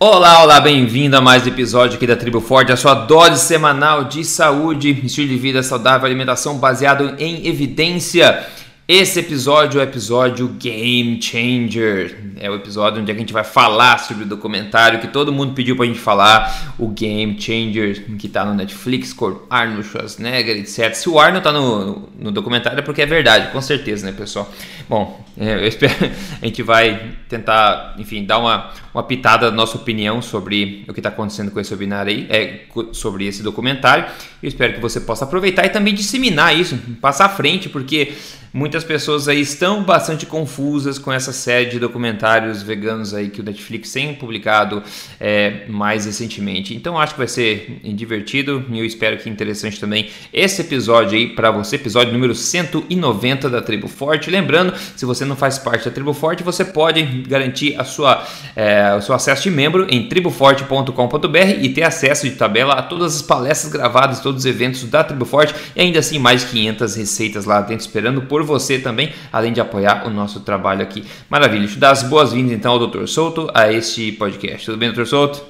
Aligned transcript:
Olá, 0.00 0.44
olá, 0.44 0.60
bem-vindo 0.60 1.16
a 1.16 1.20
mais 1.20 1.44
um 1.44 1.48
episódio 1.48 1.96
aqui 1.96 2.06
da 2.06 2.14
Tribo 2.14 2.40
Forte, 2.40 2.70
a 2.70 2.76
sua 2.76 2.94
dose 2.94 3.44
semanal 3.44 4.04
de 4.04 4.24
saúde, 4.24 4.90
estilo 5.04 5.26
de 5.26 5.36
vida 5.36 5.60
saudável, 5.60 6.06
alimentação 6.06 6.56
baseado 6.56 7.16
em 7.18 7.48
evidência. 7.48 8.46
Esse 8.86 9.20
episódio 9.20 9.80
é 9.80 9.84
o 9.84 9.86
episódio 9.86 10.48
Game 10.48 11.20
Changer. 11.20 12.16
É 12.40 12.48
o 12.48 12.54
episódio 12.54 13.02
onde 13.02 13.12
a 13.12 13.14
gente 13.14 13.34
vai 13.34 13.44
falar 13.44 13.98
sobre 13.98 14.24
o 14.24 14.26
documentário 14.26 14.98
que 14.98 15.08
todo 15.08 15.30
mundo 15.32 15.52
pediu 15.52 15.76
pra 15.76 15.84
gente 15.84 15.98
falar, 15.98 16.74
o 16.78 16.88
Game 16.88 17.38
Changer, 17.38 18.16
que 18.16 18.28
tá 18.28 18.46
no 18.46 18.54
Netflix, 18.54 19.12
com 19.12 19.42
Arnold 19.50 19.86
Schwarzenegger, 19.86 20.56
etc. 20.56 20.94
Se 20.94 21.06
o 21.10 21.18
Arnold 21.18 21.44
tá 21.44 21.52
no, 21.52 22.08
no 22.18 22.30
documentário 22.30 22.78
é 22.78 22.82
porque 22.82 23.02
é 23.02 23.06
verdade, 23.06 23.52
com 23.52 23.60
certeza, 23.60 24.06
né, 24.06 24.12
pessoal? 24.12 24.50
Bom, 24.88 25.22
é, 25.36 25.56
eu 25.56 25.66
espero 25.66 25.92
a 26.40 26.46
gente 26.46 26.62
vai 26.62 27.14
tentar, 27.28 27.94
enfim, 27.98 28.24
dar 28.24 28.38
uma, 28.38 28.70
uma 28.98 29.04
pitada 29.04 29.48
da 29.48 29.56
nossa 29.56 29.76
opinião 29.76 30.20
sobre 30.20 30.84
o 30.88 30.92
que 30.92 30.98
está 30.98 31.08
acontecendo 31.08 31.52
com 31.52 31.60
esse 31.60 31.72
webinar 31.72 32.08
aí, 32.08 32.26
é, 32.28 32.62
sobre 32.92 33.26
esse 33.26 33.44
documentário. 33.44 34.06
Eu 34.42 34.48
espero 34.48 34.74
que 34.74 34.80
você 34.80 35.00
possa 35.00 35.24
aproveitar 35.24 35.64
e 35.64 35.68
também 35.68 35.94
disseminar 35.94 36.58
isso, 36.58 36.76
passar 37.00 37.26
à 37.26 37.28
frente, 37.28 37.68
porque 37.68 38.12
Muitas 38.52 38.82
pessoas 38.82 39.28
aí 39.28 39.40
estão 39.40 39.82
bastante 39.82 40.24
confusas 40.24 40.98
com 40.98 41.12
essa 41.12 41.32
série 41.32 41.66
de 41.66 41.78
documentários 41.78 42.62
veganos 42.62 43.12
aí 43.12 43.28
que 43.28 43.40
o 43.40 43.44
Netflix 43.44 43.92
tem 43.92 44.14
publicado 44.14 44.82
é, 45.20 45.66
mais 45.68 46.06
recentemente. 46.06 46.74
Então 46.74 46.98
acho 46.98 47.12
que 47.12 47.18
vai 47.18 47.28
ser 47.28 47.78
divertido 47.84 48.64
e 48.70 48.78
eu 48.78 48.86
espero 48.86 49.18
que 49.18 49.28
interessante 49.28 49.78
também 49.78 50.08
esse 50.32 50.62
episódio 50.62 51.18
aí 51.18 51.28
para 51.28 51.50
você, 51.50 51.76
episódio 51.76 52.12
número 52.12 52.34
190 52.34 53.50
da 53.50 53.60
Tribo 53.60 53.86
Forte. 53.86 54.30
Lembrando, 54.30 54.74
se 54.96 55.04
você 55.04 55.26
não 55.26 55.36
faz 55.36 55.58
parte 55.58 55.84
da 55.84 55.90
Tribo 55.90 56.14
Forte, 56.14 56.42
você 56.42 56.64
pode 56.64 57.02
garantir 57.02 57.78
a 57.78 57.84
sua, 57.84 58.26
é, 58.56 58.87
o 58.96 59.02
seu 59.02 59.14
acesso 59.14 59.42
de 59.42 59.50
membro 59.50 59.86
em 59.90 60.08
triboforte.com.br 60.08 61.38
e 61.60 61.68
ter 61.68 61.82
acesso 61.82 62.26
de 62.26 62.34
tabela 62.34 62.74
a 62.74 62.82
todas 62.82 63.16
as 63.16 63.22
palestras 63.22 63.70
gravadas, 63.70 64.20
todos 64.20 64.44
os 64.44 64.46
eventos 64.46 64.84
da 64.84 65.04
Tribo 65.04 65.26
Forte 65.26 65.54
e 65.76 65.80
ainda 65.82 65.98
assim 65.98 66.18
mais 66.18 66.40
de 66.40 66.46
500 66.46 66.96
receitas 66.96 67.44
lá 67.44 67.60
dentro 67.60 67.84
esperando 67.84 68.22
por 68.22 68.38
por 68.38 68.44
você 68.44 68.78
também, 68.78 69.12
além 69.32 69.52
de 69.52 69.60
apoiar 69.60 70.06
o 70.06 70.10
nosso 70.10 70.40
trabalho 70.40 70.80
aqui. 70.80 71.04
Maravilha. 71.28 71.62
Deixa 71.62 71.74
eu 71.74 71.80
dar 71.80 71.90
as 71.90 72.04
boas-vindas 72.04 72.52
então 72.52 72.72
ao 72.72 72.86
Dr. 72.86 73.06
Souto 73.06 73.50
a 73.52 73.72
este 73.72 74.12
podcast. 74.12 74.64
Tudo 74.64 74.78
bem, 74.78 74.92
Dr. 74.92 75.04
Souto? 75.04 75.42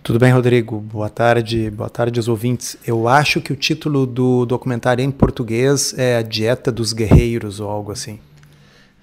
Tudo 0.00 0.20
bem, 0.20 0.32
Rodrigo? 0.32 0.78
Boa 0.78 1.08
tarde, 1.08 1.68
boa 1.70 1.90
tarde 1.90 2.20
aos 2.20 2.28
ouvintes. 2.28 2.76
Eu 2.86 3.08
acho 3.08 3.40
que 3.40 3.52
o 3.52 3.56
título 3.56 4.06
do 4.06 4.46
documentário 4.46 5.04
em 5.04 5.10
português 5.10 5.92
é 5.98 6.18
A 6.18 6.22
Dieta 6.22 6.70
dos 6.70 6.92
Guerreiros 6.92 7.58
ou 7.58 7.68
algo 7.68 7.90
assim. 7.90 8.20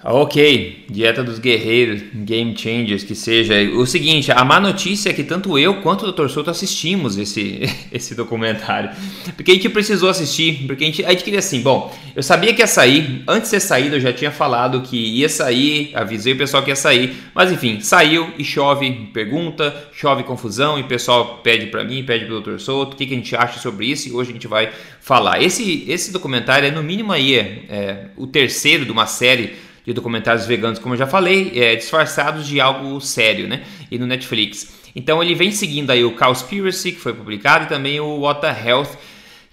Ok, 0.06 0.84
Dieta 0.90 1.24
dos 1.24 1.40
Guerreiros, 1.40 2.02
Game 2.14 2.58
Changers, 2.58 3.06
que 3.06 3.16
seja. 3.16 3.56
O 3.74 3.86
seguinte, 3.86 4.34
a 4.34 4.44
má 4.44 4.60
notícia 4.60 5.10
é 5.10 5.14
que 5.14 5.24
tanto 5.24 5.58
eu 5.58 5.76
quanto 5.76 6.06
o 6.06 6.12
Dr. 6.12 6.28
Souto 6.28 6.50
assistimos 6.50 7.18
esse, 7.18 7.62
esse 7.90 8.14
documentário. 8.14 8.90
Porque 9.34 9.52
a 9.52 9.54
gente 9.54 9.70
precisou 9.70 10.10
assistir, 10.10 10.68
porque 10.68 10.84
a 10.84 10.88
gente, 10.88 11.06
a 11.06 11.12
gente 11.12 11.24
queria 11.24 11.40
assim, 11.40 11.62
bom, 11.62 11.98
eu 12.14 12.22
sabia 12.22 12.54
que 12.54 12.60
ia 12.60 12.68
sair, 12.68 13.24
antes 13.26 13.44
de 13.44 13.48
ser 13.48 13.60
saído 13.62 13.96
eu 13.96 14.02
já 14.02 14.12
tinha 14.12 14.30
falado 14.30 14.82
que 14.82 14.98
ia 14.98 15.30
sair, 15.30 15.92
avisei 15.94 16.34
o 16.34 16.38
pessoal 16.38 16.62
que 16.62 16.70
ia 16.70 16.76
sair, 16.76 17.16
mas 17.34 17.50
enfim, 17.50 17.80
saiu 17.80 18.30
e 18.38 18.44
chove 18.44 18.92
pergunta, 19.14 19.74
chove 19.94 20.24
confusão 20.24 20.78
e 20.78 20.82
o 20.82 20.88
pessoal 20.88 21.38
pede 21.42 21.68
para 21.68 21.82
mim, 21.82 22.04
pede 22.04 22.26
pro 22.26 22.42
Dr. 22.42 22.58
Souto, 22.58 22.94
o 22.94 22.98
que, 22.98 23.06
que 23.06 23.14
a 23.14 23.18
gente 23.18 23.34
acha 23.38 23.58
sobre 23.58 23.86
isso 23.86 24.10
e 24.10 24.12
hoje 24.12 24.32
a 24.32 24.34
gente 24.34 24.48
vai 24.50 24.70
falar. 25.00 25.42
Esse, 25.42 25.86
esse 25.88 26.12
documentário 26.12 26.68
é 26.68 26.72
no 26.72 26.84
mínimo 26.84 27.14
aí, 27.14 27.36
é, 27.36 27.64
é 27.70 28.06
o 28.18 28.28
terceiro 28.28 28.84
de 28.84 28.92
uma 28.92 29.06
série 29.06 29.72
de 29.86 29.94
documentários 29.94 30.46
veganos, 30.46 30.80
como 30.80 30.94
eu 30.94 31.00
já 31.00 31.08
falei, 31.08 31.52
é, 31.56 31.76
disfarçados 31.76 32.48
de 32.48 32.60
algo 32.62 33.00
sério, 33.02 33.48
né? 33.48 33.64
E 33.92 33.98
no 33.98 34.08
Netflix. 34.08 34.74
Então 34.96 35.22
ele 35.22 35.36
vem 35.36 35.52
seguindo 35.52 35.92
aí 35.92 36.04
o 36.04 36.16
Cowspiracy, 36.16 36.92
que 36.94 37.00
foi 37.00 37.14
publicado, 37.14 37.66
e 37.66 37.68
também 37.68 38.00
o 38.00 38.20
What 38.20 38.42
the 38.42 38.70
Health. 38.70 38.90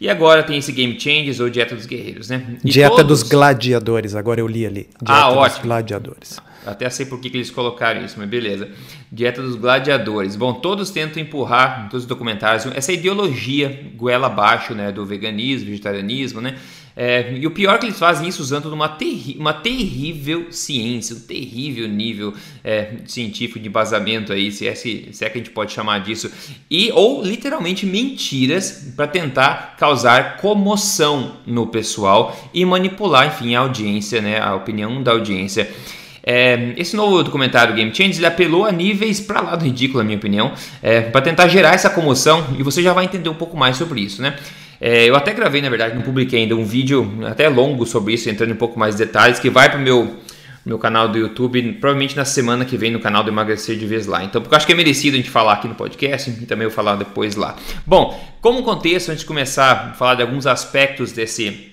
E 0.01 0.08
agora 0.08 0.42
tem 0.42 0.56
esse 0.56 0.73
Game 0.73 0.98
Changes 0.98 1.41
ou 1.41 1.51
Dieta 1.51 1.75
dos 1.75 1.84
Guerreiros, 1.84 2.31
né? 2.31 2.56
E 2.64 2.70
Dieta 2.70 2.97
todos... 2.97 3.20
dos 3.20 3.28
Gladiadores, 3.28 4.14
agora 4.14 4.40
eu 4.40 4.46
li 4.46 4.64
ali. 4.64 4.89
Dieta 5.02 5.13
ah, 5.13 5.30
ótimo. 5.30 5.57
dos 5.57 5.67
Gladiadores. 5.67 6.39
Até 6.64 6.89
sei 6.90 7.07
por 7.07 7.20
que, 7.20 7.30
que 7.30 7.39
eles 7.39 7.51
colocaram 7.51 8.05
isso, 8.05 8.17
mas 8.19 8.29
beleza. 8.29 8.69
Dieta 9.11 9.42
dos 9.42 9.57
Gladiadores. 9.57 10.36
Bom, 10.36 10.55
todos 10.55 10.90
tentam 10.90 11.23
empurrar, 11.23 11.89
todos 11.90 12.05
os 12.05 12.08
documentários, 12.08 12.67
essa 12.74 12.92
ideologia 12.92 13.90
goela 13.96 14.27
abaixo, 14.27 14.74
né? 14.74 14.92
Do 14.92 15.05
veganismo, 15.05 15.69
vegetarianismo, 15.69 16.40
né? 16.40 16.57
É, 16.96 17.33
e 17.34 17.46
o 17.46 17.51
pior 17.51 17.77
é 17.77 17.78
que 17.78 17.86
eles 17.86 17.98
fazem 17.98 18.28
isso 18.28 18.42
usando 18.42 18.67
uma, 18.67 18.89
terri 18.89 19.36
uma 19.39 19.52
terrível 19.52 20.51
ciência, 20.51 21.17
um 21.17 21.20
terrível 21.20 21.89
nível 21.89 22.34
é, 22.64 22.95
científico 23.06 23.58
de 23.58 23.68
embasamento 23.68 24.33
aí, 24.33 24.51
se 24.51 24.67
é, 24.67 24.74
se, 24.74 25.08
se 25.12 25.24
é 25.24 25.30
que 25.30 25.39
a 25.39 25.40
gente 25.40 25.52
pode 25.52 25.73
chamar 25.73 26.01
disso, 26.01 26.30
e 26.70 26.90
ou 26.92 27.23
literalmente 27.23 27.86
mentiras 27.86 28.92
para 28.96 29.06
tentar 29.06 29.77
causar 29.78 30.36
comoção 30.39 31.36
no 31.46 31.67
pessoal 31.67 32.36
e 32.52 32.64
manipular, 32.64 33.28
enfim, 33.28 33.55
a 33.55 33.61
audiência, 33.61 34.20
né, 34.20 34.40
a 34.40 34.55
opinião 34.55 35.02
da 35.02 35.12
audiência. 35.12 35.70
É, 36.22 36.74
esse 36.77 36.95
novo 36.95 37.22
documentário 37.22 37.74
Game 37.74 37.95
Change 37.95 38.18
ele 38.18 38.27
apelou 38.27 38.67
a 38.67 38.72
níveis 38.72 39.20
para 39.20 39.40
lá 39.40 39.57
do 39.57 39.64
ridículo, 39.64 39.98
na 39.98 40.05
minha 40.05 40.18
opinião, 40.18 40.52
é, 40.83 41.01
para 41.01 41.22
tentar 41.22 41.48
gerar 41.48 41.74
essa 41.74 41.89
comoção 41.89 42.46
e 42.58 42.62
você 42.62 42.83
já 42.83 42.92
vai 42.92 43.05
entender 43.05 43.28
um 43.28 43.34
pouco 43.34 43.57
mais 43.57 43.77
sobre 43.77 44.01
isso, 44.01 44.20
né? 44.20 44.36
É, 44.80 45.05
eu 45.05 45.14
até 45.14 45.35
gravei, 45.35 45.61
na 45.61 45.68
verdade, 45.68 45.95
não 45.95 46.02
publiquei 46.02 46.41
ainda 46.41 46.57
um 46.57 46.64
vídeo 46.64 47.18
até 47.27 47.48
longo 47.48 47.85
sobre 47.85 48.14
isso, 48.14 48.30
entrando 48.30 48.51
em 48.51 48.55
um 48.55 48.57
pouco 48.57 48.79
mais 48.79 48.96
de 48.96 49.05
detalhes, 49.05 49.39
que 49.39 49.51
vai 49.51 49.68
para 49.68 49.79
o 49.79 49.83
meu, 49.83 50.17
meu 50.64 50.79
canal 50.79 51.07
do 51.07 51.18
YouTube, 51.18 51.74
provavelmente 51.74 52.17
na 52.17 52.24
semana 52.24 52.64
que 52.64 52.79
vem 52.79 52.90
no 52.90 52.98
canal 52.98 53.23
do 53.23 53.29
Emagrecer 53.29 53.77
de 53.77 53.85
Vez 53.86 54.07
lá. 54.07 54.24
Então, 54.24 54.40
porque 54.40 54.55
eu 54.55 54.57
acho 54.57 54.67
que 54.67 54.73
é 54.73 54.74
merecido 54.74 55.17
a 55.17 55.19
gente 55.19 55.29
falar 55.29 55.52
aqui 55.52 55.69
no 55.69 55.74
podcast 55.74 56.30
e 56.30 56.46
também 56.46 56.64
eu 56.64 56.70
falar 56.70 56.96
depois 56.96 57.36
lá. 57.36 57.57
Bom, 57.86 58.19
como 58.40 58.63
contexto, 58.63 59.11
antes 59.11 59.20
de 59.20 59.27
começar 59.27 59.70
a 59.73 59.92
falar 59.92 60.14
de 60.14 60.23
alguns 60.23 60.46
aspectos 60.46 61.13
desse 61.13 61.69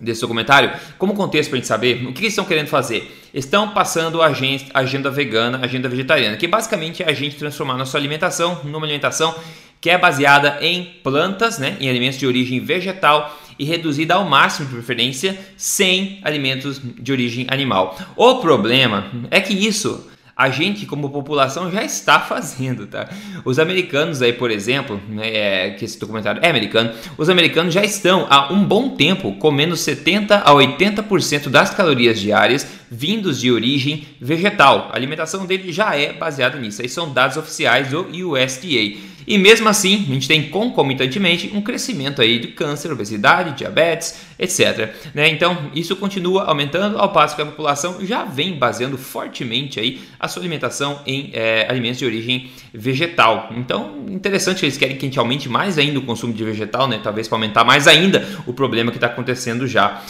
desse 0.00 0.22
documentário, 0.22 0.72
como 0.96 1.14
contexto 1.14 1.50
para 1.50 1.58
a 1.58 1.60
gente 1.60 1.68
saber 1.68 2.06
o 2.06 2.12
que 2.14 2.22
eles 2.22 2.32
estão 2.32 2.46
querendo 2.46 2.68
fazer. 2.68 3.14
Estão 3.34 3.68
passando 3.68 4.22
a 4.22 4.32
agenda 4.74 5.10
vegana, 5.10 5.60
agenda 5.62 5.88
vegetariana, 5.90 6.38
que 6.38 6.48
basicamente 6.48 7.02
é 7.02 7.10
a 7.10 7.12
gente 7.12 7.36
transformar 7.36 7.76
nossa 7.76 7.98
alimentação 7.98 8.60
numa 8.64 8.86
alimentação 8.86 9.34
que 9.80 9.88
é 9.88 9.96
baseada 9.96 10.58
em 10.60 10.84
plantas, 11.02 11.58
né, 11.58 11.76
em 11.80 11.88
alimentos 11.88 12.18
de 12.18 12.26
origem 12.26 12.60
vegetal 12.60 13.38
e 13.58 13.64
reduzida 13.64 14.14
ao 14.14 14.24
máximo 14.24 14.68
de 14.68 14.74
preferência 14.74 15.38
sem 15.56 16.18
alimentos 16.22 16.80
de 16.82 17.12
origem 17.12 17.46
animal. 17.48 17.98
O 18.16 18.36
problema 18.36 19.10
é 19.30 19.40
que 19.40 19.54
isso 19.54 20.08
a 20.40 20.48
gente, 20.48 20.86
como 20.86 21.10
população, 21.10 21.70
já 21.70 21.84
está 21.84 22.18
fazendo, 22.18 22.86
tá? 22.86 23.10
Os 23.44 23.58
americanos 23.58 24.22
aí, 24.22 24.32
por 24.32 24.50
exemplo, 24.50 24.98
né, 25.06 25.28
é, 25.28 25.70
que 25.72 25.84
esse 25.84 26.00
documentário 26.00 26.40
é 26.42 26.48
americano, 26.48 26.94
os 27.18 27.28
americanos 27.28 27.74
já 27.74 27.84
estão 27.84 28.26
há 28.30 28.50
um 28.50 28.64
bom 28.64 28.96
tempo 28.96 29.34
comendo 29.34 29.76
70 29.76 30.38
a 30.38 30.50
80% 30.50 31.50
das 31.50 31.74
calorias 31.74 32.18
diárias 32.18 32.66
vindos 32.90 33.38
de 33.38 33.52
origem 33.52 34.06
vegetal. 34.18 34.88
A 34.90 34.96
alimentação 34.96 35.44
dele 35.44 35.70
já 35.70 35.94
é 35.94 36.14
baseada 36.14 36.58
nisso. 36.58 36.80
Aí 36.80 36.88
são 36.88 37.12
dados 37.12 37.36
oficiais 37.36 37.88
do 37.88 38.08
USDA. 38.08 38.96
E 39.26 39.38
mesmo 39.38 39.68
assim, 39.68 40.06
a 40.08 40.12
gente 40.12 40.28
tem 40.28 40.48
concomitantemente 40.48 41.50
um 41.54 41.60
crescimento 41.60 42.20
aí 42.20 42.38
de 42.38 42.48
câncer, 42.48 42.92
obesidade, 42.92 43.56
diabetes, 43.56 44.20
etc. 44.38 44.94
Né? 45.14 45.28
Então, 45.28 45.70
isso 45.74 45.94
continua 45.96 46.44
aumentando 46.44 46.98
ao 46.98 47.12
passo 47.12 47.36
que 47.36 47.42
a 47.42 47.46
população 47.46 48.04
já 48.04 48.24
vem 48.24 48.54
baseando 48.54 48.96
fortemente 48.96 49.78
aí 49.78 50.00
a 50.18 50.28
sua 50.28 50.42
alimentação 50.42 51.00
em 51.06 51.30
é, 51.32 51.66
alimentos 51.68 51.98
de 51.98 52.04
origem 52.04 52.50
vegetal. 52.72 53.50
Então, 53.56 54.06
interessante 54.08 54.60
que 54.60 54.66
eles 54.66 54.78
querem 54.78 54.96
que 54.96 55.04
a 55.04 55.08
gente 55.08 55.18
aumente 55.18 55.48
mais 55.48 55.78
ainda 55.78 55.98
o 55.98 56.02
consumo 56.02 56.32
de 56.32 56.44
vegetal, 56.44 56.88
né? 56.88 57.00
talvez 57.02 57.28
para 57.28 57.36
aumentar 57.36 57.64
mais 57.64 57.86
ainda 57.86 58.26
o 58.46 58.52
problema 58.52 58.90
que 58.90 58.96
está 58.96 59.06
acontecendo 59.06 59.66
já. 59.66 60.02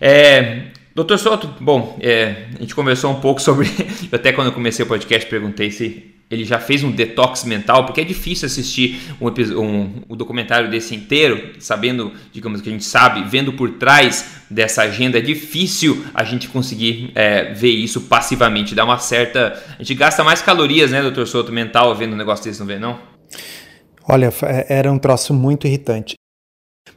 É, 0.00 0.64
Doutor 0.94 1.18
Soto, 1.18 1.50
bom, 1.60 1.98
é, 2.00 2.46
a 2.56 2.60
gente 2.60 2.74
conversou 2.74 3.10
um 3.10 3.20
pouco 3.20 3.40
sobre. 3.42 3.68
até 4.12 4.32
quando 4.32 4.48
eu 4.48 4.52
comecei 4.52 4.84
o 4.84 4.88
podcast 4.88 5.28
perguntei 5.28 5.70
se 5.70 6.13
ele 6.34 6.44
já 6.44 6.58
fez 6.58 6.82
um 6.82 6.90
detox 6.90 7.44
mental, 7.44 7.84
porque 7.84 8.00
é 8.00 8.04
difícil 8.04 8.46
assistir 8.46 9.00
um, 9.20 9.28
um, 9.28 9.90
um, 10.10 10.16
documentário 10.16 10.70
desse 10.70 10.94
inteiro, 10.94 11.52
sabendo, 11.58 12.12
digamos 12.32 12.60
que 12.60 12.68
a 12.68 12.72
gente 12.72 12.84
sabe, 12.84 13.24
vendo 13.28 13.52
por 13.52 13.70
trás 13.70 14.42
dessa 14.50 14.82
agenda, 14.82 15.18
é 15.18 15.20
difícil 15.20 16.04
a 16.12 16.24
gente 16.24 16.48
conseguir 16.48 17.12
é, 17.14 17.52
ver 17.52 17.70
isso 17.70 18.02
passivamente, 18.02 18.74
dá 18.74 18.84
uma 18.84 18.98
certa... 18.98 19.62
A 19.78 19.82
gente 19.82 19.94
gasta 19.94 20.24
mais 20.24 20.42
calorias, 20.42 20.90
né, 20.90 21.00
doutor 21.00 21.26
Souto, 21.26 21.52
mental, 21.52 21.94
vendo 21.94 22.14
um 22.14 22.16
negócio 22.16 22.44
desse, 22.44 22.58
não 22.58 22.66
vê, 22.66 22.78
não? 22.78 22.98
Olha, 24.08 24.32
é, 24.42 24.66
era 24.78 24.92
um 24.92 24.98
troço 24.98 25.32
muito 25.32 25.66
irritante 25.66 26.16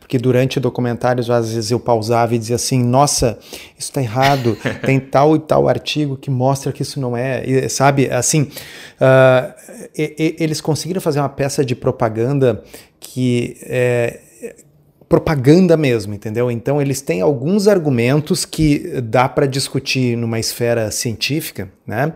porque 0.08 0.18
durante 0.18 0.58
documentários 0.58 1.30
às 1.30 1.52
vezes 1.54 1.70
eu 1.70 1.82
pausava 1.82 2.34
e 2.34 2.40
dizia 2.40 2.56
assim, 2.56 2.82
nossa, 2.82 3.38
isso 3.78 3.90
está 3.90 4.02
errado, 4.02 4.58
tem 4.86 5.02
tal 5.02 5.36
e 5.36 5.40
tal 5.40 5.68
artigo 5.68 6.16
que 6.16 6.32
mostra 6.32 6.72
que 6.72 6.82
isso 6.82 6.98
não 6.98 7.16
é, 7.16 7.44
e, 7.46 7.68
sabe, 7.68 8.10
assim, 8.10 8.44
uh, 8.44 9.54
e, 9.94 10.16
e, 10.18 10.44
eles 10.44 10.62
conseguiram 10.62 11.02
fazer 11.02 11.20
uma 11.20 11.28
peça 11.28 11.66
de 11.66 11.76
propaganda 11.76 12.64
que 13.02 13.58
é, 13.64 14.22
propaganda 15.10 15.78
mesmo, 15.78 16.14
entendeu? 16.14 16.52
Então 16.52 16.82
eles 16.82 17.00
têm 17.00 17.22
alguns 17.22 17.68
argumentos 17.68 18.44
que 18.44 19.00
dá 19.02 19.30
para 19.30 19.46
discutir 19.46 20.18
numa 20.18 20.38
esfera 20.38 20.92
científica, 20.92 21.72
né? 21.86 22.12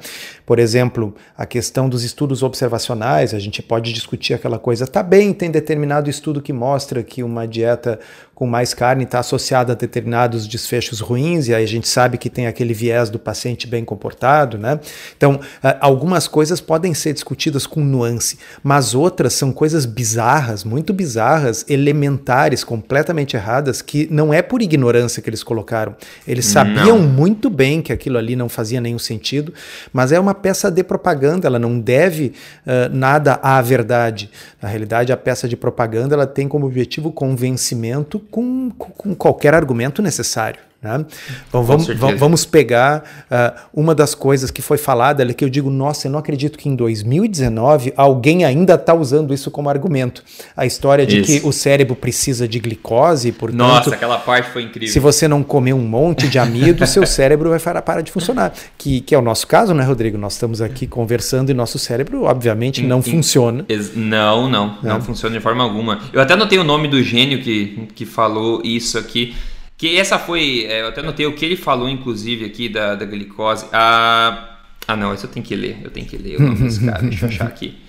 Por 0.45 0.59
exemplo, 0.59 1.15
a 1.37 1.45
questão 1.45 1.87
dos 1.87 2.03
estudos 2.03 2.43
observacionais, 2.43 3.33
a 3.33 3.39
gente 3.39 3.61
pode 3.61 3.93
discutir 3.93 4.33
aquela 4.33 4.59
coisa, 4.59 4.85
tá 4.85 5.01
bem, 5.01 5.31
tem 5.33 5.49
determinado 5.49 6.09
estudo 6.09 6.41
que 6.41 6.51
mostra 6.51 7.01
que 7.01 7.23
uma 7.23 7.47
dieta 7.47 7.99
com 8.41 8.47
mais 8.47 8.73
carne 8.73 9.03
está 9.03 9.19
associada 9.19 9.73
a 9.73 9.75
determinados 9.75 10.47
desfechos 10.47 10.99
ruins, 10.99 11.47
e 11.47 11.53
aí 11.53 11.63
a 11.63 11.67
gente 11.67 11.87
sabe 11.87 12.17
que 12.17 12.27
tem 12.27 12.47
aquele 12.47 12.73
viés 12.73 13.07
do 13.07 13.19
paciente 13.19 13.67
bem 13.67 13.85
comportado, 13.85 14.57
né? 14.57 14.79
Então, 15.15 15.39
algumas 15.79 16.27
coisas 16.27 16.59
podem 16.59 16.91
ser 16.95 17.13
discutidas 17.13 17.67
com 17.67 17.81
nuance, 17.81 18.39
mas 18.63 18.95
outras 18.95 19.33
são 19.33 19.51
coisas 19.51 19.85
bizarras, 19.85 20.63
muito 20.63 20.91
bizarras, 20.91 21.63
elementares, 21.69 22.63
completamente 22.63 23.35
erradas, 23.35 23.79
que 23.79 24.07
não 24.09 24.33
é 24.33 24.41
por 24.41 24.59
ignorância 24.59 25.21
que 25.21 25.29
eles 25.29 25.43
colocaram. 25.43 25.95
Eles 26.27 26.45
sabiam 26.45 26.97
não. 26.97 27.07
muito 27.07 27.47
bem 27.47 27.79
que 27.79 27.93
aquilo 27.93 28.17
ali 28.17 28.35
não 28.35 28.49
fazia 28.49 28.81
nenhum 28.81 28.97
sentido, 28.97 29.53
mas 29.93 30.11
é 30.11 30.19
uma 30.19 30.33
peça 30.33 30.71
de 30.71 30.83
propaganda, 30.83 31.45
ela 31.45 31.59
não 31.59 31.79
deve 31.79 32.33
uh, 32.65 32.91
nada 32.91 33.39
à 33.43 33.61
verdade. 33.61 34.31
Na 34.59 34.67
realidade, 34.67 35.13
a 35.13 35.17
peça 35.17 35.47
de 35.47 35.55
propaganda 35.55 36.15
ela 36.15 36.25
tem 36.25 36.47
como 36.47 36.65
objetivo 36.65 37.11
convencimento 37.11 38.19
com, 38.31 38.71
com 38.71 39.13
qualquer 39.13 39.53
argumento 39.53 40.01
necessário. 40.01 40.70
Né? 40.81 41.05
Então, 41.47 41.63
vamos, 41.63 41.87
vamos 42.17 42.43
pegar 42.43 43.27
uh, 43.29 43.59
uma 43.71 43.93
das 43.93 44.15
coisas 44.15 44.49
que 44.49 44.63
foi 44.63 44.79
falada 44.79 45.21
ali, 45.21 45.31
que 45.31 45.45
eu 45.45 45.49
digo, 45.49 45.69
nossa, 45.69 46.07
eu 46.07 46.11
não 46.11 46.17
acredito 46.17 46.57
que 46.57 46.67
em 46.67 46.75
2019 46.75 47.93
alguém 47.95 48.43
ainda 48.45 48.73
está 48.73 48.91
usando 48.91 49.31
isso 49.31 49.51
como 49.51 49.69
argumento. 49.69 50.23
A 50.57 50.65
história 50.65 51.05
de 51.05 51.19
isso. 51.19 51.41
que 51.41 51.47
o 51.47 51.51
cérebro 51.51 51.95
precisa 51.95 52.47
de 52.47 52.59
glicose, 52.59 53.31
portanto... 53.31 53.59
Nossa, 53.59 53.93
aquela 53.93 54.17
parte 54.17 54.49
foi 54.49 54.63
incrível. 54.63 54.91
Se 54.91 54.99
você 54.99 55.27
não 55.27 55.43
comer 55.43 55.73
um 55.73 55.85
monte 55.85 56.27
de 56.27 56.39
amido, 56.39 56.85
seu 56.87 57.05
cérebro 57.07 57.51
vai 57.51 57.59
parar 57.59 58.01
de 58.01 58.11
funcionar. 58.11 58.51
Que, 58.75 59.01
que 59.01 59.13
é 59.13 59.17
o 59.19 59.21
nosso 59.21 59.45
caso, 59.45 59.75
né, 59.75 59.83
Rodrigo? 59.83 60.17
Nós 60.17 60.33
estamos 60.33 60.61
aqui 60.61 60.87
conversando 60.87 61.51
e 61.51 61.53
nosso 61.53 61.77
cérebro, 61.77 62.23
obviamente, 62.23 62.81
não 62.81 63.03
funciona. 63.03 63.65
Não, 63.95 64.49
não, 64.49 64.49
não, 64.49 64.77
não 64.81 65.01
funciona 65.01 65.35
de 65.35 65.41
forma 65.41 65.63
alguma. 65.63 66.01
Eu 66.11 66.21
até 66.21 66.35
notei 66.35 66.57
o 66.57 66.63
nome 66.63 66.87
do 66.87 67.03
gênio 67.03 67.39
que, 67.43 67.87
que 67.93 68.03
falou 68.03 68.61
isso 68.63 68.97
aqui, 68.97 69.35
que 69.81 69.97
essa 69.97 70.19
foi. 70.19 70.67
É, 70.69 70.81
eu 70.81 70.89
até 70.89 71.01
notei 71.01 71.25
o 71.25 71.33
que 71.33 71.43
ele 71.43 71.55
falou, 71.55 71.89
inclusive, 71.89 72.45
aqui 72.45 72.69
da, 72.69 72.93
da 72.93 73.03
glicose. 73.03 73.65
Ah, 73.73 74.59
ah, 74.87 74.95
não, 74.95 75.11
isso 75.11 75.25
eu 75.25 75.29
tenho 75.31 75.43
que 75.43 75.55
ler. 75.55 75.79
Eu 75.83 75.89
tenho 75.89 76.05
que 76.05 76.17
ler 76.17 76.37
o 76.37 76.43
nome 76.43 76.61
desse 76.61 76.85
cara. 76.85 77.01
Deixa 77.09 77.25
eu 77.25 77.29
achar 77.29 77.47
aqui. 77.47 77.79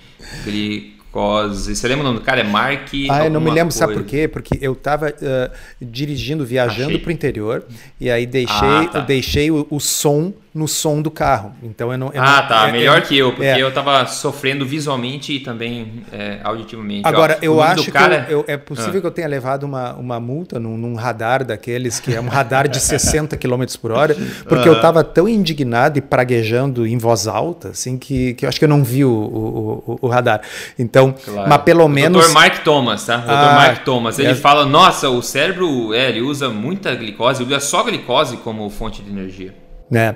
Glicose. 0.43 1.75
Você 1.75 1.87
lembra 1.87 2.03
o 2.03 2.07
nome 2.07 2.17
do 2.17 2.25
cara? 2.25 2.41
É 2.41 2.43
Mark. 2.43 2.89
Ah, 3.11 3.25
eu 3.25 3.29
não 3.29 3.39
me 3.39 3.51
lembro, 3.51 3.65
coisa. 3.65 3.77
sabe 3.77 3.93
por 3.93 4.05
quê? 4.05 4.27
Porque 4.27 4.57
eu 4.59 4.73
estava 4.73 5.09
uh, 5.09 5.51
dirigindo, 5.79 6.43
viajando 6.43 6.97
para 6.97 7.09
o 7.09 7.11
interior, 7.11 7.63
e 8.01 8.09
aí 8.09 8.25
deixei, 8.25 8.67
ah, 8.67 8.89
tá. 8.91 8.99
eu 8.99 9.05
deixei 9.05 9.51
o, 9.51 9.67
o 9.69 9.79
som 9.79 10.33
no 10.53 10.67
som 10.67 11.01
do 11.01 11.09
carro. 11.09 11.51
Então 11.63 11.91
eu 11.91 11.97
não. 11.97 12.11
Eu 12.13 12.21
ah, 12.21 12.41
não, 12.41 12.47
tá. 12.47 12.69
É, 12.69 12.71
melhor 12.71 12.99
é, 12.99 13.01
que 13.01 13.17
eu, 13.17 13.31
porque 13.31 13.45
é. 13.45 13.59
eu 13.59 13.73
tava 13.73 14.05
sofrendo 14.05 14.65
visualmente 14.65 15.33
e 15.33 15.39
também 15.39 16.03
é, 16.11 16.39
auditivamente. 16.43 17.07
Agora, 17.07 17.39
Ó, 17.41 17.45
eu 17.45 17.61
acho 17.61 17.91
cara... 17.91 18.21
que 18.21 18.31
eu, 18.31 18.39
eu, 18.39 18.45
é 18.47 18.55
possível 18.55 18.99
ah. 18.99 19.01
que 19.01 19.07
eu 19.07 19.11
tenha 19.11 19.27
levado 19.27 19.63
uma, 19.63 19.93
uma 19.93 20.19
multa 20.19 20.59
num, 20.59 20.77
num, 20.77 20.93
radar 20.93 21.43
daqueles, 21.43 21.99
que 21.99 22.13
é 22.13 22.21
um 22.21 22.27
radar 22.27 22.67
de 22.67 22.79
60 22.79 23.35
km 23.35 23.63
por 23.81 23.91
hora, 23.91 24.15
porque 24.47 24.69
eu 24.69 24.79
tava 24.79 25.03
tão 25.03 25.27
indignado 25.27 25.97
e 25.97 26.01
praguejando 26.01 26.85
em 26.85 26.99
voz 26.99 27.27
alta, 27.27 27.69
assim, 27.69 27.97
que, 27.97 28.35
que 28.35 28.45
eu 28.45 28.49
acho 28.49 28.59
que 28.59 28.65
eu 28.65 28.69
não 28.69 28.83
vi 28.83 29.03
o, 29.03 29.09
o, 29.09 29.83
o, 29.87 29.99
o 30.03 30.07
radar. 30.07 30.41
Então, 30.77 31.15
claro. 31.25 31.49
mas 31.49 31.61
pelo 31.63 31.87
menos. 31.87 32.23
O 32.23 32.27
Dr. 32.27 32.33
Mark 32.33 32.63
Thomas, 32.63 33.05
tá? 33.05 33.17
O 33.17 33.23
ah, 33.27 33.45
Dr. 33.45 33.55
Mark 33.55 33.83
Thomas, 33.83 34.19
ele 34.19 34.31
é... 34.31 34.35
fala: 34.35 34.65
nossa, 34.67 35.09
o 35.09 35.21
cérebro, 35.23 35.93
é, 35.95 36.09
ele 36.09 36.21
usa 36.21 36.49
muita 36.49 36.93
glicose, 36.93 37.43
usa 37.43 37.59
só 37.59 37.83
glicose 37.83 38.37
como 38.37 38.69
fonte 38.69 39.01
de 39.01 39.09
energia. 39.09 39.62
Né? 39.93 40.15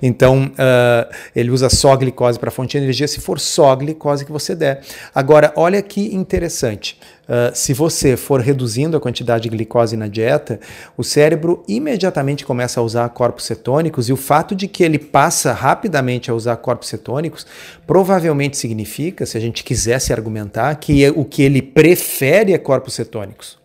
Então, 0.00 0.46
uh, 0.46 1.14
ele 1.36 1.50
usa 1.50 1.68
só 1.68 1.94
glicose 1.94 2.38
para 2.38 2.50
fonte 2.50 2.78
de 2.78 2.82
energia, 2.82 3.06
se 3.06 3.20
for 3.20 3.38
só 3.38 3.76
glicose 3.76 4.24
que 4.24 4.32
você 4.32 4.54
der. 4.54 4.80
Agora, 5.14 5.52
olha 5.54 5.82
que 5.82 6.14
interessante. 6.14 6.98
Uh, 7.24 7.54
se 7.54 7.74
você 7.74 8.16
for 8.16 8.40
reduzindo 8.40 8.96
a 8.96 9.00
quantidade 9.00 9.42
de 9.42 9.50
glicose 9.50 9.98
na 9.98 10.08
dieta, 10.08 10.58
o 10.96 11.04
cérebro 11.04 11.62
imediatamente 11.68 12.42
começa 12.42 12.80
a 12.80 12.82
usar 12.82 13.06
corpos 13.10 13.44
cetônicos 13.44 14.08
e 14.08 14.14
o 14.14 14.16
fato 14.16 14.54
de 14.54 14.66
que 14.66 14.82
ele 14.82 14.98
passa 14.98 15.52
rapidamente 15.52 16.30
a 16.30 16.34
usar 16.34 16.56
corpos 16.56 16.88
cetônicos 16.88 17.46
provavelmente 17.86 18.56
significa, 18.56 19.26
se 19.26 19.36
a 19.36 19.40
gente 19.40 19.62
quisesse 19.62 20.10
argumentar, 20.10 20.74
que 20.76 21.06
o 21.10 21.22
que 21.22 21.42
ele 21.42 21.60
prefere 21.60 22.54
é 22.54 22.58
corpos 22.58 22.94
cetônicos. 22.94 23.58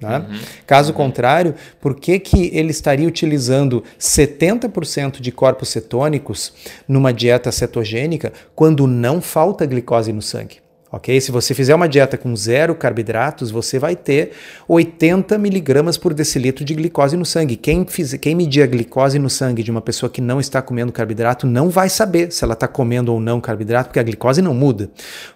Tá? 0.00 0.18
Uhum. 0.18 0.38
Caso 0.66 0.90
uhum. 0.90 0.96
contrário, 0.96 1.54
por 1.80 1.94
que, 1.94 2.18
que 2.18 2.50
ele 2.52 2.70
estaria 2.70 3.08
utilizando 3.08 3.82
70% 3.98 5.20
de 5.20 5.32
corpos 5.32 5.70
cetônicos 5.70 6.52
numa 6.86 7.12
dieta 7.12 7.50
cetogênica 7.50 8.32
quando 8.54 8.86
não 8.86 9.22
falta 9.22 9.64
glicose 9.64 10.12
no 10.12 10.20
sangue? 10.20 10.65
Ok? 10.90 11.20
Se 11.20 11.32
você 11.32 11.52
fizer 11.52 11.74
uma 11.74 11.88
dieta 11.88 12.16
com 12.16 12.34
zero 12.36 12.74
carboidratos, 12.74 13.50
você 13.50 13.78
vai 13.78 13.96
ter 13.96 14.32
80 14.68 15.36
miligramas 15.36 15.98
por 15.98 16.14
decilitro 16.14 16.64
de 16.64 16.74
glicose 16.74 17.16
no 17.16 17.26
sangue. 17.26 17.56
Quem, 17.56 17.84
fiz, 17.86 18.14
quem 18.14 18.34
medir 18.34 18.62
a 18.62 18.66
glicose 18.66 19.18
no 19.18 19.28
sangue 19.28 19.62
de 19.62 19.70
uma 19.70 19.80
pessoa 19.80 20.08
que 20.08 20.20
não 20.20 20.38
está 20.38 20.62
comendo 20.62 20.92
carboidrato 20.92 21.46
não 21.46 21.68
vai 21.68 21.88
saber 21.88 22.32
se 22.32 22.44
ela 22.44 22.54
está 22.54 22.68
comendo 22.68 23.12
ou 23.12 23.20
não 23.20 23.40
carboidrato, 23.40 23.88
porque 23.88 23.98
a 23.98 24.02
glicose 24.02 24.40
não 24.40 24.54
muda. 24.54 24.88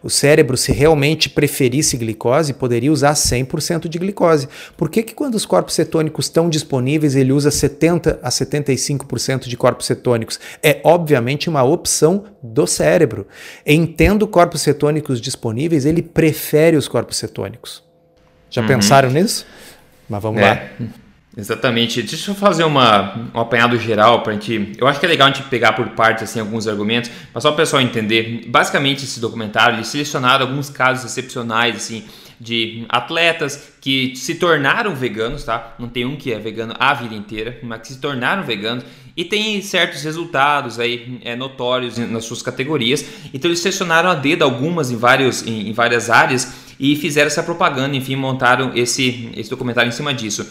O 0.03 0.09
cérebro, 0.09 0.57
se 0.57 0.73
realmente 0.73 1.29
preferisse 1.29 1.97
glicose, 1.97 2.53
poderia 2.53 2.93
usar 2.93 3.15
100% 3.15 3.89
de 3.89 3.99
glicose. 3.99 4.49
Por 4.77 4.89
que, 4.89 5.03
que 5.03 5.15
quando 5.15 5.35
os 5.35 5.45
corpos 5.45 5.75
cetônicos 5.75 6.27
estão 6.27 6.49
disponíveis, 6.49 7.17
ele 7.17 7.33
usa 7.33 7.51
70 7.51 8.21
a 8.23 8.29
75% 8.29 9.49
de 9.49 9.57
corpos 9.57 9.87
cetônicos? 9.87 10.39
É 10.63 10.81
obviamente 10.85 11.49
uma 11.49 11.65
opção 11.65 12.25
do 12.43 12.67
cérebro. 12.67 13.27
Entendo 13.67 14.27
corpos 14.29 14.63
cetônicos 14.63 15.21
disponíveis 15.21 15.40
disponíveis, 15.41 15.87
ele 15.87 16.03
prefere 16.03 16.77
os 16.77 16.87
corpos 16.87 17.17
cetônicos. 17.17 17.83
Já 18.51 18.61
uhum. 18.61 18.69
pensaram 18.69 19.11
nisso? 19.11 19.47
Mas 20.09 20.23
vamos 20.23 20.43
é. 20.43 20.51
lá. 20.51 20.87
Exatamente. 21.37 22.03
Deixa 22.03 22.31
eu 22.31 22.35
fazer 22.35 22.65
uma, 22.65 23.31
um 23.35 23.41
apanhado 23.41 23.79
geral 23.79 24.23
para 24.23 24.33
a 24.33 24.35
gente. 24.35 24.73
Eu 24.77 24.87
acho 24.87 25.01
que 25.01 25.07
é 25.07 25.09
legal 25.09 25.29
a 25.29 25.33
gente 25.33 25.49
pegar 25.49 25.73
por 25.73 25.89
partes 25.91 26.25
assim, 26.25 26.41
alguns 26.41 26.69
argumentos, 26.69 27.11
mas 27.33 27.43
só 27.43 27.51
para 27.51 27.55
o 27.55 27.57
pessoal 27.57 27.81
entender. 27.81 28.45
Basicamente, 28.49 29.05
esse 29.05 29.21
documentário 29.21 29.77
eles 29.77 29.89
selecionaram 29.89 30.47
alguns 30.47 30.69
casos 30.69 31.11
excepcionais 31.11 31.77
assim, 31.77 32.05
de 32.39 32.85
atletas 32.89 33.75
que 33.81 34.15
se 34.17 34.35
tornaram 34.35 34.95
veganos, 34.95 35.45
tá? 35.45 35.75
Não 35.79 35.89
tem 35.89 36.05
um 36.05 36.17
que 36.17 36.33
é 36.33 36.39
vegano 36.39 36.75
a 36.79 36.93
vida 36.93 37.15
inteira, 37.15 37.59
mas 37.63 37.81
que 37.83 37.89
se 37.89 37.99
tornaram 37.99 38.43
veganos 38.43 38.85
e 39.17 39.25
tem 39.25 39.61
certos 39.63 40.03
resultados 40.03 40.79
aí 40.79 41.19
é, 41.23 41.37
notórios 41.37 41.99
nas 41.99 42.25
suas 42.25 42.43
categorias. 42.43 43.05
Então 43.33 43.49
eles 43.49 43.61
selecionaram 43.61 44.11
a 44.11 44.15
dedo 44.15 44.43
algumas 44.43 44.91
em, 44.91 44.97
vários, 44.97 45.47
em, 45.47 45.69
em 45.69 45.73
várias 45.73 46.11
áreas 46.11 46.53
e 46.79 46.97
fizeram 46.97 47.27
essa 47.27 47.43
propaganda, 47.43 47.95
enfim, 47.95 48.17
montaram 48.17 48.73
esse, 48.75 49.31
esse 49.37 49.51
documentário 49.51 49.89
em 49.89 49.93
cima 49.93 50.15
disso. 50.15 50.47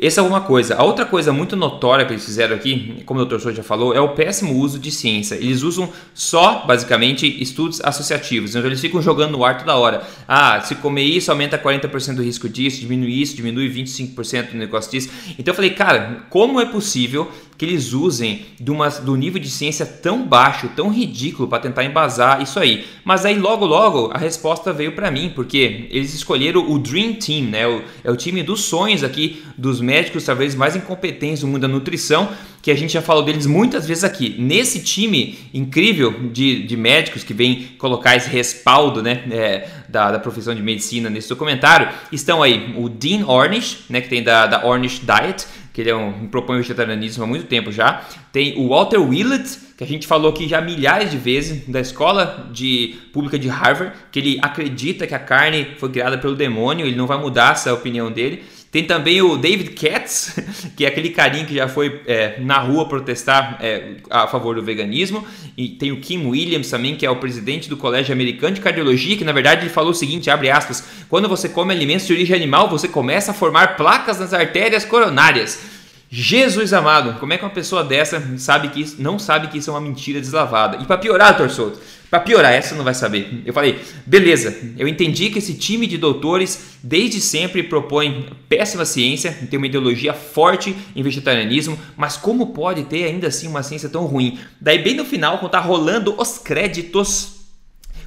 Essa 0.00 0.20
é 0.20 0.24
uma 0.24 0.40
coisa. 0.40 0.76
A 0.76 0.84
outra 0.84 1.04
coisa 1.04 1.32
muito 1.32 1.54
notória 1.54 2.06
que 2.06 2.12
eles 2.12 2.24
fizeram 2.24 2.56
aqui, 2.56 3.02
como 3.04 3.20
o 3.20 3.24
Dr. 3.26 3.38
Souza 3.38 3.52
já 3.52 3.62
falou, 3.62 3.94
é 3.94 4.00
o 4.00 4.10
péssimo 4.10 4.54
uso 4.56 4.78
de 4.78 4.90
ciência. 4.90 5.34
Eles 5.34 5.62
usam 5.62 5.92
só, 6.14 6.64
basicamente, 6.66 7.26
estudos 7.42 7.78
associativos. 7.84 8.56
Então 8.56 8.66
eles 8.66 8.80
ficam 8.80 9.02
jogando 9.02 9.32
no 9.32 9.44
ar 9.44 9.58
toda 9.58 9.76
hora. 9.76 10.02
Ah, 10.26 10.60
se 10.62 10.76
comer 10.76 11.02
isso 11.02 11.30
aumenta 11.30 11.58
40% 11.58 12.14
do 12.14 12.22
risco 12.22 12.48
disso, 12.48 12.80
diminui 12.80 13.20
isso, 13.20 13.36
diminui 13.36 13.68
25% 13.68 14.52
do 14.52 14.56
negócio 14.56 14.90
disso. 14.90 15.10
Então 15.38 15.52
eu 15.52 15.56
falei, 15.56 15.70
cara, 15.70 16.24
como 16.30 16.58
é 16.58 16.64
possível 16.64 17.30
que 17.56 17.64
eles 17.64 17.92
usem 17.92 18.46
de 18.60 18.70
uma, 18.70 18.88
do 18.88 19.14
nível 19.14 19.40
de 19.40 19.50
ciência 19.50 19.86
tão 19.86 20.26
baixo, 20.26 20.70
tão 20.74 20.90
ridículo 20.90 21.48
para 21.48 21.62
tentar 21.62 21.84
embasar 21.84 22.42
isso 22.42 22.58
aí. 22.58 22.84
Mas 23.04 23.24
aí 23.24 23.38
logo 23.38 23.64
logo 23.64 24.10
a 24.12 24.18
resposta 24.18 24.72
veio 24.72 24.92
para 24.92 25.10
mim, 25.10 25.30
porque 25.34 25.86
eles 25.90 26.14
escolheram 26.14 26.70
o 26.70 26.78
Dream 26.78 27.14
Team, 27.14 27.44
né? 27.46 27.66
O, 27.66 27.82
é 28.02 28.10
o 28.10 28.16
time 28.16 28.42
dos 28.42 28.62
sonhos 28.64 29.04
aqui, 29.04 29.42
dos 29.56 29.80
médicos 29.80 30.24
talvez 30.24 30.54
mais 30.54 30.74
incompetentes 30.74 31.40
do 31.40 31.46
mundo 31.46 31.62
da 31.62 31.68
nutrição, 31.68 32.28
que 32.62 32.70
a 32.70 32.76
gente 32.76 32.92
já 32.92 33.02
falou 33.02 33.24
deles 33.24 33.44
muitas 33.44 33.86
vezes 33.86 34.04
aqui. 34.04 34.36
Nesse 34.38 34.80
time 34.80 35.38
incrível 35.52 36.28
de, 36.32 36.62
de 36.62 36.76
médicos 36.76 37.24
que 37.24 37.34
vem 37.34 37.70
colocar 37.76 38.16
esse 38.16 38.30
respaldo 38.30 39.02
né, 39.02 39.24
é, 39.30 39.68
da, 39.88 40.12
da 40.12 40.18
profissão 40.18 40.54
de 40.54 40.62
medicina 40.62 41.10
nesse 41.10 41.28
documentário, 41.28 41.88
estão 42.12 42.40
aí 42.40 42.72
o 42.76 42.88
Dean 42.88 43.26
Ornish, 43.26 43.84
né, 43.90 44.00
que 44.00 44.08
tem 44.08 44.22
da, 44.22 44.46
da 44.46 44.64
Ornish 44.64 45.00
Diet, 45.00 45.44
que 45.72 45.80
ele 45.80 45.90
é 45.90 45.96
um, 45.96 46.28
propõe 46.28 46.56
o 46.56 46.58
vegetarianismo 46.58 47.24
há 47.24 47.26
muito 47.26 47.46
tempo 47.46 47.72
já. 47.72 48.02
Tem 48.30 48.58
o 48.58 48.68
Walter 48.68 48.98
Willett, 48.98 49.58
que 49.76 49.82
a 49.82 49.86
gente 49.86 50.06
falou 50.06 50.30
aqui 50.30 50.46
já 50.46 50.60
milhares 50.60 51.10
de 51.10 51.16
vezes, 51.16 51.66
da 51.66 51.80
escola 51.80 52.50
de 52.52 52.96
pública 53.12 53.38
de 53.38 53.48
Harvard, 53.48 53.92
que 54.10 54.18
ele 54.18 54.38
acredita 54.42 55.06
que 55.06 55.14
a 55.14 55.18
carne 55.18 55.68
foi 55.78 55.90
criada 55.90 56.18
pelo 56.18 56.36
demônio, 56.36 56.86
ele 56.86 56.96
não 56.96 57.06
vai 57.06 57.18
mudar 57.18 57.52
essa 57.52 57.72
opinião 57.72 58.12
dele. 58.12 58.42
Tem 58.72 58.84
também 58.84 59.20
o 59.20 59.36
David 59.36 59.72
Katz, 59.72 60.34
que 60.74 60.86
é 60.86 60.88
aquele 60.88 61.10
carinha 61.10 61.44
que 61.44 61.54
já 61.54 61.68
foi 61.68 62.00
é, 62.06 62.40
na 62.40 62.58
rua 62.58 62.88
protestar 62.88 63.58
é, 63.60 63.96
a 64.08 64.26
favor 64.26 64.54
do 64.54 64.62
veganismo. 64.62 65.26
E 65.58 65.68
tem 65.68 65.92
o 65.92 66.00
Kim 66.00 66.26
Williams 66.26 66.70
também, 66.70 66.96
que 66.96 67.04
é 67.04 67.10
o 67.10 67.16
presidente 67.16 67.68
do 67.68 67.76
Colégio 67.76 68.14
Americano 68.14 68.54
de 68.54 68.62
Cardiologia, 68.62 69.14
que 69.14 69.24
na 69.24 69.32
verdade 69.32 69.64
ele 69.64 69.70
falou 69.70 69.90
o 69.90 69.94
seguinte, 69.94 70.30
abre 70.30 70.50
aspas, 70.50 70.82
quando 71.10 71.28
você 71.28 71.50
come 71.50 71.74
alimentos 71.74 72.06
de 72.06 72.14
origem 72.14 72.34
animal, 72.34 72.66
você 72.70 72.88
começa 72.88 73.32
a 73.32 73.34
formar 73.34 73.76
placas 73.76 74.18
nas 74.18 74.32
artérias 74.32 74.86
coronárias. 74.86 75.81
Jesus 76.14 76.74
amado, 76.74 77.18
como 77.18 77.32
é 77.32 77.38
que 77.38 77.44
uma 77.44 77.50
pessoa 77.50 77.82
dessa 77.82 78.36
sabe 78.36 78.68
que 78.68 78.82
isso, 78.82 79.00
não 79.00 79.18
sabe 79.18 79.48
que 79.48 79.56
isso 79.56 79.70
é 79.70 79.72
uma 79.72 79.80
mentira 79.80 80.20
deslavada? 80.20 80.76
E 80.76 80.84
para 80.84 80.98
piorar, 80.98 81.34
Torçoto, 81.34 81.80
para 82.10 82.20
piorar, 82.20 82.52
essa 82.52 82.74
não 82.74 82.84
vai 82.84 82.92
saber. 82.92 83.42
Eu 83.46 83.54
falei, 83.54 83.80
beleza, 84.04 84.54
eu 84.76 84.86
entendi 84.86 85.30
que 85.30 85.38
esse 85.38 85.54
time 85.54 85.86
de 85.86 85.96
doutores 85.96 86.76
desde 86.82 87.18
sempre 87.18 87.62
propõe 87.62 88.28
péssima 88.46 88.84
ciência, 88.84 89.32
tem 89.50 89.56
uma 89.56 89.66
ideologia 89.66 90.12
forte 90.12 90.76
em 90.94 91.02
vegetarianismo, 91.02 91.78
mas 91.96 92.18
como 92.18 92.48
pode 92.48 92.82
ter 92.82 93.04
ainda 93.04 93.28
assim 93.28 93.48
uma 93.48 93.62
ciência 93.62 93.88
tão 93.88 94.04
ruim? 94.04 94.38
Daí, 94.60 94.80
bem 94.82 94.94
no 94.94 95.06
final, 95.06 95.38
quando 95.38 95.52
tá 95.52 95.60
rolando 95.60 96.14
os 96.20 96.36
créditos, 96.36 97.36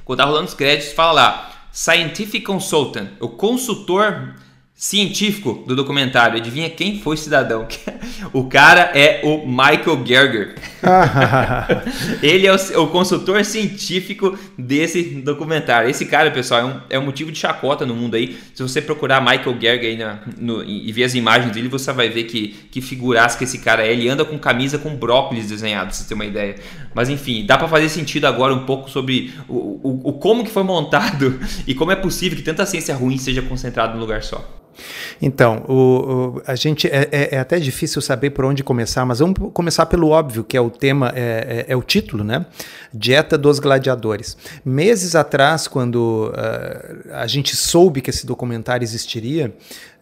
quando 0.04 0.18
tá 0.18 0.24
rolando 0.24 0.46
os 0.46 0.54
créditos, 0.54 0.92
fala 0.92 1.10
lá, 1.10 1.68
Scientific 1.72 2.42
Consultant, 2.44 3.08
o 3.18 3.30
consultor 3.30 4.36
científico 4.76 5.64
do 5.66 5.74
documentário. 5.74 6.36
Adivinha 6.36 6.68
quem 6.68 7.00
foi 7.00 7.16
cidadão? 7.16 7.66
o 8.32 8.44
cara 8.44 8.92
é 8.94 9.20
o 9.24 9.46
Michael 9.46 10.04
Gerger. 10.04 10.54
Ele 12.22 12.46
é 12.46 12.52
o, 12.52 12.82
o, 12.82 12.86
consultor 12.88 13.44
científico 13.44 14.38
desse 14.56 15.02
documentário. 15.02 15.90
Esse 15.90 16.06
cara, 16.06 16.30
pessoal, 16.30 16.60
é 16.60 16.64
um, 16.64 16.80
é 16.90 16.98
um, 16.98 17.04
motivo 17.04 17.32
de 17.32 17.38
chacota 17.38 17.84
no 17.84 17.94
mundo 17.94 18.14
aí. 18.14 18.38
Se 18.54 18.62
você 18.62 18.80
procurar 18.80 19.20
Michael 19.20 19.56
Gerger 19.60 19.90
aí 19.90 19.96
na, 19.96 20.20
no, 20.36 20.62
e 20.62 20.90
ver 20.92 21.04
as 21.04 21.14
imagens 21.14 21.52
dele, 21.52 21.68
você 21.68 21.92
vai 21.92 22.08
ver 22.08 22.24
que, 22.24 22.48
que 22.70 22.80
figuraça 22.80 23.36
que 23.36 23.44
esse 23.44 23.58
cara 23.58 23.86
é. 23.86 23.92
Ele 23.92 24.08
anda 24.08 24.24
com 24.24 24.38
camisa 24.38 24.78
com 24.78 24.94
brócolis 24.94 25.48
desenhado, 25.48 25.86
pra 25.86 25.94
você 25.94 26.06
ter 26.06 26.14
uma 26.14 26.24
ideia. 26.24 26.56
Mas 26.94 27.08
enfim, 27.08 27.44
dá 27.44 27.56
para 27.58 27.68
fazer 27.68 27.88
sentido 27.88 28.26
agora 28.26 28.54
um 28.54 28.64
pouco 28.64 28.90
sobre 28.90 29.34
o, 29.48 29.80
o, 29.82 30.00
o 30.10 30.12
como 30.14 30.44
que 30.44 30.50
foi 30.50 30.62
montado 30.62 31.38
e 31.66 31.74
como 31.74 31.92
é 31.92 31.96
possível 31.96 32.36
que 32.36 32.44
tanta 32.44 32.64
ciência 32.66 32.94
ruim 32.94 33.18
seja 33.18 33.42
concentrada 33.42 33.94
num 33.94 34.00
lugar 34.00 34.22
só. 34.22 34.44
Então, 35.20 35.64
o, 35.68 35.72
o, 35.74 36.42
a 36.46 36.54
gente 36.54 36.86
é, 36.88 37.08
é, 37.10 37.34
é, 37.36 37.38
até 37.38 37.58
difícil 37.58 38.02
saber 38.02 38.30
por 38.30 38.44
onde 38.44 38.62
começar, 38.62 39.04
mas 39.06 39.18
vamos 39.18 39.38
começar 39.52 39.86
pelo 39.86 40.10
óbvio, 40.10 40.44
que 40.44 40.56
é 40.56 40.60
o 40.60 40.70
tema, 40.70 41.12
é, 41.14 41.64
é, 41.68 41.72
é 41.72 41.76
o 41.76 41.82
título, 41.82 42.22
né? 42.22 42.44
Dieta 42.92 43.36
dos 43.36 43.58
Gladiadores. 43.58 44.36
Meses 44.64 45.14
atrás, 45.14 45.66
quando 45.68 46.32
uh, 46.32 47.12
a 47.12 47.26
gente 47.26 47.56
soube 47.56 48.00
que 48.00 48.10
esse 48.10 48.26
documentário 48.26 48.84
existiria, 48.84 49.54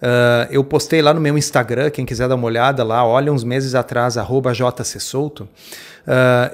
uh, 0.03 0.49
eu 0.51 0.63
postei 0.65 1.03
lá 1.03 1.15
no 1.15 1.21
meu 1.21 1.37
Instagram, 1.39 1.91
quem 1.91 2.05
quiser 2.05 2.29
dar 2.29 2.35
uma 2.35 2.47
olhada 2.47 2.85
lá, 2.85 3.07
olha 3.07 3.33
uns 3.33 3.45
meses 3.45 3.75
atrás, 3.75 4.17
arroba 4.17 4.53
uh, 4.53 5.49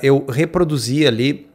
eu 0.03 0.25
reproduzi 0.29 1.07
ali 1.07 1.49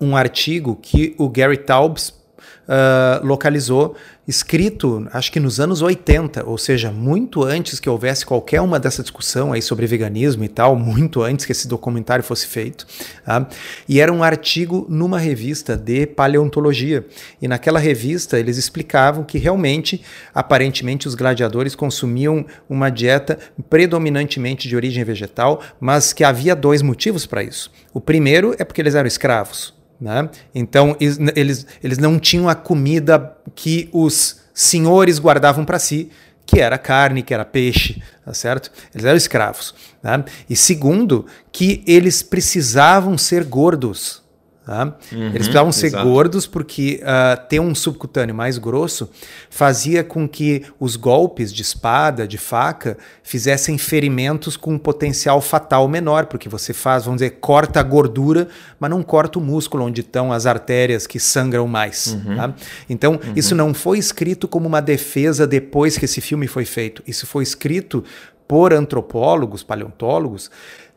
um 0.00 0.16
artigo 0.16 0.76
que 0.80 1.14
o 1.16 1.28
Gary 1.28 1.56
Taubes 1.56 2.21
uh, 2.68 3.26
localizou, 3.26 3.94
escrito 4.26 5.08
acho 5.12 5.32
que 5.32 5.40
nos 5.40 5.58
anos 5.58 5.82
80, 5.82 6.44
ou 6.46 6.56
seja, 6.56 6.90
muito 6.92 7.42
antes 7.42 7.80
que 7.80 7.90
houvesse 7.90 8.24
qualquer 8.24 8.60
uma 8.60 8.78
dessa 8.78 9.02
discussão 9.02 9.52
aí 9.52 9.60
sobre 9.60 9.86
veganismo 9.86 10.44
e 10.44 10.48
tal, 10.48 10.76
muito 10.76 11.22
antes 11.22 11.44
que 11.44 11.52
esse 11.52 11.66
documentário 11.66 12.24
fosse 12.24 12.46
feito. 12.46 12.86
Tá? 13.24 13.46
E 13.88 14.00
era 14.00 14.12
um 14.12 14.22
artigo 14.22 14.86
numa 14.88 15.18
revista 15.18 15.76
de 15.76 16.06
paleontologia. 16.06 17.04
E 17.40 17.48
naquela 17.48 17.78
revista 17.78 18.38
eles 18.38 18.56
explicavam 18.56 19.24
que 19.24 19.38
realmente, 19.38 20.02
aparentemente, 20.34 21.08
os 21.08 21.14
gladiadores 21.14 21.74
consumiam 21.74 22.46
uma 22.68 22.90
dieta 22.90 23.38
predominantemente 23.68 24.68
de 24.68 24.76
origem 24.76 25.02
vegetal, 25.04 25.60
mas 25.80 26.12
que 26.12 26.22
havia 26.22 26.54
dois 26.54 26.80
motivos 26.80 27.26
para 27.26 27.42
isso. 27.42 27.70
O 27.92 28.00
primeiro 28.00 28.54
é 28.58 28.64
porque 28.64 28.80
eles 28.80 28.94
eram 28.94 29.08
escravos. 29.08 29.81
Né? 30.02 30.28
Então, 30.52 30.96
eles, 30.98 31.64
eles 31.80 31.96
não 31.96 32.18
tinham 32.18 32.48
a 32.48 32.56
comida 32.56 33.36
que 33.54 33.88
os 33.92 34.40
senhores 34.52 35.20
guardavam 35.20 35.64
para 35.64 35.78
si, 35.78 36.10
que 36.44 36.58
era 36.58 36.76
carne, 36.76 37.22
que 37.22 37.32
era 37.32 37.44
peixe, 37.44 38.02
tá 38.24 38.34
certo? 38.34 38.72
Eles 38.92 39.06
eram 39.06 39.16
escravos. 39.16 39.72
Né? 40.02 40.24
E 40.50 40.56
segundo, 40.56 41.24
que 41.52 41.84
eles 41.86 42.20
precisavam 42.20 43.16
ser 43.16 43.44
gordos. 43.44 44.21
Tá? 44.64 44.96
Uhum, 45.10 45.26
Eles 45.26 45.32
precisavam 45.32 45.72
ser 45.72 45.88
exato. 45.88 46.08
gordos 46.08 46.46
porque 46.46 47.02
uh, 47.02 47.48
ter 47.48 47.58
um 47.58 47.74
subcutâneo 47.74 48.32
mais 48.32 48.58
grosso 48.58 49.10
fazia 49.50 50.04
com 50.04 50.28
que 50.28 50.62
os 50.78 50.94
golpes 50.94 51.52
de 51.52 51.62
espada, 51.62 52.28
de 52.28 52.38
faca, 52.38 52.96
fizessem 53.24 53.76
ferimentos 53.76 54.56
com 54.56 54.74
um 54.74 54.78
potencial 54.78 55.40
fatal 55.40 55.88
menor, 55.88 56.26
porque 56.26 56.48
você 56.48 56.72
faz, 56.72 57.06
vamos 57.06 57.20
dizer, 57.20 57.38
corta 57.40 57.80
a 57.80 57.82
gordura, 57.82 58.46
mas 58.78 58.88
não 58.88 59.02
corta 59.02 59.40
o 59.40 59.42
músculo 59.42 59.84
onde 59.84 60.00
estão 60.00 60.32
as 60.32 60.46
artérias 60.46 61.08
que 61.08 61.18
sangram 61.18 61.66
mais. 61.66 62.16
Uhum. 62.24 62.36
Tá? 62.36 62.54
Então, 62.88 63.14
uhum. 63.14 63.32
isso 63.34 63.56
não 63.56 63.74
foi 63.74 63.98
escrito 63.98 64.46
como 64.46 64.68
uma 64.68 64.80
defesa 64.80 65.44
depois 65.44 65.98
que 65.98 66.04
esse 66.04 66.20
filme 66.20 66.46
foi 66.46 66.64
feito. 66.64 67.02
Isso 67.04 67.26
foi 67.26 67.42
escrito 67.42 68.04
por 68.46 68.72
antropólogos, 68.72 69.62
paleontólogos, 69.62 70.50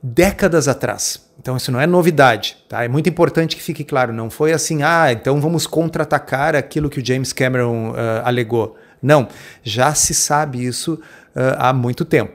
décadas 0.05 0.67
atrás. 0.67 1.19
Então 1.39 1.57
isso 1.57 1.71
não 1.71 1.81
é 1.81 1.87
novidade, 1.87 2.57
tá? 2.69 2.83
É 2.83 2.87
muito 2.87 3.09
importante 3.09 3.55
que 3.55 3.61
fique 3.61 3.83
claro, 3.83 4.13
não 4.13 4.29
foi 4.29 4.53
assim, 4.53 4.83
ah, 4.83 5.11
então 5.11 5.41
vamos 5.41 5.65
contra-atacar 5.65 6.55
aquilo 6.55 6.89
que 6.89 6.99
o 6.99 7.05
James 7.05 7.33
Cameron 7.33 7.91
uh, 7.91 7.95
alegou. 8.23 8.77
Não, 9.01 9.27
já 9.63 9.95
se 9.95 10.13
sabe 10.13 10.63
isso 10.63 10.93
uh, 10.93 11.57
há 11.57 11.73
muito 11.73 12.05
tempo. 12.05 12.33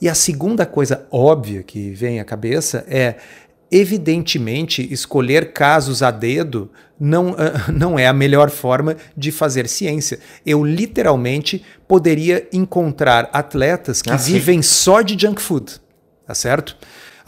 E 0.00 0.08
a 0.08 0.14
segunda 0.14 0.64
coisa 0.64 1.06
óbvia 1.10 1.64
que 1.64 1.90
vem 1.90 2.20
à 2.20 2.24
cabeça 2.24 2.84
é, 2.88 3.16
evidentemente, 3.70 4.86
escolher 4.92 5.52
casos 5.52 6.04
a 6.04 6.12
dedo 6.12 6.70
não, 7.00 7.32
uh, 7.32 7.36
não 7.72 7.98
é 7.98 8.06
a 8.06 8.12
melhor 8.12 8.48
forma 8.48 8.96
de 9.16 9.32
fazer 9.32 9.68
ciência. 9.68 10.20
Eu 10.46 10.64
literalmente 10.64 11.64
poderia 11.88 12.46
encontrar 12.52 13.28
atletas 13.32 14.02
que 14.02 14.10
ah, 14.10 14.16
vivem 14.16 14.62
só 14.62 15.02
de 15.02 15.20
junk 15.20 15.42
food, 15.42 15.80
tá 16.24 16.32
certo? 16.32 16.76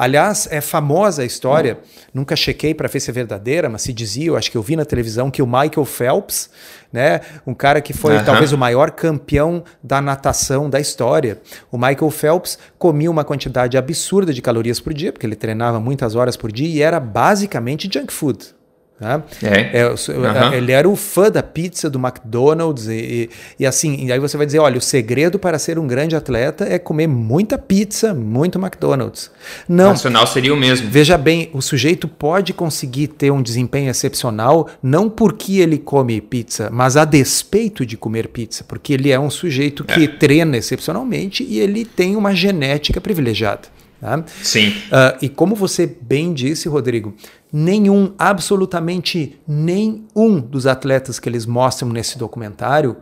Aliás, 0.01 0.49
é 0.51 0.63
famosa 0.63 1.21
a 1.21 1.27
história, 1.27 1.79
nunca 2.15 2.35
chequei 2.35 2.73
para 2.73 2.89
ver 2.89 3.01
se 3.01 3.11
é 3.11 3.13
verdadeira, 3.13 3.69
mas 3.69 3.83
se 3.83 3.93
dizia, 3.93 4.29
eu 4.29 4.37
acho 4.39 4.51
que 4.51 4.57
eu 4.57 4.63
vi 4.63 4.75
na 4.75 4.87
televisão, 4.87 5.31
que 5.31 5.43
o 5.43 5.47
Michael 5.47 5.85
Phelps, 5.85 6.49
né, 6.91 7.21
um 7.47 7.53
cara 7.53 7.83
que 7.83 7.93
foi 7.93 8.19
talvez 8.25 8.51
o 8.51 8.57
maior 8.57 8.93
campeão 8.93 9.63
da 9.83 10.01
natação 10.01 10.71
da 10.71 10.81
história, 10.81 11.39
o 11.71 11.77
Michael 11.77 12.11
Phelps 12.11 12.59
comia 12.79 13.11
uma 13.11 13.25
quantidade 13.25 13.77
absurda 13.77 14.33
de 14.33 14.41
calorias 14.41 14.81
por 14.81 14.95
dia, 14.95 15.13
porque 15.13 15.27
ele 15.27 15.37
treinava 15.37 15.79
muitas 15.79 16.15
horas 16.15 16.35
por 16.35 16.51
dia 16.51 16.67
e 16.67 16.81
era 16.81 16.99
basicamente 16.99 17.87
junk 17.93 18.11
food. 18.11 18.55
Né? 19.01 19.23
É. 19.43 19.81
É, 19.81 19.87
uhum. 19.87 20.53
Ele 20.53 20.73
era 20.73 20.87
o 20.87 20.95
fã 20.95 21.31
da 21.31 21.43
pizza 21.43 21.89
do 21.89 21.99
McDonald's 21.99 22.87
e, 22.87 22.93
e, 22.93 23.31
e, 23.61 23.67
assim, 23.67 24.05
e 24.05 24.13
aí 24.13 24.19
você 24.19 24.37
vai 24.37 24.45
dizer, 24.45 24.59
olha, 24.59 24.77
o 24.77 24.81
segredo 24.81 25.39
para 25.39 25.59
ser 25.59 25.79
um 25.79 25.87
grande 25.87 26.15
atleta 26.15 26.67
é 26.69 26.79
comer 26.79 27.07
muita 27.07 27.57
pizza, 27.57 28.13
muito 28.13 28.59
McDonald's. 28.59 29.31
Não. 29.67 29.87
O 29.87 29.89
racional 29.91 30.27
seria 30.27 30.53
o 30.53 30.57
mesmo. 30.57 30.91
Veja 30.91 31.17
bem, 31.17 31.49
o 31.55 31.63
sujeito 31.63 32.07
pode 32.07 32.53
conseguir 32.53 33.09
ter 33.09 33.31
um 33.31 33.41
desempenho 33.41 33.89
excepcional 33.89 34.69
não 34.83 35.09
porque 35.09 35.61
ele 35.61 35.79
come 35.79 36.21
pizza, 36.21 36.69
mas 36.71 36.97
a 36.97 37.05
despeito 37.07 37.87
de 37.87 37.97
comer 37.97 38.29
pizza, 38.29 38.65
porque 38.69 38.93
ele 38.93 39.11
é 39.11 39.19
um 39.19 39.31
sujeito 39.31 39.83
que 39.83 40.05
é. 40.05 40.09
treina 40.09 40.59
excepcionalmente 40.59 41.43
e 41.43 41.59
ele 41.59 41.87
tem 41.87 42.17
uma 42.17 42.35
genética 42.35 43.01
privilegiada. 43.01 43.81
Tá? 44.01 44.25
Sim. 44.43 44.71
Uh, 44.71 45.19
e 45.21 45.29
como 45.29 45.55
você 45.55 45.87
bem 45.87 46.33
disse, 46.33 46.69
Rodrigo, 46.69 47.15
nenhum, 47.53 48.15
absolutamente 48.19 49.39
nenhum 49.47 50.41
dos 50.41 50.67
atletas 50.67 51.21
que 51.21 51.29
eles 51.29 51.45
mostram 51.45 51.91
nesse 51.91 52.17
documentário 52.17 52.97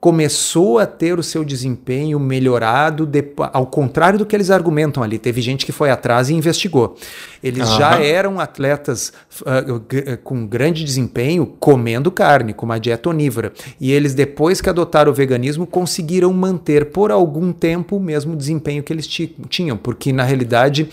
começou 0.00 0.78
a 0.78 0.86
ter 0.86 1.18
o 1.18 1.22
seu 1.22 1.44
desempenho 1.44 2.20
melhorado, 2.20 3.04
de, 3.04 3.24
ao 3.52 3.66
contrário 3.66 4.18
do 4.18 4.24
que 4.24 4.36
eles 4.36 4.50
argumentam 4.50 5.02
ali. 5.02 5.18
Teve 5.18 5.40
gente 5.40 5.66
que 5.66 5.72
foi 5.72 5.90
atrás 5.90 6.30
e 6.30 6.34
investigou. 6.34 6.96
Eles 7.42 7.68
uhum. 7.68 7.78
já 7.78 8.00
eram 8.00 8.38
atletas 8.38 9.12
uh, 9.42 10.18
com 10.22 10.46
grande 10.46 10.84
desempenho 10.84 11.46
comendo 11.58 12.12
carne, 12.12 12.54
com 12.54 12.64
uma 12.64 12.78
dieta 12.78 13.10
onívora. 13.10 13.52
E 13.80 13.92
eles, 13.92 14.14
depois 14.14 14.60
que 14.60 14.70
adotaram 14.70 15.10
o 15.10 15.14
veganismo, 15.14 15.66
conseguiram 15.66 16.32
manter 16.32 16.86
por 16.86 17.10
algum 17.10 17.52
tempo 17.52 17.96
o 17.96 18.00
mesmo 18.00 18.36
desempenho 18.36 18.84
que 18.84 18.92
eles 18.92 19.06
tinham, 19.48 19.76
porque 19.76 20.12
na 20.12 20.22
realidade. 20.22 20.88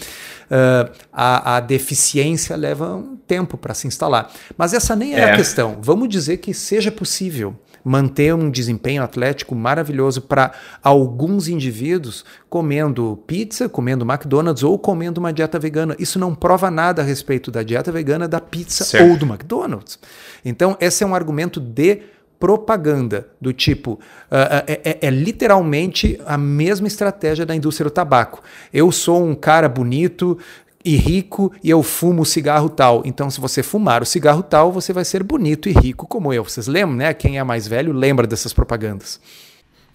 Uh, 0.46 0.94
a, 1.12 1.56
a, 1.56 1.60
deficiência 1.60 2.56
leva 2.56 2.96
um 2.96 3.16
tempo 3.16 3.58
para 3.58 3.74
se 3.74 3.88
instalar. 3.88 4.32
Mas 4.56 4.74
essa 4.74 4.96
nem 4.96 5.16
é, 5.16 5.22
é 5.22 5.32
a 5.32 5.36
questão. 5.36 5.80
Vamos 5.82 6.08
dizer 6.08 6.38
que 6.38 6.54
seja 6.54 6.92
possível 6.92 7.56
manter 7.86 8.34
um 8.34 8.50
desempenho 8.50 9.04
atlético 9.04 9.54
maravilhoso 9.54 10.24
para 10.24 10.52
alguns 10.82 11.48
indivíduos 11.48 12.26
comendo 12.50 13.22
pizza, 13.28 13.70
comendo 13.70 14.04
McDonald's 14.04 14.64
ou 14.64 14.80
comendo 14.80 15.20
uma 15.20 15.32
dieta 15.32 15.60
vegana. 15.60 15.96
Isso 16.00 16.18
não 16.18 16.34
prova 16.34 16.72
nada 16.72 17.04
a 17.04 17.06
respeito 17.06 17.52
da 17.52 17.62
dieta 17.62 17.92
vegana, 17.92 18.28
da 18.28 18.42
pizza 18.42 18.84
certo. 18.84 19.08
ou 19.08 19.16
do 19.16 19.28
McDonald's. 19.28 20.00
Então, 20.44 20.76
esse 20.82 21.04
é 21.04 21.08
um 21.08 21.14
argumento 21.14 21.60
de 21.60 22.02
propaganda 22.40 23.28
do 23.40 23.54
tipo 23.54 23.94
uh, 23.94 24.64
é, 24.68 24.82
é, 24.84 25.08
é, 25.08 25.10
literalmente 25.10 26.20
a 26.26 26.38
mesma 26.38 26.88
estratégia 26.88 27.46
da 27.46 27.56
indústria 27.56 27.90
do 27.90 27.94
tabaco. 27.94 28.42
Eu 28.74 28.92
sou 28.92 29.26
um 29.26 29.36
cara 29.36 29.70
bonito 29.70 30.38
e 30.86 30.96
rico 30.96 31.52
e 31.64 31.70
eu 31.70 31.82
fumo 31.82 32.22
o 32.22 32.26
cigarro 32.26 32.70
tal. 32.70 33.02
Então, 33.04 33.30
se 33.30 33.42
você 33.42 33.64
fumar 33.64 34.04
o 34.04 34.06
cigarro 34.06 34.44
tal, 34.44 34.72
você 34.72 34.94
vai 34.94 35.04
ser 35.04 35.24
bonito 35.24 35.68
e 35.68 35.74
rico 35.74 36.06
como 36.06 36.32
eu. 36.32 36.44
Vocês 36.44 36.68
lembram, 36.68 36.96
né? 36.96 37.14
Quem 37.14 37.40
é 37.40 37.44
mais 37.44 37.68
velho 37.68 37.92
lembra 37.92 38.28
dessas 38.28 38.54
propagandas. 38.54 39.20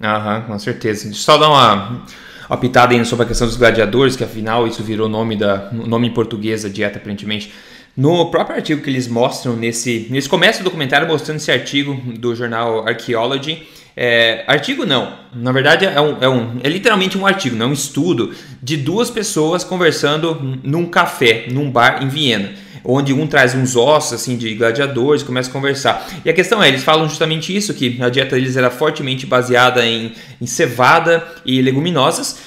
Aham, 0.03 0.43
com 0.43 0.59
certeza. 0.59 1.05
Deixa 1.05 1.21
eu 1.21 1.23
só 1.23 1.39
dar 1.39 1.49
uma, 1.49 2.05
uma 2.49 2.57
pitada 2.59 2.93
aí 2.93 3.05
sobre 3.05 3.25
a 3.25 3.29
questão 3.29 3.47
dos 3.47 3.57
gladiadores, 3.57 4.17
que 4.17 4.25
afinal 4.25 4.67
isso 4.67 4.83
virou 4.83 5.09
nome 5.09 5.37
da 5.37 5.71
nome 5.73 6.09
em 6.09 6.13
português 6.13 6.65
da 6.65 6.69
dieta 6.69 6.99
aparentemente. 6.99 7.53
No 7.97 8.31
próprio 8.31 8.57
artigo 8.57 8.83
que 8.83 8.91
eles 8.91 9.07
mostram 9.07 9.55
nesse. 9.55 10.09
Eles 10.11 10.27
começam 10.27 10.63
o 10.63 10.65
documentário 10.65 11.07
mostrando 11.07 11.37
esse 11.37 11.53
artigo 11.53 11.95
do 12.19 12.35
jornal 12.35 12.87
Archaeology. 12.89 13.69
É, 14.03 14.45
artigo 14.47 14.87
não, 14.87 15.13
na 15.35 15.53
verdade 15.53 15.85
é, 15.85 16.01
um, 16.01 16.17
é, 16.23 16.27
um, 16.27 16.59
é 16.65 16.69
literalmente 16.71 17.19
um 17.19 17.27
artigo, 17.27 17.55
não 17.55 17.67
é 17.67 17.69
um 17.69 17.75
estudo 17.75 18.35
de 18.63 18.79
duas 18.79 19.11
pessoas 19.11 19.63
conversando 19.63 20.59
num 20.63 20.87
café, 20.87 21.45
num 21.51 21.71
bar 21.71 22.03
em 22.03 22.09
Viena 22.09 22.49
onde 22.83 23.13
um 23.13 23.27
traz 23.27 23.55
uns 23.55 23.77
ossos 23.77 24.15
assim 24.15 24.39
de 24.39 24.55
gladiadores, 24.55 25.23
começa 25.23 25.51
a 25.51 25.53
conversar. 25.53 26.09
E 26.25 26.31
a 26.31 26.33
questão 26.33 26.63
é, 26.63 26.69
eles 26.69 26.83
falam 26.83 27.07
justamente 27.07 27.55
isso, 27.55 27.75
que 27.75 27.99
a 28.01 28.09
dieta 28.09 28.37
deles 28.37 28.57
era 28.57 28.71
fortemente 28.71 29.27
baseada 29.27 29.85
em, 29.85 30.13
em 30.41 30.47
cevada 30.47 31.23
e 31.45 31.61
leguminosas, 31.61 32.39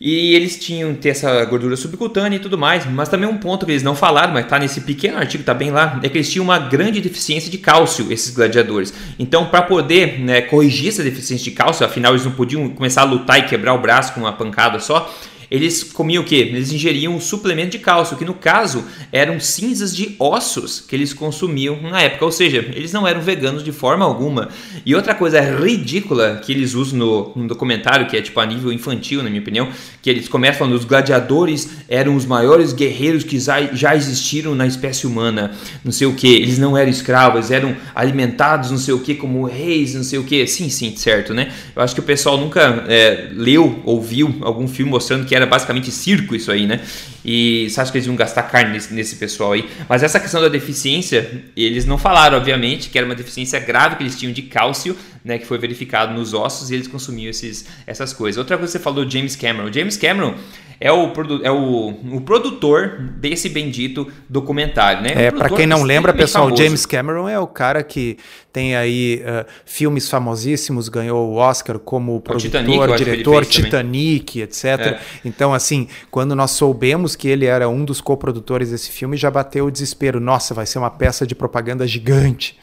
e 0.00 0.34
eles 0.34 0.58
tinham 0.58 0.94
ter 0.94 1.10
essa 1.10 1.44
gordura 1.44 1.76
subcutânea 1.76 2.36
e 2.36 2.40
tudo 2.40 2.56
mais, 2.56 2.86
mas 2.86 3.10
também 3.10 3.28
um 3.28 3.36
ponto 3.36 3.66
que 3.66 3.72
eles 3.72 3.82
não 3.82 3.94
falaram, 3.94 4.32
mas 4.32 4.44
está 4.44 4.58
nesse 4.58 4.80
pequeno 4.80 5.18
artigo, 5.18 5.42
está 5.42 5.52
bem 5.52 5.70
lá, 5.70 6.00
é 6.02 6.08
que 6.08 6.16
eles 6.16 6.32
tinham 6.32 6.42
uma 6.42 6.58
grande 6.58 7.02
deficiência 7.02 7.50
de 7.50 7.58
cálcio, 7.58 8.10
esses 8.10 8.34
gladiadores. 8.34 8.94
Então, 9.18 9.44
para 9.46 9.60
poder 9.60 10.18
né, 10.18 10.40
corrigir 10.40 10.88
essa 10.88 11.02
deficiência 11.02 11.44
de 11.44 11.50
cálcio, 11.50 11.84
afinal 11.84 12.12
eles 12.12 12.24
não 12.24 12.32
podiam 12.32 12.66
começar 12.70 13.02
a 13.02 13.04
lutar 13.04 13.40
e 13.40 13.42
quebrar 13.42 13.74
o 13.74 13.78
braço 13.78 14.14
com 14.14 14.20
uma 14.20 14.32
pancada 14.32 14.80
só, 14.80 15.14
eles 15.50 15.82
comiam 15.82 16.22
o 16.22 16.26
quê? 16.26 16.36
Eles 16.36 16.72
ingeriam 16.72 17.14
um 17.14 17.20
suplemento 17.20 17.70
de 17.70 17.78
cálcio, 17.78 18.16
que 18.16 18.24
no 18.24 18.34
caso 18.34 18.84
eram 19.10 19.40
cinzas 19.40 19.94
de 19.94 20.14
ossos 20.18 20.80
que 20.80 20.94
eles 20.94 21.12
consumiam 21.12 21.80
na 21.82 22.02
época, 22.02 22.24
ou 22.24 22.32
seja, 22.32 22.58
eles 22.74 22.92
não 22.92 23.06
eram 23.06 23.20
veganos 23.20 23.64
de 23.64 23.72
forma 23.72 24.04
alguma. 24.04 24.48
E 24.86 24.94
outra 24.94 25.14
coisa 25.14 25.40
ridícula 25.40 26.40
que 26.44 26.52
eles 26.52 26.74
usam 26.74 26.98
no, 26.98 27.32
no 27.34 27.48
documentário, 27.48 28.06
que 28.06 28.16
é 28.16 28.22
tipo 28.22 28.38
a 28.38 28.46
nível 28.46 28.72
infantil, 28.72 29.22
na 29.22 29.28
minha 29.28 29.42
opinião, 29.42 29.68
que 30.00 30.08
eles 30.08 30.28
começam 30.28 30.60
falando 30.60 30.74
os 30.74 30.84
gladiadores 30.84 31.68
eram 31.88 32.14
os 32.14 32.26
maiores 32.26 32.72
guerreiros 32.72 33.24
que 33.24 33.38
já 33.38 33.96
existiram 33.96 34.54
na 34.54 34.66
espécie 34.66 35.06
humana, 35.06 35.52
não 35.84 35.90
sei 35.90 36.06
o 36.06 36.14
que, 36.14 36.28
eles 36.28 36.58
não 36.58 36.76
eram 36.76 36.90
escravos, 36.90 37.50
eram 37.50 37.76
alimentados, 37.94 38.70
não 38.70 38.78
sei 38.78 38.94
o 38.94 39.00
que, 39.00 39.14
como 39.14 39.44
reis, 39.44 39.94
não 39.94 40.04
sei 40.04 40.18
o 40.18 40.24
que. 40.24 40.46
Sim, 40.46 40.68
sim, 40.68 40.94
certo, 40.96 41.34
né? 41.34 41.50
Eu 41.74 41.82
acho 41.82 41.94
que 41.94 42.00
o 42.00 42.04
pessoal 42.04 42.36
nunca 42.38 42.84
é, 42.88 43.28
leu 43.32 43.80
ou 43.84 44.00
viu 44.00 44.36
algum 44.42 44.68
filme 44.68 44.90
mostrando 44.90 45.26
que 45.26 45.34
era 45.34 45.39
basicamente 45.46 45.90
circo 45.90 46.34
isso 46.34 46.50
aí, 46.50 46.66
né? 46.66 46.80
E 47.24 47.68
você 47.68 47.80
acha 47.80 47.92
que 47.92 47.98
eles 47.98 48.06
iam 48.06 48.16
gastar 48.16 48.44
carne 48.44 48.72
nesse, 48.72 48.94
nesse 48.94 49.16
pessoal 49.16 49.52
aí? 49.52 49.68
Mas 49.88 50.02
essa 50.02 50.18
questão 50.18 50.40
da 50.40 50.48
deficiência, 50.48 51.44
eles 51.56 51.84
não 51.84 51.98
falaram, 51.98 52.38
obviamente, 52.38 52.88
que 52.88 52.98
era 52.98 53.06
uma 53.06 53.14
deficiência 53.14 53.60
grave 53.60 53.96
que 53.96 54.02
eles 54.02 54.18
tinham 54.18 54.32
de 54.32 54.42
cálcio, 54.42 54.96
né? 55.24 55.38
Que 55.38 55.46
foi 55.46 55.58
verificado 55.58 56.14
nos 56.14 56.32
ossos 56.32 56.70
e 56.70 56.74
eles 56.74 56.88
consumiam 56.88 57.30
esses, 57.30 57.66
essas 57.86 58.12
coisas. 58.12 58.38
Outra 58.38 58.56
coisa 58.56 58.72
que 58.72 58.78
você 58.78 58.82
falou, 58.82 59.08
James 59.08 59.36
Cameron. 59.36 59.72
James 59.72 59.96
Cameron 59.96 60.34
é 60.80 60.90
o, 60.90 61.12
é 61.42 61.50
o, 61.50 61.88
o 62.16 62.20
produtor 62.22 62.96
desse 63.18 63.50
bendito 63.50 64.10
documentário, 64.26 65.02
né? 65.02 65.26
É, 65.26 65.30
para 65.30 65.50
quem 65.50 65.66
não 65.66 65.82
lembra, 65.82 66.14
pessoal, 66.14 66.44
famoso. 66.44 66.62
James 66.62 66.86
Cameron 66.86 67.28
é 67.28 67.38
o 67.38 67.46
cara 67.46 67.82
que 67.82 68.16
tem 68.50 68.74
aí 68.74 69.22
uh, 69.22 69.46
filmes 69.66 70.08
famosíssimos, 70.08 70.88
ganhou 70.88 71.28
o 71.28 71.34
Oscar 71.34 71.78
como 71.78 72.16
o 72.16 72.20
produtor, 72.20 72.62
Titanic, 72.62 72.96
diretor, 72.96 73.44
Titanic, 73.44 74.40
etc. 74.40 74.64
É. 74.64 75.00
Então, 75.22 75.52
assim, 75.52 75.86
quando 76.10 76.34
nós 76.34 76.52
soubemos 76.52 77.09
que 77.14 77.28
ele 77.28 77.46
era 77.46 77.68
um 77.68 77.84
dos 77.84 78.00
coprodutores 78.00 78.70
desse 78.70 78.90
filme, 78.90 79.16
já 79.16 79.30
bateu 79.30 79.66
o 79.66 79.70
desespero. 79.70 80.20
Nossa, 80.20 80.54
vai 80.54 80.66
ser 80.66 80.78
uma 80.78 80.90
peça 80.90 81.26
de 81.26 81.34
propaganda 81.34 81.86
gigante. 81.86 82.56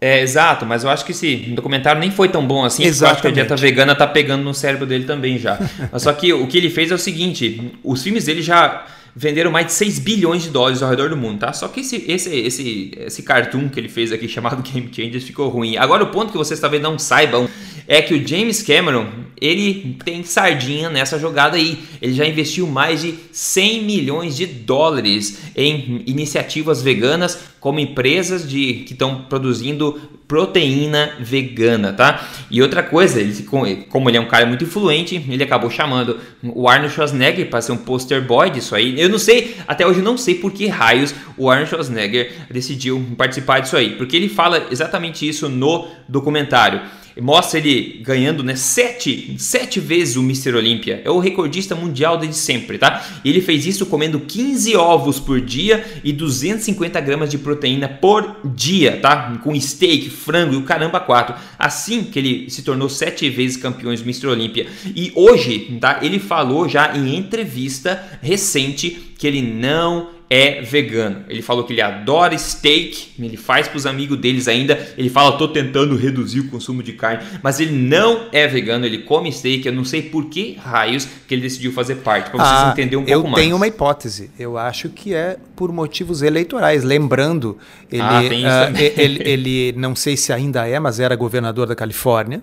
É, 0.00 0.22
exato, 0.22 0.64
mas 0.64 0.82
eu 0.82 0.88
acho 0.88 1.04
que 1.04 1.12
esse 1.12 1.36
documentário 1.36 2.00
nem 2.00 2.10
foi 2.10 2.30
tão 2.30 2.46
bom 2.46 2.64
assim, 2.64 2.84
Exatamente. 2.84 3.02
eu 3.02 3.12
acho 3.12 3.22
que 3.22 3.28
a 3.28 3.30
dieta 3.30 3.56
vegana 3.56 3.94
tá 3.94 4.06
pegando 4.06 4.42
no 4.42 4.54
cérebro 4.54 4.86
dele 4.86 5.04
também 5.04 5.38
já. 5.38 5.58
mas 5.92 6.02
só 6.02 6.12
que 6.14 6.32
o 6.32 6.46
que 6.46 6.56
ele 6.56 6.70
fez 6.70 6.90
é 6.90 6.94
o 6.94 6.98
seguinte, 6.98 7.72
os 7.84 8.02
filmes 8.02 8.24
dele 8.24 8.40
já 8.40 8.86
venderam 9.14 9.50
mais 9.50 9.66
de 9.66 9.72
6 9.72 9.98
bilhões 9.98 10.42
de 10.42 10.48
dólares 10.48 10.82
ao 10.82 10.88
redor 10.88 11.10
do 11.10 11.16
mundo, 11.16 11.40
tá? 11.40 11.52
Só 11.52 11.68
que 11.68 11.80
esse, 11.80 12.04
esse, 12.08 12.34
esse, 12.34 12.92
esse 12.96 13.22
cartoon 13.22 13.68
que 13.68 13.78
ele 13.78 13.88
fez 13.88 14.10
aqui 14.12 14.26
chamado 14.28 14.62
Game 14.62 14.88
Changers 14.90 15.24
ficou 15.24 15.48
ruim. 15.48 15.76
Agora 15.76 16.04
o 16.04 16.06
ponto 16.06 16.32
que 16.32 16.38
vocês 16.38 16.58
talvez 16.58 16.82
não 16.82 16.98
saibam 16.98 17.48
é 17.86 18.00
que 18.00 18.14
o 18.14 18.26
James 18.26 18.62
Cameron, 18.62 19.06
ele 19.40 19.96
tem 20.04 20.22
sardinha 20.22 20.90
nessa 20.90 21.18
jogada 21.18 21.56
aí. 21.56 21.78
Ele 22.02 22.12
já 22.12 22.26
investiu 22.26 22.66
mais 22.66 23.00
de 23.00 23.14
100 23.32 23.84
milhões 23.84 24.36
de 24.36 24.46
dólares 24.46 25.38
em 25.56 26.02
iniciativas 26.06 26.82
veganas, 26.82 27.38
como 27.58 27.80
empresas 27.80 28.48
de 28.48 28.84
que 28.86 28.92
estão 28.92 29.22
produzindo 29.22 30.00
proteína 30.28 31.16
vegana, 31.18 31.92
tá? 31.92 32.24
E 32.48 32.62
outra 32.62 32.84
coisa, 32.84 33.20
ele, 33.20 33.42
como 33.42 34.08
ele 34.08 34.16
é 34.16 34.20
um 34.20 34.28
cara 34.28 34.46
muito 34.46 34.62
influente, 34.62 35.16
ele 35.28 35.42
acabou 35.42 35.68
chamando 35.68 36.20
o 36.42 36.68
Arnold 36.68 36.94
Schwarzenegger 36.94 37.50
para 37.50 37.60
ser 37.60 37.72
um 37.72 37.76
poster 37.76 38.24
boy 38.24 38.48
disso 38.48 38.76
aí. 38.76 39.00
Eu 39.00 39.08
não 39.08 39.18
sei, 39.18 39.56
até 39.66 39.84
hoje 39.84 39.98
eu 39.98 40.04
não 40.04 40.16
sei 40.16 40.36
por 40.36 40.52
que 40.52 40.68
raios 40.68 41.12
o 41.36 41.50
Arnold 41.50 41.68
Schwarzenegger 41.70 42.32
decidiu 42.48 43.04
participar 43.16 43.58
disso 43.58 43.76
aí, 43.76 43.96
porque 43.96 44.16
ele 44.16 44.28
fala 44.28 44.68
exatamente 44.70 45.28
isso 45.28 45.48
no 45.48 45.88
documentário 46.08 46.80
mostra 47.20 47.58
ele 47.58 48.00
ganhando 48.02 48.42
né, 48.42 48.54
sete, 48.56 49.34
sete 49.38 49.80
vezes 49.80 50.16
o 50.16 50.20
Mr. 50.20 50.54
Olympia. 50.54 51.02
É 51.04 51.10
o 51.10 51.18
recordista 51.18 51.74
mundial 51.74 52.18
desde 52.18 52.36
sempre, 52.36 52.78
tá? 52.78 53.04
E 53.24 53.30
ele 53.30 53.40
fez 53.40 53.66
isso 53.66 53.86
comendo 53.86 54.20
15 54.20 54.76
ovos 54.76 55.18
por 55.18 55.40
dia 55.40 55.84
e 56.04 56.12
250 56.12 57.00
gramas 57.00 57.30
de 57.30 57.38
proteína 57.38 57.88
por 57.88 58.36
dia, 58.44 58.98
tá? 59.00 59.38
Com 59.42 59.58
steak, 59.58 60.10
frango 60.10 60.54
e 60.54 60.56
o 60.56 60.62
caramba 60.62 61.00
quatro. 61.00 61.34
Assim 61.58 62.04
que 62.04 62.18
ele 62.18 62.50
se 62.50 62.62
tornou 62.62 62.88
sete 62.88 63.28
vezes 63.30 63.56
campeão 63.56 63.94
do 63.94 64.02
Mr. 64.02 64.26
Olympia. 64.28 64.66
E 64.94 65.12
hoje, 65.14 65.78
tá? 65.80 66.00
Ele 66.02 66.18
falou 66.18 66.68
já 66.68 66.96
em 66.96 67.16
entrevista 67.16 68.18
recente 68.20 69.14
que 69.18 69.26
ele 69.26 69.42
não 69.42 70.19
é 70.32 70.62
vegano. 70.62 71.24
Ele 71.28 71.42
falou 71.42 71.64
que 71.64 71.72
ele 71.72 71.82
adora 71.82 72.38
steak, 72.38 73.14
ele 73.18 73.36
faz 73.36 73.66
para 73.66 73.76
os 73.76 73.84
amigos 73.84 74.16
deles 74.16 74.46
ainda. 74.46 74.78
Ele 74.96 75.10
fala, 75.10 75.36
tô 75.36 75.48
tentando 75.48 75.96
reduzir 75.96 76.38
o 76.38 76.48
consumo 76.48 76.84
de 76.84 76.92
carne, 76.92 77.24
mas 77.42 77.58
ele 77.58 77.72
não 77.72 78.28
é 78.30 78.46
vegano, 78.46 78.86
ele 78.86 78.98
come 78.98 79.32
steak. 79.32 79.66
Eu 79.66 79.72
não 79.72 79.84
sei 79.84 80.02
por 80.02 80.26
que 80.26 80.54
raios 80.54 81.08
que 81.26 81.34
ele 81.34 81.42
decidiu 81.42 81.72
fazer 81.72 81.96
parte, 81.96 82.30
para 82.30 82.38
vocês 82.38 82.48
ah, 82.48 82.70
entenderem 82.72 82.98
um 82.98 83.04
pouco 83.04 83.28
mais. 83.28 83.38
Eu 83.38 83.42
tenho 83.42 83.56
uma 83.56 83.66
hipótese. 83.66 84.30
Eu 84.38 84.56
acho 84.56 84.88
que 84.88 85.12
é 85.12 85.36
por 85.56 85.72
motivos 85.72 86.22
eleitorais. 86.22 86.84
Lembrando, 86.84 87.58
ele, 87.90 88.00
ah, 88.00 88.70
uh, 88.72 88.78
ele, 88.96 89.28
ele, 89.28 89.72
não 89.76 89.96
sei 89.96 90.16
se 90.16 90.32
ainda 90.32 90.64
é, 90.68 90.78
mas 90.78 91.00
era 91.00 91.16
governador 91.16 91.66
da 91.66 91.74
Califórnia. 91.74 92.40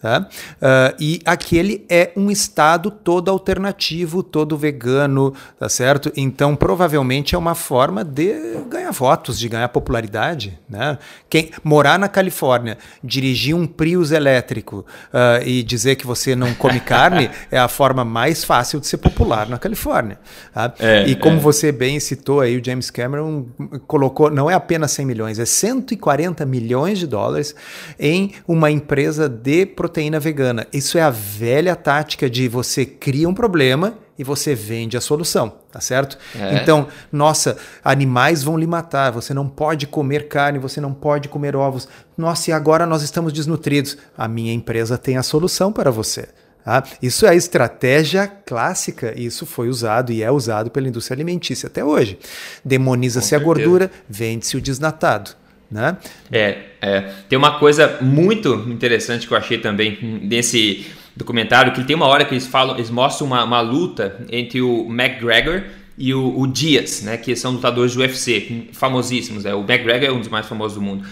Tá? 0.00 0.26
Uh, 0.56 0.96
e 0.98 1.20
aquele 1.26 1.84
é 1.86 2.10
um 2.16 2.30
estado 2.30 2.90
todo 2.90 3.30
alternativo, 3.30 4.22
todo 4.22 4.56
vegano, 4.56 5.34
tá 5.58 5.68
certo? 5.68 6.10
Então, 6.16 6.56
provavelmente 6.56 7.34
é 7.34 7.38
uma 7.38 7.54
forma 7.54 8.02
de 8.02 8.56
ganhar 8.70 8.92
votos, 8.92 9.38
de 9.38 9.46
ganhar 9.46 9.68
popularidade. 9.68 10.58
Né? 10.66 10.96
Quem 11.28 11.50
morar 11.62 11.98
na 11.98 12.08
Califórnia, 12.08 12.78
dirigir 13.04 13.54
um 13.54 13.66
Prius 13.66 14.10
elétrico 14.10 14.86
uh, 15.12 15.46
e 15.46 15.62
dizer 15.62 15.96
que 15.96 16.06
você 16.06 16.34
não 16.34 16.54
come 16.54 16.80
carne 16.80 17.30
é 17.50 17.58
a 17.58 17.68
forma 17.68 18.02
mais 18.02 18.42
fácil 18.42 18.80
de 18.80 18.86
ser 18.86 18.96
popular 18.96 19.50
na 19.50 19.58
Califórnia. 19.58 20.18
Tá? 20.54 20.72
É, 20.78 21.08
e 21.08 21.14
como 21.14 21.36
é. 21.36 21.40
você 21.40 21.70
bem 21.70 22.00
citou 22.00 22.40
aí, 22.40 22.56
o 22.56 22.64
James 22.64 22.90
Cameron 22.90 23.44
colocou, 23.86 24.30
não 24.30 24.50
é 24.50 24.54
apenas 24.54 24.92
100 24.92 25.04
milhões, 25.04 25.38
é 25.38 25.44
140 25.44 26.46
milhões 26.46 26.98
de 26.98 27.06
dólares 27.06 27.54
em 27.98 28.32
uma 28.48 28.70
empresa 28.70 29.28
de 29.28 29.66
proteína 29.66 29.89
proteína 29.90 30.20
vegana. 30.20 30.68
Isso 30.72 30.96
é 30.96 31.02
a 31.02 31.10
velha 31.10 31.74
tática 31.74 32.30
de 32.30 32.46
você 32.46 32.86
cria 32.86 33.28
um 33.28 33.34
problema 33.34 33.98
e 34.16 34.22
você 34.22 34.54
vende 34.54 34.96
a 34.96 35.00
solução, 35.00 35.52
tá 35.72 35.80
certo? 35.80 36.16
É. 36.38 36.54
Então, 36.54 36.86
nossa, 37.10 37.56
animais 37.82 38.44
vão 38.44 38.56
lhe 38.56 38.66
matar, 38.66 39.10
você 39.10 39.34
não 39.34 39.48
pode 39.48 39.88
comer 39.88 40.28
carne, 40.28 40.58
você 40.60 40.80
não 40.80 40.94
pode 40.94 41.28
comer 41.28 41.56
ovos. 41.56 41.88
Nossa, 42.16 42.50
e 42.50 42.52
agora 42.52 42.86
nós 42.86 43.02
estamos 43.02 43.32
desnutridos. 43.32 43.98
A 44.16 44.28
minha 44.28 44.52
empresa 44.52 44.96
tem 44.96 45.16
a 45.16 45.22
solução 45.22 45.72
para 45.72 45.90
você. 45.90 46.28
Tá? 46.64 46.84
Isso 47.02 47.26
é 47.26 47.30
a 47.30 47.34
estratégia 47.34 48.28
clássica, 48.28 49.18
isso 49.18 49.44
foi 49.44 49.68
usado 49.68 50.12
e 50.12 50.22
é 50.22 50.30
usado 50.30 50.70
pela 50.70 50.86
indústria 50.86 51.16
alimentícia 51.16 51.66
até 51.66 51.84
hoje. 51.84 52.18
Demoniza-se 52.64 53.34
a 53.34 53.38
gordura, 53.38 53.90
vende-se 54.08 54.56
o 54.56 54.60
desnatado. 54.60 55.30
Né? 55.70 55.96
É, 56.30 56.69
é, 56.80 57.00
tem 57.28 57.38
uma 57.38 57.58
coisa 57.58 57.98
muito 58.00 58.54
interessante 58.68 59.26
que 59.26 59.32
eu 59.32 59.38
achei 59.38 59.58
também 59.58 59.98
nesse 60.22 60.86
documentário, 61.14 61.72
que 61.72 61.84
tem 61.84 61.94
uma 61.94 62.06
hora 62.06 62.24
que 62.24 62.34
eles 62.34 62.46
falam, 62.46 62.76
eles 62.76 62.90
mostram 62.90 63.26
uma, 63.26 63.44
uma 63.44 63.60
luta 63.60 64.24
entre 64.30 64.62
o 64.62 64.86
McGregor 64.88 65.62
e 65.98 66.14
o, 66.14 66.40
o 66.40 66.46
Diaz, 66.46 67.02
né, 67.02 67.16
que 67.18 67.36
são 67.36 67.52
lutadores 67.52 67.94
do 67.94 68.00
UFC, 68.00 68.68
famosíssimos. 68.72 69.44
É, 69.44 69.54
o 69.54 69.60
McGregor 69.60 70.08
é 70.08 70.12
um 70.12 70.20
dos 70.20 70.28
mais 70.28 70.46
famosos 70.46 70.78
do 70.78 70.82
mundo. 70.82 71.04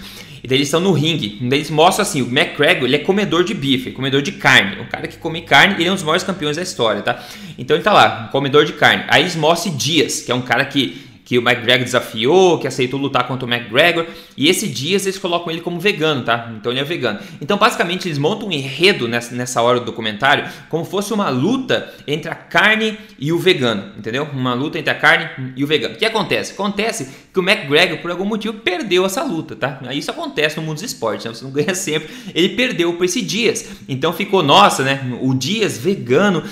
E 0.42 0.46
daí 0.46 0.58
eles 0.58 0.68
estão 0.68 0.80
no 0.80 0.92
ringue. 0.92 1.36
E 1.40 1.48
daí 1.48 1.58
eles 1.58 1.70
mostram 1.70 2.02
assim: 2.02 2.22
o 2.22 2.26
McGregor 2.26 2.84
ele 2.84 2.96
é 2.96 3.00
comedor 3.00 3.44
de 3.44 3.52
bife, 3.54 3.90
comedor 3.90 4.22
de 4.22 4.32
carne. 4.32 4.80
O 4.80 4.86
cara 4.86 5.06
que 5.08 5.18
come 5.18 5.42
carne, 5.42 5.74
ele 5.74 5.88
é 5.88 5.90
um 5.90 5.94
dos 5.94 6.04
maiores 6.04 6.22
campeões 6.22 6.56
da 6.56 6.62
história, 6.62 7.02
tá? 7.02 7.22
Então 7.58 7.76
ele 7.76 7.84
tá 7.84 7.92
lá, 7.92 8.28
comedor 8.30 8.64
de 8.64 8.72
carne. 8.72 9.04
Aí 9.08 9.22
eles 9.22 9.36
mostram 9.36 9.76
Dias, 9.76 10.20
que 10.22 10.30
é 10.30 10.34
um 10.34 10.42
cara 10.42 10.64
que 10.64 11.07
que 11.28 11.36
o 11.36 11.42
McGregor 11.42 11.84
desafiou, 11.84 12.58
que 12.58 12.66
aceitou 12.66 12.98
lutar 12.98 13.28
contra 13.28 13.44
o 13.46 13.52
McGregor, 13.52 14.06
e 14.34 14.48
esse 14.48 14.66
Dias 14.66 15.04
eles 15.04 15.18
colocam 15.18 15.52
ele 15.52 15.60
como 15.60 15.78
vegano, 15.78 16.22
tá? 16.22 16.50
Então 16.56 16.72
ele 16.72 16.80
é 16.80 16.84
vegano. 16.84 17.20
Então 17.38 17.58
basicamente 17.58 18.08
eles 18.08 18.16
montam 18.16 18.48
um 18.48 18.52
enredo 18.52 19.06
nessa, 19.06 19.34
nessa 19.34 19.60
hora 19.60 19.78
do 19.78 19.84
documentário 19.84 20.48
como 20.70 20.86
fosse 20.86 21.12
uma 21.12 21.28
luta 21.28 21.92
entre 22.06 22.30
a 22.30 22.34
carne 22.34 22.96
e 23.18 23.30
o 23.30 23.38
vegano, 23.38 23.92
entendeu? 23.98 24.26
Uma 24.32 24.54
luta 24.54 24.78
entre 24.78 24.90
a 24.90 24.94
carne 24.94 25.52
e 25.54 25.62
o 25.62 25.66
vegano. 25.66 25.96
O 25.96 25.98
que 25.98 26.06
acontece? 26.06 26.54
Acontece 26.54 27.10
que 27.30 27.38
o 27.38 27.42
McGregor, 27.42 27.98
por 27.98 28.10
algum 28.10 28.24
motivo, 28.24 28.54
perdeu 28.54 29.04
essa 29.04 29.22
luta, 29.22 29.54
tá? 29.54 29.80
Isso 29.92 30.10
acontece 30.10 30.56
no 30.56 30.62
mundo 30.62 30.76
dos 30.76 30.84
esportes, 30.84 31.26
né? 31.26 31.34
Você 31.34 31.44
não 31.44 31.50
ganha 31.52 31.74
sempre. 31.74 32.08
Ele 32.34 32.56
perdeu 32.56 32.94
por 32.94 33.04
esse 33.04 33.20
Dias. 33.20 33.68
Então 33.86 34.14
ficou, 34.14 34.42
nossa, 34.42 34.82
né? 34.82 35.18
O 35.20 35.34
Dias 35.34 35.76
vegano 35.76 36.42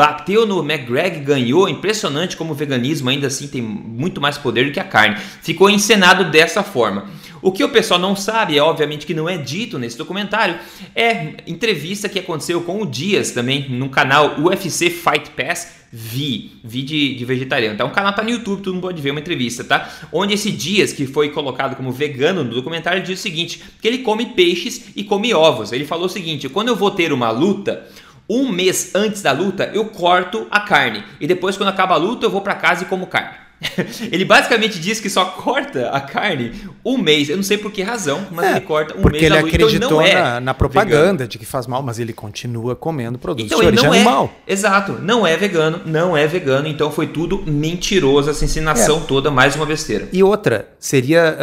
bateu 0.00 0.46
no 0.46 0.60
McGregor, 0.64 1.20
ganhou. 1.20 1.68
Impressionante 1.68 2.34
como 2.34 2.52
o 2.52 2.54
veganismo 2.54 3.10
ainda 3.10 3.26
assim 3.26 3.46
tem 3.46 3.60
muito 3.60 4.18
mais 4.18 4.38
poder 4.38 4.64
do 4.64 4.72
que 4.72 4.80
a 4.80 4.84
carne. 4.84 5.18
Ficou 5.42 5.68
encenado 5.68 6.30
dessa 6.30 6.62
forma. 6.62 7.04
O 7.42 7.52
que 7.52 7.62
o 7.62 7.68
pessoal 7.68 8.00
não 8.00 8.16
sabe, 8.16 8.56
é 8.56 8.62
obviamente 8.62 9.04
que 9.04 9.12
não 9.12 9.28
é 9.28 9.36
dito 9.36 9.78
nesse 9.78 9.98
documentário, 9.98 10.58
é 10.94 11.34
entrevista 11.46 12.08
que 12.08 12.18
aconteceu 12.18 12.62
com 12.62 12.80
o 12.80 12.86
Dias 12.86 13.32
também 13.32 13.68
no 13.68 13.90
canal 13.90 14.40
UFC 14.40 14.88
Fight 14.88 15.30
Pass 15.36 15.80
Vi, 15.92 16.52
Vi 16.62 16.82
de, 16.82 17.14
de 17.16 17.24
vegetariano. 17.24 17.74
Então 17.74 17.88
o 17.88 17.90
canal 17.90 18.14
tá 18.14 18.22
no 18.22 18.30
YouTube, 18.30 18.62
todo 18.62 18.74
mundo 18.74 18.82
pode 18.82 19.02
ver 19.02 19.10
uma 19.10 19.20
entrevista, 19.20 19.64
tá? 19.64 19.90
Onde 20.12 20.34
esse 20.34 20.50
Dias, 20.50 20.92
que 20.92 21.04
foi 21.04 21.30
colocado 21.30 21.76
como 21.76 21.90
vegano 21.90 22.44
no 22.44 22.54
documentário, 22.54 23.02
diz 23.02 23.18
o 23.18 23.22
seguinte: 23.22 23.60
que 23.82 23.88
ele 23.88 23.98
come 23.98 24.26
peixes 24.26 24.90
e 24.94 25.02
come 25.02 25.34
ovos. 25.34 25.72
Ele 25.72 25.84
falou 25.84 26.06
o 26.06 26.08
seguinte: 26.08 26.48
quando 26.48 26.68
eu 26.68 26.76
vou 26.76 26.92
ter 26.92 27.12
uma 27.12 27.30
luta, 27.30 27.88
um 28.30 28.48
mês 28.48 28.94
antes 28.94 29.20
da 29.22 29.32
luta, 29.32 29.70
eu 29.74 29.86
corto 29.86 30.46
a 30.50 30.60
carne. 30.60 31.02
E 31.20 31.26
depois, 31.26 31.56
quando 31.56 31.70
acaba 31.70 31.94
a 31.94 31.98
luta, 31.98 32.24
eu 32.24 32.30
vou 32.30 32.40
para 32.40 32.54
casa 32.54 32.84
e 32.84 32.86
como 32.86 33.08
carne. 33.08 33.49
ele 34.10 34.24
basicamente 34.24 34.78
diz 34.78 35.00
que 35.00 35.10
só 35.10 35.24
corta 35.24 35.90
a 35.90 36.00
carne 36.00 36.52
um 36.84 36.96
mês. 36.96 37.28
Eu 37.28 37.36
não 37.36 37.42
sei 37.42 37.58
por 37.58 37.70
que 37.70 37.82
razão, 37.82 38.26
mas 38.30 38.46
é, 38.46 38.50
ele 38.52 38.60
corta 38.60 38.96
um 38.96 39.02
porque 39.02 39.18
mês. 39.20 39.32
Porque 39.32 39.54
ele 39.54 39.60
então, 39.60 39.66
acreditou 39.66 40.02
então, 40.02 40.02
ele 40.02 40.10
é 40.10 40.40
na, 40.40 40.54
propaganda 40.54 41.12
vegano. 41.12 41.28
de 41.28 41.38
que 41.38 41.44
faz 41.44 41.66
mal, 41.66 41.82
mas 41.82 41.98
ele 41.98 42.12
continua 42.12 42.74
comendo 42.74 43.18
produtos 43.18 43.46
então, 43.46 43.60
de 43.60 43.66
origem 43.66 43.86
não 43.86 43.92
animal. 43.92 44.32
É, 44.46 44.52
exato, 44.52 44.92
não 44.92 45.26
é 45.26 45.36
vegano, 45.36 45.82
não 45.84 46.16
é 46.16 46.26
vegano, 46.26 46.66
então 46.66 46.90
foi 46.90 47.06
tudo 47.06 47.42
mentiroso, 47.46 48.30
essa 48.30 48.44
ensinação 48.44 48.98
é. 48.98 49.00
toda, 49.06 49.30
mais 49.30 49.54
uma 49.56 49.66
besteira. 49.66 50.08
E 50.12 50.22
outra, 50.22 50.68
seria 50.78 51.36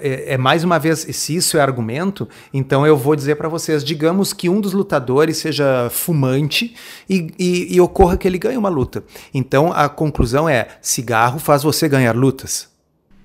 é, 0.00 0.34
é 0.34 0.38
mais 0.38 0.64
uma 0.64 0.78
vez, 0.78 1.06
se 1.10 1.36
isso 1.36 1.58
é 1.58 1.60
argumento, 1.60 2.28
então 2.52 2.86
eu 2.86 2.96
vou 2.96 3.14
dizer 3.14 3.36
para 3.36 3.48
vocês, 3.48 3.84
digamos 3.84 4.32
que 4.32 4.48
um 4.48 4.60
dos 4.60 4.72
lutadores 4.72 5.36
seja 5.36 5.88
fumante 5.90 6.74
e, 7.08 7.32
e, 7.38 7.76
e 7.76 7.80
ocorra 7.80 8.16
que 8.16 8.26
ele 8.26 8.38
ganhe 8.38 8.56
uma 8.56 8.68
luta. 8.68 9.04
Então 9.34 9.72
a 9.72 9.88
conclusão 9.88 10.48
é 10.48 10.68
cigarro 10.80 11.41
faz 11.42 11.62
você 11.62 11.88
ganhar 11.88 12.16
lutas. 12.16 12.72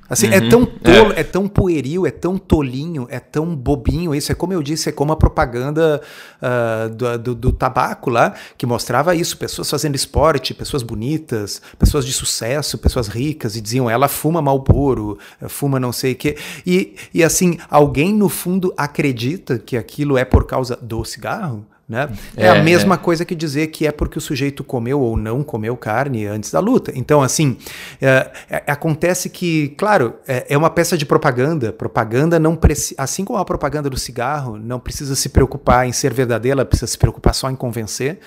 Assim, 0.10 0.28
é 0.28 0.40
uhum, 0.40 0.46
é 0.46 0.50
tão 0.50 0.66
tolo, 0.66 1.14
é. 1.14 1.20
é. 1.20 1.24
tão 1.24 1.48
pueril, 1.50 2.08
é 2.08 2.12
tão 2.12 2.38
tolinho, 2.38 3.08
é 3.10 3.20
tão 3.20 3.54
bobinho 3.54 4.16
isso. 4.16 4.32
É 4.32 4.36
como 4.36 4.54
eu 4.54 4.64
disse, 4.64 4.88
é 4.88 4.92
como 4.92 5.12
a 5.12 5.18
propaganda 5.18 6.02
uh, 6.42 6.90
do, 6.90 7.18
do, 7.18 7.36
do, 7.36 7.52
tabaco 7.52 8.10
lá, 8.10 8.34
que 8.58 8.66
mostrava 8.66 9.14
isso: 9.14 9.38
pessoas 9.38 9.70
fazendo 9.70 9.96
esporte, 9.96 10.54
pessoas 10.54 10.82
bonitas, 10.82 11.62
pessoas 11.78 12.06
de 12.06 12.14
sucesso, 12.14 12.78
pessoas 12.78 13.10
ricas, 13.10 13.58
e 13.58 13.62
diziam, 13.62 13.90
ela 13.90 14.08
fuma 14.08 14.42
malboro, 14.42 15.18
fuma 15.50 15.78
não 15.78 15.92
sei 15.92 16.14
o 16.14 16.16
quê. 16.16 16.38
E, 16.66 16.96
e 17.14 17.22
assim, 17.22 17.58
alguém 17.70 18.14
no 18.14 18.30
fundo 18.30 18.74
acredita 18.78 19.60
que 19.60 19.76
aquilo 19.76 20.18
é 20.18 20.24
por 20.24 20.46
causa 20.46 20.78
do 20.82 21.04
cigarro? 21.04 21.66
Né? 21.88 22.10
É, 22.36 22.48
é, 22.48 22.50
a 22.50 22.62
mesma 22.62 22.96
é. 22.96 22.98
coisa 22.98 23.24
que 23.24 23.34
dizer 23.34 23.68
que 23.68 23.88
é 23.88 23.94
porque 23.94 24.18
o 24.18 24.22
sujeito 24.22 24.62
comeu 24.62 25.00
ou 25.00 25.16
não 25.16 25.42
comeu 25.42 25.78
carne 25.78 26.26
antes 26.26 26.52
da 26.52 26.60
luta. 26.60 26.92
Então, 26.94 27.22
assim, 27.22 27.58
é, 28.02 28.30
é 28.50 28.64
acontece 28.68 29.30
que, 29.30 29.70
claro, 29.78 30.16
é, 30.28 30.48
é, 30.50 30.58
uma 30.58 30.70
peça 30.70 30.98
de 30.98 31.06
propaganda. 31.06 31.72
Propaganda 31.72 32.38
não 32.38 32.58
precisa, 32.58 32.96
assim 32.98 33.24
como 33.24 33.40
a 33.40 33.46
propaganda 33.46 33.90
do 33.90 33.98
cigarro, 33.98 34.58
não 34.58 34.82
precisa 34.82 35.16
se 35.16 35.30
preocupar 35.30 35.88
em 35.88 35.94
ser 35.94 36.14
verdadeira, 36.14 36.66
precisa 36.66 36.88
se 36.88 36.98
preocupar 36.98 37.34
só 37.34 37.50
em 37.50 37.56
convencer. 37.56 38.20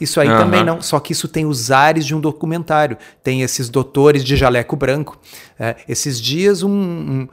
Isso 0.00 0.18
aí 0.18 0.30
uhum. 0.30 0.38
também 0.38 0.64
não. 0.64 0.80
Só 0.80 0.98
que 0.98 1.12
isso 1.12 1.28
tem 1.28 1.44
os 1.44 1.70
ares 1.70 2.06
de 2.06 2.14
um 2.14 2.20
documentário. 2.20 2.96
Tem 3.22 3.42
esses 3.42 3.68
doutores 3.68 4.24
de 4.24 4.36
jaleco 4.36 4.74
branco. 4.74 5.18
É, 5.60 5.76
esses 5.86 6.18
dias, 6.20 6.62
um, 6.62 6.70
um, 6.70 7.28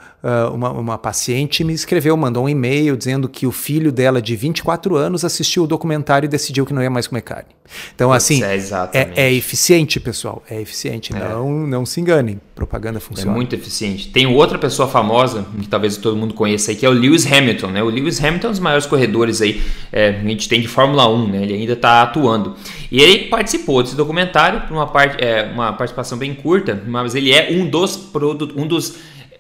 uma, 0.54 0.72
uma 0.72 0.98
paciente 0.98 1.64
me 1.64 1.74
escreveu, 1.74 2.16
mandou 2.18 2.46
um 2.46 2.50
e-mail 2.50 2.98
dizendo 2.98 3.30
que 3.30 3.48
o 3.48 3.52
filho 3.52 3.92
dela, 3.92 4.22
de 4.22 4.36
24 4.36 4.96
anos, 4.96 5.24
assistiu 5.24 5.64
o 5.64 5.68
documentário 5.68 6.28
e 6.28 6.30
decidiu 6.30 6.66
que 6.66 6.74
não 6.74 6.84
ia 6.84 6.90
mais 6.90 7.08
comer 7.08 7.22
carne. 7.22 7.60
Então, 7.94 8.12
assim, 8.12 8.44
é, 8.44 8.58
é, 8.94 9.12
é, 9.16 9.34
eficiente, 9.34 10.00
pessoal. 10.00 10.44
É 10.50 10.60
eficiente. 10.60 11.16
É. 11.16 11.20
Não, 11.20 11.68
não 11.68 11.86
se 11.86 12.02
enganem. 12.02 12.40
Propaganda 12.56 13.00
funciona. 13.00 13.32
É 13.32 13.34
muito 13.34 13.56
eficiente. 13.56 14.10
Tem 14.10 14.26
outra 14.26 14.58
pessoa 14.58 14.88
famosa, 14.88 15.46
que 15.62 15.68
talvez 15.68 15.96
todo 15.98 16.18
mundo 16.18 16.34
conheça 16.34 16.72
aí, 16.72 16.78
que 16.78 16.86
é 16.86 16.90
o 16.90 16.92
Lewis 16.92 17.32
Hamilton. 17.32 17.68
Né? 17.68 17.84
O 17.84 17.88
Lewis 17.88 18.22
Hamilton 18.24 18.48
é 18.48 18.50
um 18.50 18.52
dos 18.52 18.60
maiores 18.60 18.86
corredores 18.86 19.42
aí, 19.42 19.62
é, 19.92 20.10
a 20.10 20.28
gente 20.28 20.50
tem 20.50 20.60
de 20.60 20.68
Fórmula 20.68 21.08
1, 21.08 21.28
né? 21.28 21.44
ele 21.44 21.54
ainda 21.54 21.74
está 21.74 22.02
atuando. 22.02 22.56
E 22.92 23.02
ele 23.02 23.28
participou 23.28 23.84
desse 23.84 23.96
documentário, 23.96 24.62
por 24.62 24.74
uma, 24.74 24.88
parte, 24.88 25.24
é, 25.24 25.44
uma 25.54 25.72
participação 25.74 26.18
bem 26.18 26.34
curta, 26.34 26.82
mas 26.88 27.16
ele 27.16 27.32
é 27.32 27.50
um 27.52 27.70
dos, 27.70 27.96
produtos, 27.96 28.56
um 28.58 28.68
dos 28.68 28.96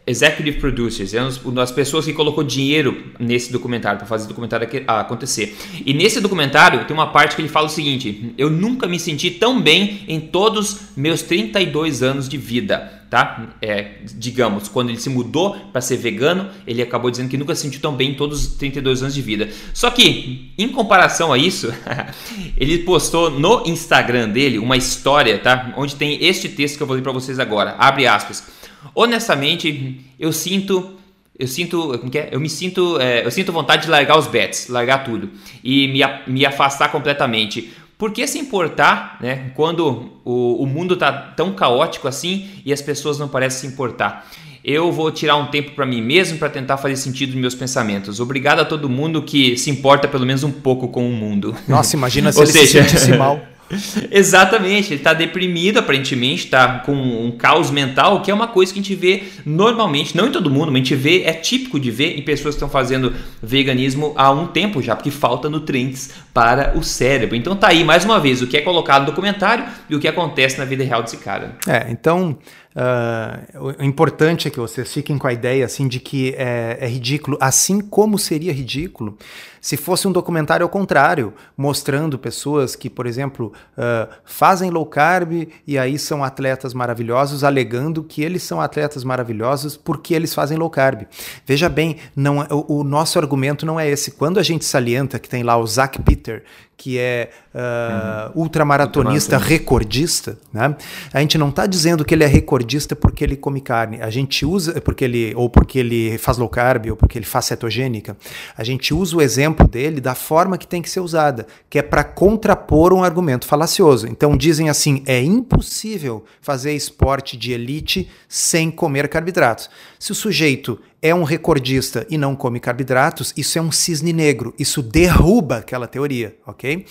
executive 0.06 0.60
producers, 0.60 1.14
é 1.14 1.22
uma 1.22 1.62
das 1.62 1.72
pessoas 1.72 2.06
que 2.06 2.14
colocou 2.14 2.44
dinheiro 2.44 3.12
nesse 3.20 3.52
documentário 3.52 4.00
para 4.00 4.08
fazer 4.08 4.26
o 4.26 4.28
documentário 4.30 4.68
acontecer. 4.88 5.56
E 5.86 5.94
nesse 5.94 6.20
documentário 6.20 6.86
tem 6.86 6.96
uma 6.96 7.12
parte 7.12 7.36
que 7.36 7.42
ele 7.42 7.50
fala 7.50 7.68
o 7.68 7.70
seguinte: 7.70 8.34
eu 8.38 8.50
nunca 8.50 8.88
me 8.88 9.00
senti 9.00 9.30
tão 9.32 9.62
bem 9.62 10.04
em 10.08 10.20
todos 10.20 10.96
meus 10.96 11.22
32 11.22 12.02
anos 12.04 12.28
de 12.28 12.38
vida. 12.38 13.00
Tá? 13.10 13.56
É, 13.60 14.02
digamos, 14.04 14.68
quando 14.68 14.90
ele 14.90 15.00
se 15.00 15.10
mudou 15.10 15.56
para 15.72 15.82
ser 15.82 15.98
vegano, 15.98 16.48
ele 16.68 16.80
acabou 16.80 17.10
dizendo 17.10 17.28
que 17.28 17.38
nunca 17.38 17.56
se 17.56 17.64
sentiu 17.64 17.82
tão 17.82 17.96
bem 17.96 18.12
em 18.12 18.14
todos 18.14 18.46
os 18.46 18.54
32 18.54 19.02
anos 19.02 19.16
de 19.16 19.22
vida. 19.22 19.50
Só 19.74 19.90
que, 19.90 20.54
em 20.56 20.68
comparação 20.68 21.34
a 21.34 21.38
isso, 21.38 21.74
ele 22.56 22.78
postou 22.80 23.32
no 23.32 23.64
Instagram 23.66 24.30
dele 24.30 24.60
uma 24.60 24.78
história, 24.78 25.40
tá? 25.40 25.74
Onde 25.76 25.96
tem 25.96 26.24
este 26.24 26.48
texto 26.50 26.78
que 26.78 26.84
eu 26.84 26.88
vou 26.88 26.96
ler 26.96 27.02
para 27.02 27.12
vocês 27.12 27.40
agora. 27.40 27.74
Abre 27.80 28.06
aspas. 28.06 28.59
Honestamente, 28.96 30.02
eu 30.20 30.32
sinto 30.32 30.98
eu 31.40 31.48
sinto, 31.48 31.98
como 31.98 32.12
que 32.12 32.20
é? 32.20 32.28
Eu 32.34 32.40
me 32.40 32.50
sinto, 32.50 33.00
é, 33.00 33.26
eu 33.26 33.32
sinto 33.32 33.54
vontade 33.54 33.84
de 33.84 33.90
largar 33.90 34.20
os 34.20 34.28
bets, 34.28 34.68
largar 34.68 35.06
tudo 35.06 35.30
e 35.64 35.88
me, 35.88 36.02
me 36.28 36.46
afastar 36.46 36.92
completamente. 36.92 37.72
Por 37.98 38.12
que 38.12 38.28
se 38.28 38.38
importar, 38.38 39.18
né, 39.22 39.52
quando 39.56 40.12
o, 40.26 40.62
o 40.62 40.66
mundo 40.66 40.98
tá 40.98 41.14
tão 41.14 41.54
caótico 41.54 42.10
assim 42.10 42.50
e 42.66 42.74
as 42.74 42.82
pessoas 42.82 43.18
não 43.18 43.30
parecem 43.30 43.62
se 43.62 43.68
importar? 43.74 44.30
Eu 44.64 44.92
vou 44.92 45.10
tirar 45.12 45.38
um 45.38 45.46
tempo 45.48 45.72
para 45.72 45.86
mim 45.86 46.02
mesmo 46.02 46.38
para 46.38 46.50
tentar 46.50 46.78
fazer 46.78 46.98
sentido 46.98 47.32
nos 47.32 47.42
meus 47.42 47.56
pensamentos. 47.56 48.20
Obrigado 48.20 48.60
a 48.60 48.66
todo 48.66 48.90
mundo 48.90 49.22
que 49.22 49.58
se 49.58 49.70
importa 49.70 50.10
pelo 50.10 50.26
menos 50.26 50.44
um 50.44 50.52
pouco 50.52 50.90
com 50.90 51.08
o 51.08 51.12
mundo. 51.12 51.56
Nossa, 51.66 51.96
imagina 51.96 52.32
se 52.34 52.42
ele 52.42 52.52
seja... 52.52 52.84
se 52.84 52.90
sentisse 52.90 53.16
mal. 53.18 53.42
Exatamente, 54.12 54.94
ele 54.94 55.00
está 55.00 55.14
deprimido 55.14 55.78
aparentemente, 55.78 56.46
está 56.46 56.80
com 56.80 56.94
um 56.94 57.32
caos 57.32 57.70
mental, 57.70 58.22
que 58.22 58.32
é 58.32 58.34
uma 58.34 58.48
coisa 58.48 58.74
que 58.74 58.80
a 58.80 58.82
gente 58.82 58.96
vê 58.96 59.24
normalmente, 59.46 60.16
não 60.16 60.28
em 60.28 60.32
todo 60.32 60.50
mundo, 60.50 60.72
mas 60.72 60.82
a 60.82 60.84
gente 60.84 60.96
vê, 60.96 61.24
é 61.24 61.34
típico 61.34 61.80
de 61.80 61.92
ver 61.92 62.18
em 62.18 62.22
pessoas 62.22 62.56
que 62.56 62.58
estão 62.58 62.70
fazendo 62.70 63.14
veganismo 63.42 64.14
há 64.16 64.32
um 64.32 64.48
tempo 64.48 64.82
já, 64.82 64.96
porque 64.96 65.12
falta 65.12 65.50
nutrientes 65.50 66.12
para 66.34 66.78
o 66.78 66.84
cérebro. 66.84 67.36
Então 67.36 67.56
tá 67.56 67.68
aí 67.68 67.84
mais 67.84 68.06
uma 68.06 68.20
vez 68.20 68.42
o 68.42 68.48
que 68.48 68.58
é 68.58 68.62
colocado 68.62 69.02
no 69.02 69.08
documentário 69.08 69.66
e 69.90 69.96
o 69.96 70.00
que 70.00 70.08
acontece 70.08 70.58
na 70.58 70.66
vida 70.66 70.84
real 70.84 71.04
desse 71.04 71.18
cara. 71.18 71.56
É, 71.68 71.88
então 71.90 72.38
Uh, 72.80 73.76
o 73.78 73.84
importante 73.84 74.48
é 74.48 74.52
que 74.52 74.58
vocês 74.58 74.94
fiquem 74.94 75.18
com 75.18 75.28
a 75.28 75.34
ideia 75.34 75.66
assim 75.66 75.86
de 75.86 76.00
que 76.00 76.34
é, 76.38 76.78
é, 76.80 76.88
ridículo, 76.88 77.38
assim 77.42 77.82
como 77.82 78.18
seria 78.18 78.54
ridículo 78.54 79.18
se 79.60 79.76
fosse 79.76 80.08
um 80.08 80.14
documentário 80.14 80.64
ao 80.64 80.70
contrário, 80.70 81.34
mostrando 81.58 82.18
pessoas 82.18 82.78
que, 82.78 82.90
por 82.90 83.06
exemplo, 83.06 83.52
uh, 83.78 84.10
fazem 84.24 84.70
low 84.70 84.86
carb 84.86 85.50
e 85.68 85.78
aí 85.78 86.00
são 86.00 86.24
atletas 86.24 86.74
maravilhosos, 86.74 87.44
alegando 87.44 88.02
que 88.02 88.22
eles 88.22 88.44
são 88.44 88.62
atletas 88.62 89.04
maravilhosos 89.04 89.76
porque 89.76 90.14
eles 90.14 90.34
fazem 90.34 90.58
low 90.58 90.70
carb. 90.70 91.04
Veja 91.46 91.68
bem, 91.68 91.98
não, 92.16 92.42
é, 92.42 92.48
o, 92.50 92.80
o 92.80 92.84
nosso 92.86 93.20
argumento 93.20 93.66
não 93.66 93.78
é 93.78 93.90
esse. 93.90 94.12
Quando 94.12 94.40
a 94.40 94.44
gente 94.44 94.64
salienta 94.64 95.20
que 95.20 95.28
tem 95.28 95.44
lá 95.44 95.58
o 95.58 95.68
Zach 95.68 96.02
Peter, 96.02 96.44
que 96.80 96.98
é 96.98 97.30
uh, 97.54 98.38
uhum. 98.38 98.44
ultramaratonista 98.44 99.38
recordista, 99.38 100.38
né? 100.54 100.74
A 101.12 101.20
gente 101.20 101.38
não 101.38 101.50
está 101.50 101.66
dizendo 101.66 102.06
que 102.06 102.16
ele 102.16 102.24
é 102.24 102.28
recordista 102.28 102.96
porque 102.96 103.22
ele 103.22 103.36
come 103.36 103.60
carne. 103.60 104.02
A 104.02 104.10
gente 104.10 104.46
usa 104.46 104.80
porque 104.80 105.04
ele 105.04 105.34
ou 105.36 105.50
porque 105.50 105.78
ele 105.78 106.18
faz 106.18 106.38
low 106.38 106.48
carb 106.48 106.86
ou 106.90 106.96
porque 106.96 107.18
ele 107.18 107.26
faz 107.26 107.46
cetogênica. 107.46 108.16
A 108.58 108.64
gente 108.64 108.94
usa 108.94 109.18
o 109.18 109.22
exemplo 109.22 109.68
dele 109.68 110.00
da 110.00 110.16
forma 110.16 110.58
que 110.58 110.66
tem 110.66 110.82
que 110.82 110.90
ser 110.90 111.02
usada, 111.02 111.46
que 111.70 111.78
é 111.78 111.82
para 111.82 112.02
contrapor 112.02 112.94
um 112.94 113.04
argumento 113.04 113.46
falacioso. 113.46 114.08
Então 114.08 114.38
dizem 114.38 114.70
assim: 114.70 115.04
é 115.06 115.22
impossível 115.22 116.24
fazer 116.42 116.72
esporte 116.72 117.36
de 117.36 117.52
elite 117.52 118.10
sem 118.30 118.72
comer 118.72 119.10
carboidratos. 119.10 119.70
Se 120.00 120.14
o 120.14 120.16
sujeito 120.16 120.80
é 121.02 121.14
um 121.14 121.24
recordista 121.24 122.08
e 122.10 122.18
não 122.18 122.34
come 122.34 122.58
carboidratos, 122.58 123.34
isso 123.36 123.60
é 123.60 123.62
um 123.62 123.70
cisne 123.70 124.14
negro, 124.14 124.54
isso 124.58 124.82
derruba 124.82 125.58
aquela 125.58 125.88
teoria, 125.88 126.38
ok? 126.48 126.86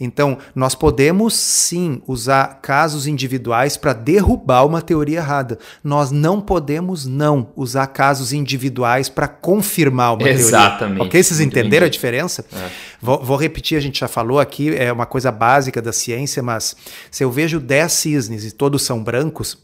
Então, 0.00 0.38
nós 0.54 0.74
podemos 0.74 1.34
sim 1.34 2.00
usar 2.06 2.60
casos 2.62 3.06
individuais 3.06 3.76
para 3.76 3.92
derrubar 3.92 4.64
uma 4.64 4.80
teoria 4.80 5.18
errada. 5.18 5.58
Nós 5.82 6.10
não 6.10 6.40
podemos 6.40 7.04
não 7.04 7.50
usar 7.54 7.86
casos 7.88 8.32
individuais 8.32 9.10
para 9.10 9.28
confirmar 9.28 10.14
uma 10.14 10.26
Exatamente. 10.26 10.50
teoria. 10.50 10.66
Exatamente. 10.66 11.02
Ok? 11.02 11.22
Vocês 11.22 11.40
entenderam 11.40 11.86
a 11.86 11.90
diferença? 11.90 12.46
É. 12.50 12.70
Vou, 13.00 13.22
vou, 13.22 13.36
repetir, 13.36 13.76
a 13.76 13.80
gente 13.80 14.00
já 14.00 14.08
falou 14.08 14.40
aqui, 14.40 14.74
é 14.74 14.90
uma 14.90 15.06
coisa 15.06 15.30
básica 15.30 15.82
da 15.82 15.92
ciência, 15.92 16.42
mas 16.42 16.74
se 17.10 17.22
eu 17.22 17.30
vejo 17.30 17.60
10 17.60 17.92
cisnes 17.92 18.44
e 18.46 18.52
todos 18.52 18.82
são 18.82 19.04
brancos, 19.04 19.58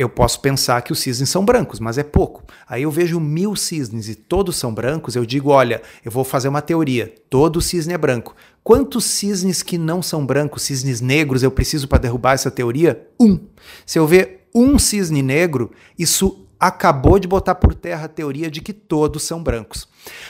eu 0.00 0.08
posso 0.08 0.40
pensar 0.40 0.80
que 0.80 0.92
os 0.92 0.98
cisnes 0.98 1.28
são 1.28 1.44
brancos, 1.44 1.78
mas 1.78 1.98
é 1.98 2.02
pouco. 2.02 2.42
Aí 2.66 2.84
eu 2.84 2.90
vejo 2.90 3.20
mil 3.20 3.54
cisnes 3.54 4.08
e 4.08 4.14
todos 4.14 4.56
são 4.56 4.72
brancos, 4.72 5.14
eu 5.14 5.26
digo, 5.26 5.50
olha, 5.50 5.82
eu 6.02 6.10
vou 6.10 6.24
fazer 6.24 6.48
uma 6.48 6.62
teoria, 6.62 7.14
todo 7.28 7.60
cisne 7.60 7.92
é 7.92 7.98
branco. 7.98 8.34
Quantos 8.64 9.04
cisnes 9.04 9.62
que 9.62 9.76
não 9.76 10.00
são 10.00 10.24
brancos, 10.24 10.62
cisnes 10.62 11.02
negros, 11.02 11.42
eu 11.42 11.50
preciso 11.50 11.86
para 11.86 11.98
derrubar 11.98 12.32
essa 12.32 12.50
teoria? 12.50 13.06
Um. 13.20 13.38
Se 13.84 13.98
eu 13.98 14.06
ver 14.06 14.48
um 14.54 14.78
cisne 14.78 15.20
negro, 15.20 15.70
isso 15.98 16.46
acabou 16.58 17.18
de 17.18 17.28
botar 17.28 17.54
por 17.54 17.74
terra 17.74 18.06
a 18.06 18.08
teoria 18.08 18.50
de 18.50 18.62
que 18.62 18.72
todos 18.72 19.22
são 19.22 19.42
brancos. 19.42 19.86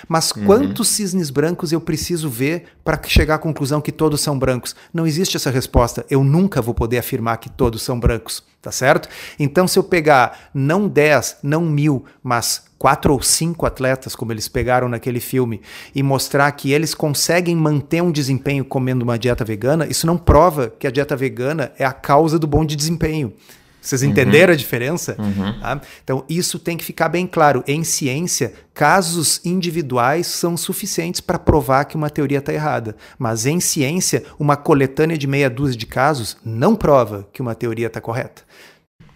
Mas 0.09 0.31
uhum. 0.33 0.45
quantos 0.45 0.89
cisnes 0.89 1.31
brancos 1.31 1.73
eu 1.73 1.81
preciso 1.81 2.29
ver 2.29 2.65
para 2.85 3.01
chegar 3.07 3.37
à 3.37 3.39
conclusão 3.39 3.81
que 3.81 3.93
todos 3.93 4.21
são 4.21 4.39
brancos? 4.39 4.75
Não 4.93 5.07
existe 5.07 5.37
essa 5.37 5.51
resposta. 5.51 6.05
Eu 6.11 6.25
nunca 6.25 6.61
vou 6.61 6.75
poder 6.75 6.99
afirmar 6.99 7.37
que 7.39 7.51
todos 7.51 7.83
são 7.83 7.99
brancos, 7.99 8.43
tá 8.61 8.73
certo? 8.73 9.09
Então, 9.39 9.69
se 9.69 9.79
eu 9.79 9.85
pegar 9.85 10.51
não 10.55 10.89
10, 10.89 11.39
não 11.43 11.63
mil, 11.63 12.05
mas 12.23 12.65
quatro 12.79 13.13
ou 13.13 13.23
cinco 13.23 13.67
atletas, 13.67 14.17
como 14.17 14.33
eles 14.33 14.49
pegaram 14.49 14.89
naquele 14.89 15.21
filme, 15.21 15.61
e 15.95 16.03
mostrar 16.03 16.51
que 16.53 16.73
eles 16.73 16.95
conseguem 16.95 17.55
manter 17.55 18.03
um 18.03 18.11
desempenho 18.11 18.65
comendo 18.65 19.03
uma 19.03 19.19
dieta 19.19 19.45
vegana, 19.45 19.87
isso 19.87 20.07
não 20.07 20.17
prova 20.17 20.73
que 20.79 20.87
a 20.87 20.91
dieta 20.91 21.15
vegana 21.15 21.73
é 21.79 21.85
a 21.85 21.93
causa 21.93 22.39
do 22.39 22.47
bom 22.47 22.65
de 22.65 22.75
desempenho. 22.75 23.35
Vocês 23.81 24.03
entenderam 24.03 24.53
uhum. 24.53 24.55
a 24.55 24.57
diferença? 24.57 25.17
Uhum. 25.19 25.61
Tá? 25.61 25.81
Então, 26.05 26.25
isso 26.29 26.59
tem 26.59 26.77
que 26.77 26.85
ficar 26.85 27.09
bem 27.09 27.27
claro. 27.27 27.65
Em 27.67 27.83
ciência, 27.83 28.53
casos 28.75 29.41
individuais 29.45 30.27
são 30.27 30.57
suficientes 30.57 31.21
para 31.21 31.39
provar 31.39 31.85
que 31.87 31.97
uma 31.97 32.11
teoria 32.11 32.39
está 32.39 32.53
errada. 32.53 32.95
Mas 33.19 33.47
em 33.47 33.59
ciência, 33.59 34.23
uma 34.39 34.57
coletânea 34.57 35.17
de 35.17 35.27
meia 35.27 35.49
dúzia 35.49 35.79
de 35.79 35.87
casos 35.87 36.37
não 36.45 36.77
prova 36.77 37.29
que 37.33 37.41
uma 37.41 37.55
teoria 37.55 37.87
está 37.87 38.01
correta. 38.01 38.43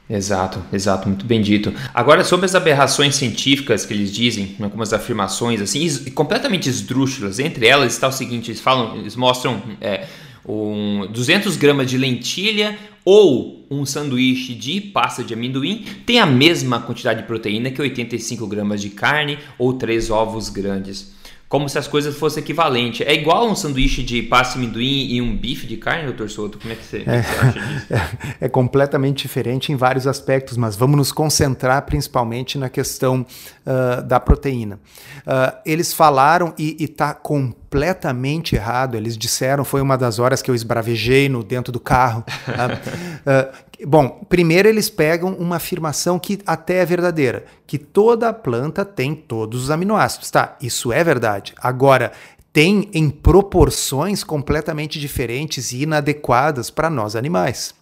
Exato, 0.09 0.62
exato, 0.70 1.09
muito 1.09 1.24
bem 1.24 1.40
dito. 1.40 1.72
Agora, 1.94 2.22
sobre 2.24 2.44
as 2.44 2.55
aberrações 2.55 3.16
científicas 3.16 3.87
que 3.87 3.94
eles 3.94 4.12
dizem, 4.12 4.55
algumas 4.61 4.92
afirmações 4.92 5.62
assim, 5.62 5.88
completamente 6.11 6.68
esdrúxulas, 6.68 7.38
entre 7.38 7.66
elas 7.66 7.94
está 7.94 8.09
o 8.09 8.12
seguinte: 8.12 8.50
eles 8.50 8.61
falam, 8.61 8.96
eles 8.96 9.16
mostram. 9.16 9.62
É, 9.81 10.07
um 10.46 11.07
200 11.11 11.57
gramas 11.57 11.88
de 11.88 11.96
lentilha 11.96 12.79
ou 13.04 13.66
um 13.70 13.84
sanduíche 13.84 14.54
de 14.54 14.80
pasta 14.80 15.22
de 15.22 15.34
amendoim 15.34 15.84
tem 16.06 16.20
a 16.20 16.26
mesma 16.26 16.80
quantidade 16.80 17.22
de 17.22 17.26
proteína 17.26 17.70
que 17.70 17.80
85 17.80 18.46
gramas 18.46 18.80
de 18.80 18.90
carne 18.90 19.38
ou 19.58 19.74
3 19.74 20.10
ovos 20.10 20.48
grandes 20.48 21.14
como 21.54 21.68
se 21.68 21.78
as 21.78 21.86
coisas 21.86 22.16
fossem 22.16 22.42
equivalentes. 22.42 23.06
É 23.06 23.14
igual 23.14 23.48
um 23.48 23.54
sanduíche 23.54 24.02
de 24.02 24.22
pasta 24.22 24.58
de 24.58 24.64
amendoim 24.64 25.06
e 25.12 25.22
um 25.22 25.36
bife 25.36 25.68
de 25.68 25.76
carne, 25.76 26.06
doutor 26.06 26.28
Souto? 26.28 26.58
Como 26.58 26.72
é 26.72 26.76
que 26.76 26.84
você, 26.84 27.04
é, 27.06 27.22
você 27.22 27.38
acha 27.38 27.60
disso? 27.60 27.86
É, 28.40 28.46
é, 28.46 28.48
completamente 28.48 29.22
diferente 29.22 29.70
em 29.70 29.76
vários 29.76 30.08
aspectos, 30.08 30.56
mas 30.56 30.74
vamos 30.74 30.96
nos 30.96 31.12
concentrar 31.12 31.86
principalmente 31.86 32.58
na 32.58 32.68
questão 32.68 33.24
uh, 33.66 34.03
da 34.03 34.20
proteína. 34.20 34.81
Uh, 35.27 35.57
eles 35.64 35.92
falaram, 35.92 36.55
e 36.59 36.77
está 36.79 37.14
completamente 37.14 38.55
errado, 38.55 38.96
eles 38.96 39.16
disseram, 39.16 39.64
foi 39.64 39.81
uma 39.81 39.96
das 39.96 40.18
horas 40.18 40.42
que 40.42 40.50
eu 40.50 40.55
esbravejei 40.55 41.29
no 41.29 41.42
dentro 41.42 41.72
do 41.72 41.81
carro, 41.81 42.24
uh, 42.48 43.64
Bom, 43.87 44.24
primeiro 44.29 44.68
eles 44.68 44.88
pegam 44.88 45.35
uma 45.35 45.57
afirmação 45.57 46.18
que 46.18 46.38
até 46.46 46.77
é 46.77 46.85
verdadeira, 46.87 47.44
que 47.66 47.77
toda 47.77 48.33
planta 48.33 48.85
tem 48.85 49.14
todos 49.14 49.64
os 49.64 49.70
aminoácidos. 49.70 50.31
Tá, 50.31 50.57
isso 50.61 50.92
é 50.92 51.03
verdade. 51.03 51.53
Agora, 51.59 52.12
tem 52.53 52.88
em 52.94 53.11
proporções 53.11 54.22
completamente 54.22 55.00
diferentes 55.00 55.72
e 55.72 55.83
inadequadas 55.83 56.70
para 56.70 56.88
nós 56.88 57.16
animais. 57.16 57.74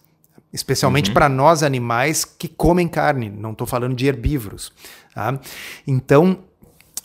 Especialmente 0.53 1.09
uhum. 1.09 1.13
para 1.15 1.27
nós 1.27 1.63
animais 1.63 2.23
que 2.23 2.47
comem 2.47 2.87
carne, 2.87 3.29
não 3.29 3.51
estou 3.51 3.65
falando 3.65 3.95
de 3.95 4.05
herbívoros. 4.05 4.71
Tá? 5.15 5.39
Então, 5.87 6.39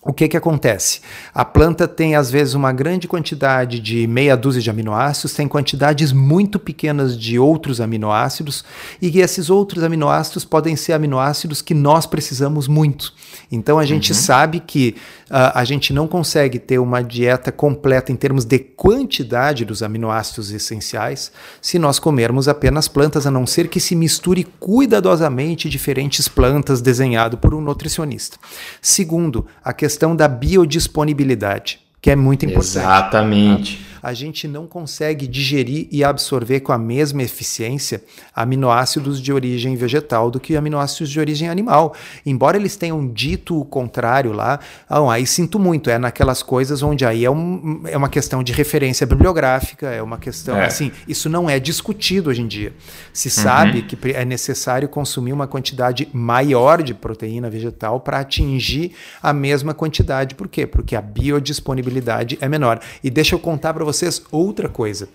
o 0.08 0.12
que, 0.12 0.28
que 0.28 0.36
acontece? 0.36 1.00
A 1.34 1.44
planta 1.44 1.88
tem, 1.88 2.14
às 2.14 2.30
vezes, 2.30 2.54
uma 2.54 2.72
grande 2.72 3.08
quantidade 3.08 3.80
de 3.80 4.06
meia 4.06 4.36
dúzia 4.36 4.62
de 4.62 4.70
aminoácidos, 4.70 5.34
tem 5.34 5.48
quantidades 5.48 6.12
muito 6.12 6.58
pequenas 6.58 7.18
de 7.18 7.38
outros 7.38 7.80
aminoácidos, 7.80 8.64
e 9.02 9.20
esses 9.20 9.50
outros 9.50 9.82
aminoácidos 9.82 10.44
podem 10.44 10.76
ser 10.76 10.92
aminoácidos 10.92 11.60
que 11.60 11.74
nós 11.74 12.06
precisamos 12.06 12.68
muito. 12.68 13.12
Então, 13.50 13.78
a 13.78 13.84
gente 13.84 14.12
uhum. 14.12 14.18
sabe 14.18 14.60
que 14.60 14.94
a 15.30 15.64
gente 15.64 15.92
não 15.92 16.08
consegue 16.08 16.58
ter 16.58 16.78
uma 16.78 17.02
dieta 17.02 17.52
completa 17.52 18.10
em 18.10 18.16
termos 18.16 18.44
de 18.44 18.58
quantidade 18.58 19.64
dos 19.64 19.82
aminoácidos 19.82 20.50
essenciais 20.50 21.30
se 21.60 21.78
nós 21.78 21.98
comermos 21.98 22.48
apenas 22.48 22.88
plantas, 22.88 23.26
a 23.26 23.30
não 23.30 23.46
ser 23.46 23.68
que 23.68 23.78
se 23.78 23.94
misture 23.94 24.44
cuidadosamente 24.58 25.68
diferentes 25.68 26.28
plantas 26.28 26.80
desenhado 26.80 27.36
por 27.36 27.54
um 27.54 27.60
nutricionista. 27.60 28.38
Segundo, 28.80 29.46
a 29.62 29.72
questão 29.72 29.98
questão 29.98 30.14
da 30.14 30.28
biodisponibilidade, 30.28 31.80
que 32.00 32.10
é 32.10 32.16
muito 32.16 32.44
importante. 32.44 32.78
Exatamente. 32.78 33.76
Tá? 33.76 33.97
A 34.02 34.12
gente 34.12 34.46
não 34.48 34.66
consegue 34.66 35.26
digerir 35.26 35.88
e 35.90 36.04
absorver 36.04 36.60
com 36.60 36.72
a 36.72 36.78
mesma 36.78 37.22
eficiência 37.22 38.02
aminoácidos 38.34 39.20
de 39.20 39.32
origem 39.32 39.76
vegetal 39.76 40.30
do 40.30 40.40
que 40.40 40.56
aminoácidos 40.56 41.10
de 41.10 41.20
origem 41.20 41.48
animal. 41.48 41.94
Embora 42.24 42.56
eles 42.56 42.76
tenham 42.76 43.06
dito 43.06 43.58
o 43.60 43.64
contrário 43.64 44.32
lá, 44.32 44.60
ah, 44.88 45.12
aí 45.12 45.26
sinto 45.26 45.58
muito, 45.58 45.90
é 45.90 45.98
naquelas 45.98 46.42
coisas 46.42 46.82
onde 46.82 47.04
aí 47.04 47.24
é, 47.24 47.30
um, 47.30 47.82
é 47.86 47.96
uma 47.96 48.08
questão 48.08 48.42
de 48.42 48.52
referência 48.52 49.06
bibliográfica, 49.06 49.88
é 49.88 50.02
uma 50.02 50.18
questão 50.18 50.56
é. 50.56 50.66
assim, 50.66 50.92
isso 51.06 51.28
não 51.28 51.48
é 51.48 51.58
discutido 51.58 52.30
hoje 52.30 52.42
em 52.42 52.46
dia. 52.46 52.72
Se 53.12 53.28
uhum. 53.28 53.44
sabe 53.44 53.82
que 53.82 53.98
é 54.12 54.24
necessário 54.24 54.88
consumir 54.88 55.32
uma 55.32 55.46
quantidade 55.46 56.08
maior 56.12 56.82
de 56.82 56.94
proteína 56.94 57.50
vegetal 57.50 58.00
para 58.00 58.20
atingir 58.20 58.92
a 59.22 59.32
mesma 59.32 59.74
quantidade. 59.74 60.34
Por 60.34 60.48
quê? 60.48 60.66
Porque 60.66 60.96
a 60.96 61.00
biodisponibilidade 61.00 62.38
é 62.40 62.48
menor. 62.48 62.80
E 63.02 63.10
deixa 63.10 63.34
eu 63.34 63.38
contar 63.38 63.74
para 63.74 63.84
vocês 63.92 64.22
outra 64.30 64.68
coisa. 64.68 65.08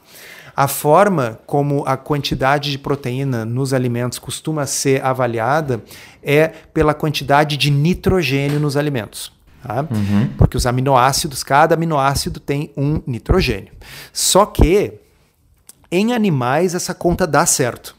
A 0.55 0.67
forma 0.67 1.39
como 1.47 1.83
a 1.85 1.97
quantidade 1.97 2.71
de 2.71 2.77
proteína 2.77 3.43
nos 3.43 3.73
alimentos 3.73 4.19
costuma 4.19 4.67
ser 4.67 5.03
avaliada 5.03 5.83
é 6.21 6.47
pela 6.47 6.93
quantidade 6.93 7.57
de 7.57 7.71
nitrogênio 7.71 8.59
nos 8.59 8.77
alimentos. 8.77 9.31
Tá? 9.63 9.81
Uhum. 9.81 10.29
Porque 10.37 10.55
os 10.55 10.67
aminoácidos, 10.67 11.43
cada 11.43 11.73
aminoácido 11.73 12.39
tem 12.39 12.71
um 12.77 13.01
nitrogênio. 13.07 13.71
Só 14.11 14.45
que 14.45 14.93
em 15.91 16.13
animais 16.13 16.75
essa 16.75 16.93
conta 16.93 17.25
dá 17.25 17.45
certo. 17.45 17.95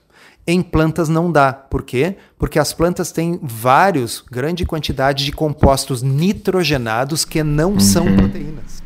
Em 0.47 0.63
plantas 0.63 1.09
não 1.09 1.33
dá. 1.33 1.53
Por 1.53 1.83
quê? 1.83 2.17
Porque 2.39 2.59
as 2.59 2.73
plantas 2.73 3.11
têm 3.11 3.41
vários, 3.43 4.23
grande 4.31 4.65
quantidade 4.67 5.25
de 5.25 5.33
compostos 5.33 6.03
nitrogenados 6.03 7.25
que 7.25 7.43
não 7.43 7.73
uhum. 7.73 7.81
são 7.81 8.15
proteínas. 8.15 8.84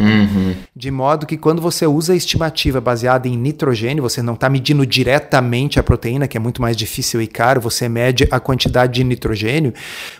Uhum. 0.00 0.54
De 0.74 0.90
modo 0.90 1.26
que 1.26 1.36
quando 1.36 1.60
você 1.60 1.86
usa 1.86 2.12
a 2.12 2.16
estimativa 2.16 2.80
baseada 2.80 3.28
em 3.28 3.36
nitrogênio, 3.36 4.02
você 4.02 4.22
não 4.22 4.34
está 4.34 4.48
medindo 4.48 4.86
diretamente 4.86 5.78
a 5.78 5.82
proteína, 5.82 6.26
que 6.26 6.36
é 6.36 6.40
muito 6.40 6.62
mais 6.62 6.76
difícil 6.76 7.20
e 7.20 7.26
caro, 7.26 7.60
você 7.60 7.88
mede 7.88 8.26
a 8.30 8.40
quantidade 8.40 8.94
de 8.94 9.04
nitrogênio, 9.04 9.74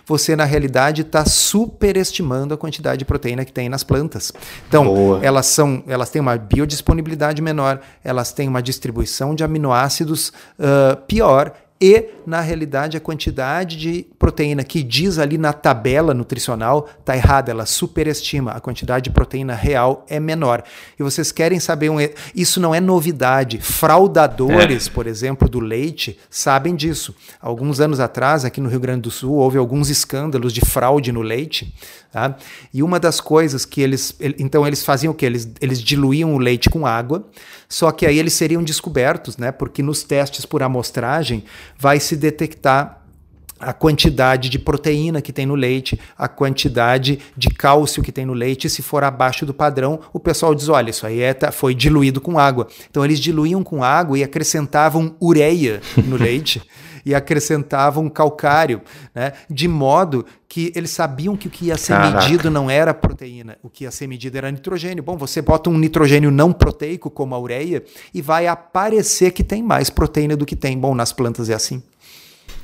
você 0.05 0.35
na 0.35 0.45
realidade 0.45 1.01
está 1.01 1.25
superestimando 1.25 2.53
a 2.53 2.57
quantidade 2.57 2.99
de 2.99 3.05
proteína 3.05 3.43
que 3.43 3.51
tem 3.51 3.69
nas 3.69 3.83
plantas. 3.83 4.31
Então, 4.67 5.19
elas 5.21 5.47
são, 5.47 5.83
elas 5.87 6.09
têm 6.09 6.21
uma 6.21 6.37
biodisponibilidade 6.37 7.41
menor, 7.41 7.79
elas 8.03 8.31
têm 8.31 8.47
uma 8.47 8.61
distribuição 8.61 9.33
de 9.33 9.43
aminoácidos 9.43 10.29
uh, 10.59 10.95
pior 11.07 11.53
e, 11.81 12.09
na 12.27 12.41
realidade, 12.41 12.95
a 12.95 12.99
quantidade 12.99 13.75
de 13.75 14.05
proteína 14.19 14.63
que 14.63 14.83
diz 14.83 15.17
ali 15.17 15.35
na 15.35 15.51
tabela 15.51 16.13
nutricional 16.13 16.87
está 16.99 17.17
errada, 17.17 17.49
ela 17.49 17.65
superestima. 17.65 18.51
A 18.51 18.59
quantidade 18.59 19.05
de 19.05 19.09
proteína 19.09 19.55
real 19.55 20.05
é 20.07 20.19
menor. 20.19 20.63
E 20.99 21.01
vocês 21.01 21.31
querem 21.31 21.59
saber 21.59 21.89
um. 21.89 21.95
Isso 22.35 22.59
não 22.59 22.75
é 22.75 22.79
novidade. 22.79 23.59
Fraudadores, 23.59 24.87
é. 24.87 24.91
por 24.91 25.07
exemplo, 25.07 25.49
do 25.49 25.59
leite, 25.59 26.19
sabem 26.29 26.75
disso. 26.75 27.15
Alguns 27.41 27.79
anos 27.79 27.99
atrás, 27.99 28.45
aqui 28.45 28.61
no 28.61 28.69
Rio 28.69 28.79
Grande 28.79 29.01
do 29.01 29.11
Sul, 29.11 29.33
houve 29.33 29.57
alguns 29.57 29.89
escândalos 29.89 30.53
de 30.53 30.61
fraude 30.61 31.11
no 31.11 31.23
leite. 31.23 31.73
Tá? 32.11 32.35
E 32.71 32.83
uma 32.83 32.99
das 32.99 33.19
coisas 33.19 33.65
que 33.65 33.81
eles. 33.81 34.15
Então, 34.37 34.67
eles 34.67 34.85
faziam 34.85 35.11
o 35.11 35.15
quê? 35.15 35.25
Eles, 35.25 35.51
eles 35.59 35.81
diluíam 35.81 36.35
o 36.35 36.37
leite 36.37 36.69
com 36.69 36.85
água, 36.85 37.25
só 37.71 37.89
que 37.89 38.05
aí 38.05 38.19
eles 38.19 38.33
seriam 38.33 38.61
descobertos, 38.61 39.37
né? 39.37 39.49
Porque 39.49 39.81
nos 39.81 40.03
testes 40.03 40.45
por 40.45 40.61
amostragem 40.61 41.45
vai 41.79 42.01
se 42.01 42.17
detectar 42.17 43.01
a 43.57 43.71
quantidade 43.71 44.49
de 44.49 44.59
proteína 44.59 45.21
que 45.21 45.31
tem 45.31 45.45
no 45.45 45.55
leite, 45.55 45.97
a 46.17 46.27
quantidade 46.27 47.19
de 47.37 47.49
cálcio 47.49 48.03
que 48.03 48.11
tem 48.11 48.25
no 48.25 48.33
leite. 48.33 48.69
Se 48.69 48.81
for 48.81 49.05
abaixo 49.05 49.45
do 49.45 49.53
padrão, 49.53 50.01
o 50.11 50.19
pessoal 50.19 50.53
diz: 50.53 50.67
olha, 50.67 50.89
isso 50.89 51.07
aí 51.07 51.21
é, 51.21 51.33
tá, 51.33 51.49
foi 51.49 51.73
diluído 51.73 52.19
com 52.19 52.37
água. 52.37 52.67
Então 52.89 53.05
eles 53.05 53.21
diluíam 53.21 53.63
com 53.63 53.85
água 53.85 54.19
e 54.19 54.23
acrescentavam 54.23 55.15
ureia 55.21 55.79
no 56.05 56.17
leite 56.17 56.61
e 57.05 57.15
acrescentavam 57.15 58.09
calcário, 58.09 58.81
né? 59.13 59.33
de 59.49 59.67
modo 59.67 60.25
que 60.47 60.71
eles 60.75 60.91
sabiam 60.91 61.37
que 61.37 61.47
o 61.47 61.51
que 61.51 61.67
ia 61.67 61.77
ser 61.77 61.93
Caraca. 61.93 62.23
medido 62.23 62.51
não 62.51 62.69
era 62.69 62.93
proteína, 62.93 63.57
o 63.63 63.69
que 63.69 63.85
ia 63.85 63.91
ser 63.91 64.07
medido 64.07 64.37
era 64.37 64.51
nitrogênio. 64.51 65.01
Bom, 65.01 65.17
você 65.17 65.41
bota 65.41 65.69
um 65.69 65.77
nitrogênio 65.77 66.29
não 66.29 66.51
proteico, 66.51 67.09
como 67.09 67.33
a 67.33 67.39
ureia, 67.39 67.83
e 68.13 68.21
vai 68.21 68.47
aparecer 68.47 69.31
que 69.31 69.43
tem 69.43 69.63
mais 69.63 69.89
proteína 69.89 70.35
do 70.35 70.45
que 70.45 70.55
tem. 70.55 70.77
Bom, 70.77 70.93
nas 70.93 71.13
plantas 71.13 71.49
é 71.49 71.53
assim. 71.53 71.81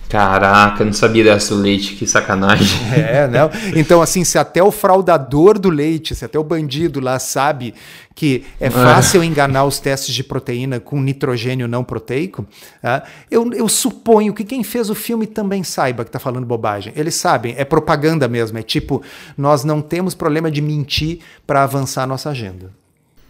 Caraca, 0.09 0.85
não 0.85 0.93
sabia 0.93 1.23
dessa 1.23 1.53
do 1.53 1.61
leite, 1.61 1.95
que 1.95 2.07
sacanagem. 2.07 2.67
É, 2.97 3.27
não. 3.27 3.49
Então, 3.75 4.01
assim, 4.01 4.23
se 4.23 4.37
até 4.37 4.61
o 4.61 4.71
fraudador 4.71 5.59
do 5.59 5.69
leite, 5.69 6.15
se 6.15 6.25
até 6.25 6.37
o 6.37 6.43
bandido 6.43 6.99
lá 6.99 7.19
sabe 7.19 7.73
que 8.15 8.43
é 8.59 8.69
fácil 8.69 9.23
enganar 9.23 9.65
os 9.65 9.79
testes 9.79 10.13
de 10.13 10.23
proteína 10.23 10.79
com 10.79 10.99
nitrogênio 10.99 11.67
não 11.67 11.83
proteico, 11.83 12.41
uh, 12.83 13.05
eu, 13.29 13.51
eu, 13.53 13.69
suponho 13.69 14.33
que 14.33 14.43
quem 14.43 14.63
fez 14.63 14.89
o 14.89 14.95
filme 14.95 15.27
também 15.27 15.63
saiba 15.63 16.03
que 16.03 16.09
está 16.09 16.19
falando 16.19 16.45
bobagem. 16.45 16.91
Eles 16.95 17.13
sabem, 17.15 17.53
é 17.57 17.63
propaganda 17.63 18.27
mesmo. 18.27 18.57
É 18.57 18.63
tipo, 18.63 19.03
nós 19.37 19.63
não 19.63 19.81
temos 19.81 20.15
problema 20.15 20.49
de 20.49 20.61
mentir 20.61 21.19
para 21.45 21.63
avançar 21.63 22.03
a 22.03 22.07
nossa 22.07 22.29
agenda. 22.29 22.71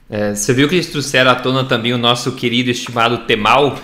É, 0.10 0.34
você 0.34 0.54
viu 0.54 0.70
que 0.70 0.76
eles 0.76 0.88
trouxeram 0.88 1.32
à 1.32 1.36
tona 1.36 1.65
também 1.65 1.91
o 1.93 1.98
nosso 1.98 2.32
querido 2.32 2.72
estimado 2.72 3.26
Temal? 3.26 3.76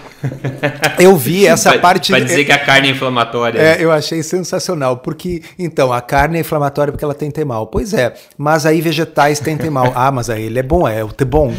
Eu 0.98 1.18
vi 1.18 1.46
essa 1.48 1.72
pra, 1.72 1.80
parte. 1.80 2.12
Para 2.12 2.24
dizer 2.24 2.46
que 2.46 2.52
a 2.52 2.58
carne 2.58 2.88
é 2.88 2.92
inflamatória. 2.92 3.60
É, 3.60 3.84
eu 3.84 3.92
achei 3.92 4.24
sensacional, 4.24 4.98
porque, 4.98 5.42
então, 5.60 5.92
a 5.92 6.02
carne 6.02 6.38
é 6.38 6.42
inflamatória 6.42 6.94
porque 6.94 7.04
ela 7.04 7.14
tem 7.14 7.30
Temal. 7.30 7.68
Pois 7.68 7.94
é, 7.94 8.14
mas 8.38 8.66
aí 8.66 8.80
vegetais 8.80 9.40
têm 9.40 9.58
Temal. 9.58 9.92
Ah, 10.04 10.12
mas 10.12 10.30
aí 10.30 10.44
ele 10.44 10.60
é 10.60 10.64
bom, 10.64 10.88
é 10.88 11.04
o 11.04 11.12
Tebom. 11.12 11.54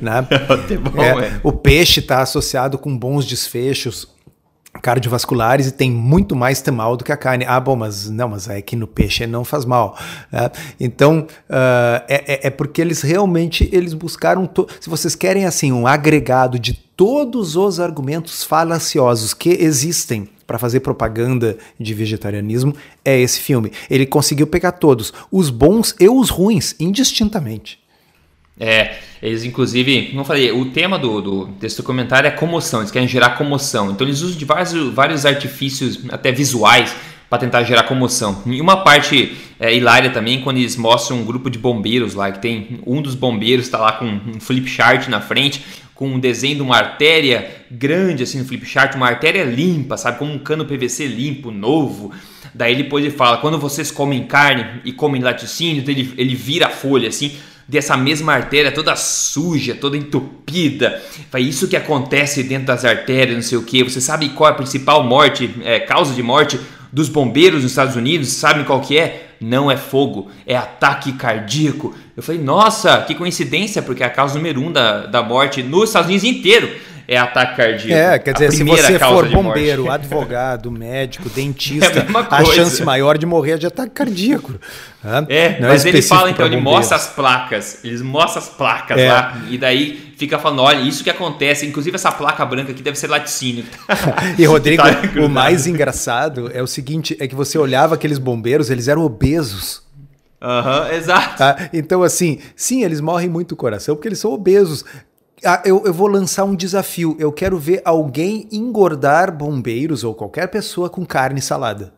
Né? 0.00 0.26
o, 0.48 0.56
Tebom, 0.58 1.02
é, 1.02 1.08
é. 1.08 1.40
o 1.42 1.52
peixe 1.52 2.00
está 2.00 2.20
associado 2.20 2.78
com 2.78 2.96
bons 2.96 3.26
desfechos 3.26 4.06
cardiovasculares 4.80 5.66
e 5.66 5.72
tem 5.72 5.90
muito 5.90 6.36
mais 6.36 6.62
mal 6.70 6.96
do 6.96 7.04
que 7.04 7.12
a 7.12 7.16
carne. 7.16 7.44
Ah, 7.46 7.60
bom, 7.60 7.76
mas 7.76 8.08
não, 8.08 8.28
mas 8.28 8.48
é 8.48 8.62
que 8.62 8.76
no 8.76 8.86
peixe 8.86 9.26
não 9.26 9.44
faz 9.44 9.64
mal. 9.64 9.98
Né? 10.30 10.50
Então, 10.78 11.26
uh, 11.48 12.04
é, 12.08 12.46
é, 12.46 12.50
porque 12.50 12.80
eles 12.80 13.02
realmente 13.02 13.68
eles 13.72 13.94
buscaram, 13.94 14.48
se 14.80 14.88
vocês 14.88 15.14
querem 15.14 15.44
assim, 15.44 15.72
um 15.72 15.86
agregado 15.86 16.58
de 16.58 16.74
todos 16.74 17.56
os 17.56 17.80
argumentos 17.80 18.44
falaciosos 18.44 19.32
que 19.34 19.50
existem 19.50 20.28
para 20.46 20.58
fazer 20.58 20.80
propaganda 20.80 21.56
de 21.78 21.94
vegetarianismo, 21.94 22.74
é 23.04 23.18
esse 23.18 23.40
filme. 23.40 23.72
Ele 23.88 24.04
conseguiu 24.04 24.46
pegar 24.46 24.72
todos, 24.72 25.12
os 25.30 25.48
bons 25.48 25.94
e 25.98 26.08
os 26.08 26.28
ruins, 26.28 26.74
indistintamente. 26.78 27.79
É, 28.58 28.96
eles 29.22 29.44
inclusive, 29.44 30.08
como 30.08 30.20
eu 30.20 30.24
falei, 30.24 30.52
o 30.52 30.66
tema 30.66 30.98
do, 30.98 31.20
do, 31.20 31.46
desse 31.46 31.76
documentário 31.76 32.28
é 32.28 32.30
comoção, 32.30 32.80
eles 32.80 32.90
querem 32.90 33.08
gerar 33.08 33.30
comoção. 33.30 33.90
Então 33.90 34.06
eles 34.06 34.20
usam 34.20 34.38
de 34.38 34.44
vários, 34.44 34.72
vários 34.94 35.26
artifícios, 35.26 36.00
até 36.10 36.32
visuais, 36.32 36.94
para 37.30 37.38
tentar 37.38 37.62
gerar 37.62 37.84
comoção. 37.84 38.42
E 38.44 38.60
uma 38.60 38.78
parte 38.78 39.36
é, 39.60 39.72
hilária 39.72 40.10
também, 40.10 40.40
quando 40.40 40.56
eles 40.56 40.76
mostram 40.76 41.18
um 41.18 41.24
grupo 41.24 41.48
de 41.48 41.58
bombeiros 41.58 42.14
lá, 42.14 42.32
que 42.32 42.40
tem 42.40 42.80
um 42.84 43.00
dos 43.00 43.14
bombeiros 43.14 43.66
está 43.66 43.78
lá 43.78 43.92
com 43.92 44.06
um 44.06 44.40
flip 44.40 44.68
chart 44.68 45.06
na 45.06 45.20
frente, 45.20 45.64
com 45.94 46.08
um 46.08 46.18
desenho 46.18 46.56
de 46.56 46.62
uma 46.62 46.76
artéria 46.76 47.64
grande 47.70 48.22
assim 48.22 48.38
no 48.38 48.44
flip 48.46 48.66
chart, 48.66 48.94
uma 48.96 49.06
artéria 49.06 49.44
limpa, 49.44 49.96
sabe, 49.96 50.18
como 50.18 50.32
um 50.32 50.38
cano 50.38 50.64
PVC 50.64 51.06
limpo, 51.06 51.50
novo. 51.52 52.10
Daí 52.52 52.74
depois 52.74 53.04
ele 53.04 53.14
fala, 53.14 53.36
quando 53.36 53.58
vocês 53.58 53.90
comem 53.92 54.24
carne 54.24 54.80
e 54.84 54.92
comem 54.92 55.22
laticínios, 55.22 55.86
ele, 55.86 56.12
ele 56.16 56.34
vira 56.34 56.66
a 56.66 56.70
folha 56.70 57.08
assim, 57.08 57.36
dessa 57.70 57.96
mesma 57.96 58.32
artéria 58.32 58.72
toda 58.72 58.96
suja, 58.96 59.76
toda 59.76 59.96
entupida. 59.96 61.00
Foi 61.30 61.40
isso 61.42 61.68
que 61.68 61.76
acontece 61.76 62.42
dentro 62.42 62.66
das 62.66 62.84
artérias, 62.84 63.36
não 63.36 63.42
sei 63.42 63.58
o 63.58 63.62
que. 63.62 63.84
Você 63.84 64.00
sabe 64.00 64.30
qual 64.30 64.50
é 64.50 64.52
a 64.52 64.56
principal 64.56 65.04
morte, 65.04 65.48
é, 65.62 65.78
causa 65.78 66.12
de 66.12 66.20
morte 66.20 66.58
dos 66.92 67.08
bombeiros 67.08 67.62
nos 67.62 67.70
Estados 67.70 67.94
Unidos? 67.94 68.28
Sabe 68.30 68.64
qual 68.64 68.80
que 68.80 68.98
é? 68.98 69.28
Não 69.40 69.70
é 69.70 69.76
fogo, 69.76 70.28
é 70.44 70.56
ataque 70.56 71.12
cardíaco. 71.12 71.94
Eu 72.16 72.24
falei, 72.24 72.40
nossa, 72.42 73.02
que 73.02 73.14
coincidência, 73.14 73.80
porque 73.80 74.02
é 74.02 74.06
a 74.06 74.10
causa 74.10 74.34
número 74.34 74.60
um 74.60 74.72
da, 74.72 75.06
da 75.06 75.22
morte 75.22 75.62
nos 75.62 75.90
Estados 75.90 76.08
Unidos 76.08 76.24
inteiro 76.24 76.68
é 77.10 77.16
ataque 77.16 77.56
cardíaco. 77.56 77.92
É, 77.92 78.18
quer 78.20 78.32
dizer, 78.34 78.52
se 78.52 78.62
você 78.62 78.96
for 78.96 79.28
bombeiro, 79.28 79.90
advogado, 79.90 80.70
médico, 80.70 81.28
dentista, 81.28 81.98
é 81.98 82.06
a, 82.30 82.36
a, 82.36 82.44
chance 82.44 82.84
maior 82.84 83.18
de 83.18 83.26
morrer 83.26 83.52
é 83.54 83.56
de 83.56 83.66
ataque 83.66 83.90
cardíaco. 83.90 84.54
É, 85.28 85.58
Não 85.58 85.66
é 85.66 85.72
mas 85.72 85.84
é 85.84 85.88
ele 85.88 86.02
fala, 86.02 86.30
então, 86.30 86.46
ele 86.46 86.58
mostra 86.58 86.96
as 86.96 87.08
placas, 87.08 87.80
eles 87.82 88.00
mostram 88.00 88.40
as 88.40 88.48
placas 88.48 88.96
é. 88.96 89.10
lá, 89.10 89.42
e 89.48 89.58
daí 89.58 90.12
fica 90.16 90.38
falando, 90.38 90.62
olha, 90.62 90.82
isso 90.82 91.02
que 91.02 91.10
acontece, 91.10 91.66
inclusive 91.66 91.96
essa 91.96 92.12
placa 92.12 92.46
branca 92.46 92.70
aqui 92.70 92.82
deve 92.82 92.96
ser 92.96 93.08
laticínio. 93.08 93.64
e 94.38 94.44
Rodrigo, 94.44 94.80
tá 94.80 95.20
o 95.20 95.28
mais 95.28 95.66
engraçado 95.66 96.48
é 96.54 96.62
o 96.62 96.66
seguinte, 96.68 97.16
é 97.18 97.26
que 97.26 97.34
você 97.34 97.58
olhava 97.58 97.96
aqueles 97.96 98.18
bombeiros, 98.18 98.70
eles 98.70 98.86
eram 98.86 99.02
obesos. 99.02 99.82
Aham, 100.40 100.82
uhum, 100.82 100.94
exato. 100.94 101.36
Tá? 101.36 101.68
Então, 101.72 102.04
assim, 102.04 102.38
sim, 102.54 102.84
eles 102.84 103.00
morrem 103.00 103.28
muito 103.28 103.56
coração 103.56 103.96
porque 103.96 104.08
eles 104.08 104.18
são 104.20 104.32
obesos. 104.32 104.84
Ah, 105.44 105.62
eu, 105.64 105.82
eu, 105.86 105.94
vou 105.94 106.06
lançar 106.06 106.44
um 106.44 106.54
desafio. 106.54 107.16
Eu 107.18 107.32
quero 107.32 107.58
ver 107.58 107.80
alguém 107.84 108.46
engordar 108.52 109.34
bombeiros 109.34 110.04
ou 110.04 110.14
qualquer 110.14 110.46
pessoa 110.48 110.90
com 110.90 111.04
carne 111.06 111.38
e 111.38 111.42
salada. 111.42 111.92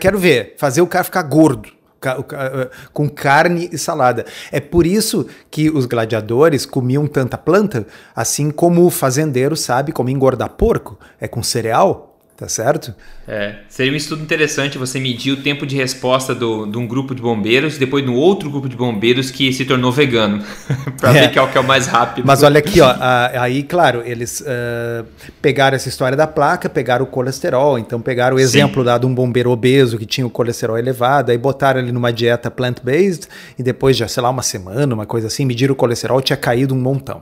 Quero 0.00 0.18
ver. 0.18 0.54
Fazer 0.58 0.80
o 0.80 0.86
cara 0.86 1.04
ficar 1.04 1.22
gordo. 1.22 1.70
Ah, 2.00 2.70
com 2.92 3.08
carne 3.08 3.68
e 3.72 3.78
salada. 3.78 4.24
É 4.52 4.60
por 4.60 4.86
isso 4.86 5.26
que 5.50 5.68
os 5.68 5.84
gladiadores 5.84 6.64
comiam 6.64 7.06
tanta 7.06 7.36
planta, 7.36 7.86
assim 8.14 8.50
como 8.50 8.84
o 8.84 8.90
fazendeiro 8.90 9.56
sabe 9.56 9.92
como 9.92 10.08
engordar 10.08 10.50
porco. 10.50 10.98
É 11.20 11.26
com 11.26 11.42
cereal, 11.42 12.07
tá 12.38 12.48
certo? 12.48 12.94
É, 13.26 13.56
seria 13.68 13.92
um 13.92 13.96
estudo 13.96 14.22
interessante 14.22 14.78
você 14.78 15.00
medir 15.00 15.32
o 15.32 15.38
tempo 15.38 15.66
de 15.66 15.74
resposta 15.74 16.32
do, 16.32 16.66
de 16.66 16.78
um 16.78 16.86
grupo 16.86 17.12
de 17.12 17.20
bombeiros 17.20 17.76
depois 17.76 18.04
de 18.04 18.08
um 18.08 18.14
outro 18.14 18.48
grupo 18.48 18.68
de 18.68 18.76
bombeiros 18.76 19.28
que 19.28 19.52
se 19.52 19.64
tornou 19.64 19.90
vegano, 19.90 20.44
para 21.00 21.10
é. 21.10 21.22
ver 21.22 21.34
qual 21.34 21.48
que 21.48 21.58
é 21.58 21.60
o 21.60 21.64
mais 21.64 21.88
rápido. 21.88 22.24
Mas 22.24 22.44
olha 22.44 22.60
aqui, 22.60 22.80
ó, 22.80 22.94
aí, 23.40 23.64
claro, 23.64 24.02
eles 24.06 24.40
uh, 24.40 25.04
pegaram 25.42 25.74
essa 25.74 25.88
história 25.88 26.16
da 26.16 26.28
placa, 26.28 26.68
pegaram 26.68 27.04
o 27.04 27.08
colesterol, 27.08 27.76
então 27.76 28.00
pegaram 28.00 28.36
o 28.36 28.40
exemplo 28.40 28.84
lá 28.84 28.96
de 28.98 29.04
um 29.04 29.12
bombeiro 29.12 29.50
obeso 29.50 29.98
que 29.98 30.06
tinha 30.06 30.24
o 30.24 30.30
colesterol 30.30 30.78
elevado, 30.78 31.32
aí 31.32 31.38
botaram 31.38 31.80
ele 31.80 31.90
numa 31.90 32.12
dieta 32.12 32.48
plant-based 32.52 33.26
e 33.58 33.64
depois 33.64 33.96
de, 33.96 34.08
sei 34.08 34.22
lá, 34.22 34.30
uma 34.30 34.42
semana, 34.42 34.94
uma 34.94 35.06
coisa 35.06 35.26
assim, 35.26 35.44
mediram 35.44 35.72
o 35.72 35.76
colesterol, 35.76 36.22
tinha 36.22 36.36
caído 36.36 36.72
um 36.72 36.78
montão. 36.80 37.20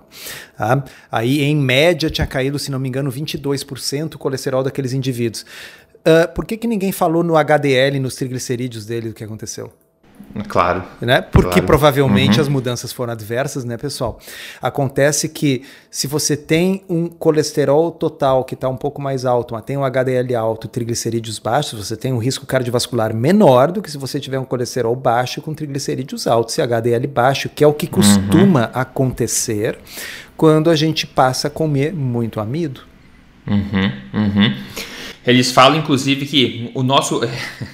Tá? 0.59 0.85
Aí, 1.11 1.43
em 1.43 1.57
média, 1.57 2.11
tinha 2.11 2.27
caído, 2.27 2.59
se 2.59 2.71
não 2.71 2.79
me 2.79 2.89
engano, 2.89 3.11
22% 3.11 4.15
o 4.15 4.19
colesterol 4.19 4.63
daqueles 4.63 4.93
indivíduos. 4.93 5.06
Uh, 6.07 6.33
por 6.35 6.45
que, 6.45 6.57
que 6.57 6.67
ninguém 6.67 6.93
falou 6.93 7.25
no 7.25 7.35
HDL, 7.37 7.99
nos 7.99 8.15
triglicerídeos 8.15 8.87
dele, 8.87 9.09
do 9.09 9.15
que 9.15 9.25
aconteceu? 9.25 9.73
Claro. 10.49 10.85
Né? 11.01 11.23
Porque 11.23 11.49
claro. 11.49 11.67
provavelmente 11.67 12.37
uhum. 12.37 12.43
as 12.43 12.49
mudanças 12.49 12.93
foram 12.93 13.13
adversas, 13.13 13.65
né, 13.65 13.77
pessoal? 13.77 14.19
Acontece 14.61 15.29
que 15.29 15.63
se 15.91 16.07
você 16.07 16.37
tem 16.37 16.85
um 16.89 17.07
colesterol 17.07 17.91
total 17.91 18.45
que 18.45 18.55
está 18.55 18.69
um 18.69 18.77
pouco 18.77 19.01
mais 19.01 19.25
alto, 19.25 19.55
mas 19.55 19.65
tem 19.65 19.77
um 19.77 19.85
HDL 19.85 20.35
alto, 20.35 20.69
triglicerídeos 20.69 21.39
baixos, 21.39 21.87
você 21.87 21.97
tem 21.97 22.13
um 22.13 22.19
risco 22.19 22.45
cardiovascular 22.45 23.15
menor 23.15 23.73
do 23.73 23.81
que 23.81 23.91
se 23.91 23.97
você 23.97 24.21
tiver 24.21 24.39
um 24.39 24.45
colesterol 24.45 24.95
baixo 24.95 25.41
com 25.41 25.55
triglicerídeos 25.55 26.27
altos 26.27 26.57
e 26.59 26.63
HDL 26.63 27.07
baixo, 27.07 27.49
que 27.49 27.65
é 27.65 27.67
o 27.67 27.73
que 27.73 27.87
costuma 27.87 28.67
uhum. 28.67 28.71
acontecer 28.75 29.79
quando 30.37 30.69
a 30.69 30.77
gente 30.77 31.07
passa 31.07 31.49
a 31.49 31.51
comer 31.51 31.95
muito 31.95 32.41
amido. 32.41 32.83
Uhum, 33.47 33.93
uhum. 34.13 34.57
Eles 35.27 35.51
falam, 35.51 35.79
inclusive, 35.79 36.25
que 36.25 36.71
o 36.75 36.83
nosso 36.83 37.21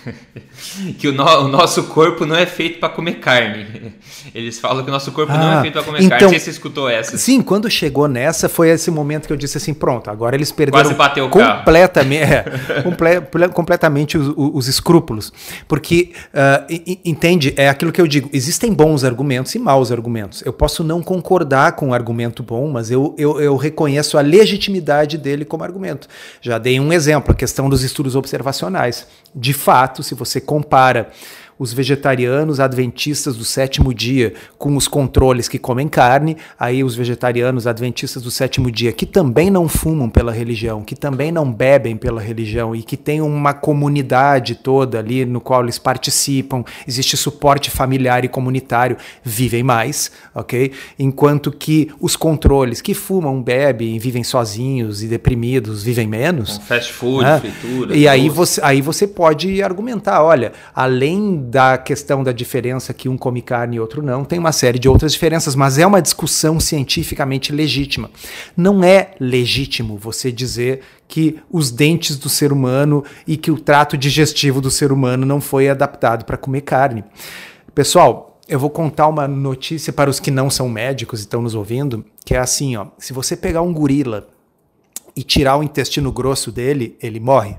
que 0.98 1.08
o, 1.08 1.12
no, 1.12 1.24
o, 1.24 1.48
nosso 1.48 1.84
corpo 1.84 2.24
não 2.24 2.36
é 2.36 2.46
feito 2.46 2.78
para 2.78 2.88
comer 2.88 3.14
carne. 3.14 3.92
Eles 4.34 4.58
falam 4.58 4.82
que 4.82 4.90
o 4.90 4.92
nosso 4.92 5.12
corpo 5.12 5.32
ah, 5.32 5.38
não 5.38 5.52
é 5.52 5.54
ah, 5.56 5.60
feito 5.60 5.74
para 5.74 5.82
comer 5.82 5.98
então, 5.98 6.10
carne. 6.10 6.24
Não 6.24 6.30
sei 6.30 6.38
se 6.38 6.44
você 6.44 6.50
escutou 6.50 6.88
essa. 6.88 7.16
Sim, 7.16 7.42
quando 7.42 7.70
chegou 7.70 8.08
nessa, 8.08 8.48
foi 8.48 8.70
esse 8.70 8.90
momento 8.90 9.26
que 9.26 9.32
eu 9.32 9.36
disse 9.36 9.58
assim: 9.58 9.74
pronto, 9.74 10.10
agora 10.10 10.34
eles 10.34 10.50
perderam 10.52 10.94
completamente, 11.30 12.22
é, 12.22 12.44
comple, 12.82 13.48
completamente 13.52 14.16
os, 14.16 14.32
os, 14.36 14.68
escrúpulos. 14.68 15.32
Porque, 15.68 16.12
uh, 16.28 16.98
entende, 17.04 17.52
é 17.56 17.68
aquilo 17.68 17.92
que 17.92 18.00
eu 18.00 18.06
digo: 18.06 18.30
existem 18.32 18.72
bons 18.72 19.04
argumentos 19.04 19.54
e 19.54 19.58
maus 19.58 19.92
argumentos. 19.92 20.42
Eu 20.44 20.52
posso 20.52 20.82
não 20.82 21.02
concordar 21.02 21.72
com 21.72 21.88
um 21.88 21.94
argumento 21.94 22.42
bom, 22.42 22.70
mas 22.70 22.90
eu, 22.90 23.14
eu, 23.18 23.40
eu 23.40 23.56
reconheço 23.56 24.16
a 24.16 24.20
legitimidade 24.20 25.18
dele 25.18 25.44
como 25.44 25.64
argumento. 25.64 26.08
Já 26.40 26.58
dei 26.58 26.78
um 26.80 26.92
exemplo 26.92 27.34
questão 27.34 27.68
dos 27.68 27.82
estudos 27.82 28.14
observacionais. 28.14 29.06
De 29.34 29.52
fato, 29.52 30.02
se 30.02 30.14
você 30.14 30.40
compara 30.52 31.10
os 31.58 31.72
vegetarianos 31.72 32.60
adventistas 32.60 33.36
do 33.36 33.44
sétimo 33.44 33.92
dia 33.94 34.34
com 34.58 34.76
os 34.76 34.88
controles 34.88 35.48
que 35.48 35.58
comem 35.58 35.88
carne, 35.88 36.36
aí 36.58 36.82
os 36.82 36.94
vegetarianos 36.94 37.66
adventistas 37.66 38.22
do 38.22 38.30
sétimo 38.30 38.70
dia 38.70 38.92
que 38.92 39.06
também 39.06 39.50
não 39.50 39.68
fumam 39.68 40.08
pela 40.08 40.32
religião, 40.32 40.82
que 40.82 40.96
também 40.96 41.30
não 41.30 41.50
bebem 41.52 41.96
pela 41.96 42.20
religião 42.20 42.74
e 42.74 42.82
que 42.82 42.96
tem 42.96 43.20
uma 43.20 43.54
comunidade 43.54 44.54
toda 44.54 44.98
ali 44.98 45.24
no 45.24 45.40
qual 45.40 45.62
eles 45.62 45.78
participam, 45.78 46.64
existe 46.86 47.16
suporte 47.16 47.70
familiar 47.70 48.24
e 48.24 48.28
comunitário, 48.28 48.96
vivem 49.22 49.62
mais, 49.62 50.10
ok? 50.34 50.72
Enquanto 50.98 51.50
que 51.50 51.90
os 52.00 52.16
controles 52.16 52.80
que 52.80 52.94
fumam, 52.94 53.42
bebem, 53.42 53.98
vivem 53.98 54.24
sozinhos 54.24 55.02
e 55.02 55.08
deprimidos, 55.08 55.82
vivem 55.82 56.06
menos. 56.06 56.58
Fast 56.58 56.92
food, 56.92 57.24
né? 57.24 57.40
fritura. 57.40 57.96
E 57.96 58.08
aí 58.08 58.28
você, 58.28 58.60
aí 58.62 58.80
você 58.80 59.06
pode 59.06 59.62
argumentar, 59.62 60.22
olha, 60.22 60.52
além 60.74 61.36
da 61.42 61.76
questão 61.76 62.22
da 62.22 62.32
diferença 62.32 62.94
que 62.94 63.08
um 63.08 63.18
come 63.18 63.42
carne 63.42 63.76
e 63.76 63.80
outro 63.80 64.00
não, 64.02 64.24
tem 64.24 64.38
uma 64.38 64.52
série 64.52 64.78
de 64.78 64.88
outras 64.88 65.12
diferenças, 65.12 65.54
mas 65.54 65.78
é 65.78 65.86
uma 65.86 66.00
discussão 66.00 66.60
cientificamente 66.60 67.52
legítima. 67.52 68.10
Não 68.56 68.82
é 68.84 69.14
legítimo 69.18 69.98
você 69.98 70.30
dizer 70.30 70.80
que 71.08 71.38
os 71.50 71.70
dentes 71.70 72.16
do 72.16 72.28
ser 72.28 72.52
humano 72.52 73.04
e 73.26 73.36
que 73.36 73.50
o 73.50 73.58
trato 73.58 73.98
digestivo 73.98 74.60
do 74.60 74.70
ser 74.70 74.92
humano 74.92 75.26
não 75.26 75.40
foi 75.40 75.68
adaptado 75.68 76.24
para 76.24 76.38
comer 76.38 76.62
carne. 76.62 77.04
Pessoal, 77.74 78.40
eu 78.48 78.58
vou 78.58 78.70
contar 78.70 79.08
uma 79.08 79.26
notícia 79.26 79.92
para 79.92 80.08
os 80.08 80.20
que 80.20 80.30
não 80.30 80.48
são 80.48 80.68
médicos 80.68 81.20
e 81.20 81.22
estão 81.24 81.42
nos 81.42 81.54
ouvindo, 81.54 82.04
que 82.24 82.34
é 82.34 82.38
assim, 82.38 82.76
ó, 82.76 82.86
se 82.98 83.12
você 83.12 83.36
pegar 83.36 83.62
um 83.62 83.72
gorila 83.72 84.28
e 85.16 85.22
tirar 85.22 85.56
o 85.56 85.62
intestino 85.62 86.10
grosso 86.12 86.50
dele, 86.50 86.96
ele 87.00 87.20
morre. 87.20 87.56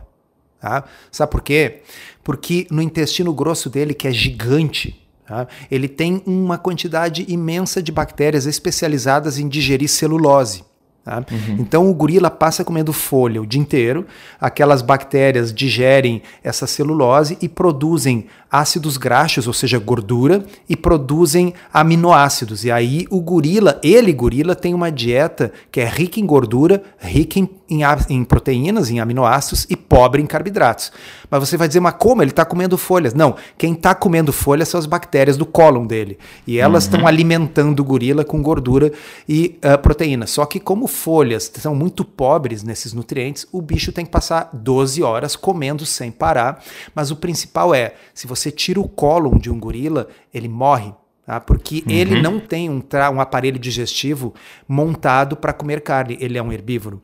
Tá? 0.59 0.85
Sabe 1.11 1.29
por 1.29 1.41
quê? 1.41 1.81
Porque 2.23 2.67
no 2.71 2.81
intestino 2.81 3.33
grosso 3.33 3.69
dele, 3.69 3.93
que 3.93 4.07
é 4.07 4.11
gigante, 4.11 4.99
tá? 5.27 5.47
ele 5.69 5.87
tem 5.87 6.21
uma 6.25 6.57
quantidade 6.57 7.25
imensa 7.27 7.81
de 7.81 7.91
bactérias 7.91 8.45
especializadas 8.45 9.37
em 9.37 9.47
digerir 9.47 9.89
celulose. 9.89 10.63
Tá? 11.03 11.17
Uhum. 11.29 11.57
Então 11.59 11.89
o 11.89 11.93
gorila 11.93 12.31
passa 12.31 12.63
comendo 12.63 12.93
folha 12.93 13.41
o 13.41 13.45
dia 13.45 13.59
inteiro, 13.59 14.07
aquelas 14.39 14.81
bactérias 14.81 15.53
digerem 15.53 16.21
essa 16.41 16.65
celulose 16.65 17.37
e 17.41 17.49
produzem 17.49 18.27
ácidos 18.49 18.95
graxos, 18.95 19.45
ou 19.45 19.51
seja, 19.53 19.77
gordura, 19.79 20.45
e 20.69 20.77
produzem 20.77 21.53
aminoácidos. 21.73 22.63
E 22.63 22.71
aí 22.71 23.05
o 23.09 23.19
gorila, 23.19 23.81
ele 23.83 24.13
gorila, 24.13 24.55
tem 24.55 24.73
uma 24.73 24.89
dieta 24.89 25.51
que 25.69 25.81
é 25.81 25.85
rica 25.85 26.21
em 26.21 26.25
gordura, 26.25 26.81
rica 26.97 27.37
em, 27.37 27.49
em, 27.73 27.83
em 28.09 28.23
proteínas, 28.23 28.89
em 28.89 28.99
aminoácidos 28.99 29.65
e 29.69 29.75
pobre 29.75 30.21
em 30.21 30.25
carboidratos. 30.25 30.91
Mas 31.29 31.39
você 31.39 31.57
vai 31.57 31.67
dizer, 31.67 31.79
mas 31.79 31.95
como? 31.97 32.21
Ele 32.21 32.31
está 32.31 32.45
comendo 32.45 32.77
folhas. 32.77 33.13
Não, 33.13 33.35
quem 33.57 33.73
está 33.73 33.95
comendo 33.95 34.31
folhas 34.31 34.69
são 34.69 34.79
as 34.79 34.85
bactérias 34.85 35.37
do 35.37 35.45
cólon 35.45 35.85
dele. 35.85 36.17
E 36.45 36.59
elas 36.59 36.83
estão 36.83 37.01
uhum. 37.01 37.07
alimentando 37.07 37.79
o 37.79 37.83
gorila 37.83 38.23
com 38.23 38.41
gordura 38.41 38.91
e 39.27 39.59
uh, 39.63 39.77
proteína. 39.77 40.27
Só 40.27 40.45
que 40.45 40.59
como 40.59 40.87
folhas 40.87 41.51
são 41.55 41.75
muito 41.75 42.05
pobres 42.05 42.63
nesses 42.63 42.93
nutrientes, 42.93 43.47
o 43.51 43.61
bicho 43.61 43.91
tem 43.91 44.05
que 44.05 44.11
passar 44.11 44.49
12 44.53 45.01
horas 45.01 45.35
comendo 45.35 45.85
sem 45.85 46.11
parar. 46.11 46.63
Mas 46.93 47.11
o 47.11 47.15
principal 47.15 47.73
é, 47.73 47.93
se 48.13 48.27
você 48.27 48.51
tira 48.51 48.79
o 48.79 48.87
cólon 48.87 49.37
de 49.37 49.49
um 49.49 49.59
gorila, 49.59 50.07
ele 50.33 50.47
morre. 50.47 50.93
Tá? 51.25 51.39
Porque 51.39 51.83
uhum. 51.85 51.91
ele 51.91 52.21
não 52.21 52.39
tem 52.39 52.69
um, 52.69 52.83
um 53.13 53.21
aparelho 53.21 53.57
digestivo 53.57 54.33
montado 54.67 55.37
para 55.37 55.53
comer 55.53 55.81
carne, 55.81 56.17
ele 56.19 56.37
é 56.37 56.43
um 56.43 56.51
herbívoro. 56.51 57.01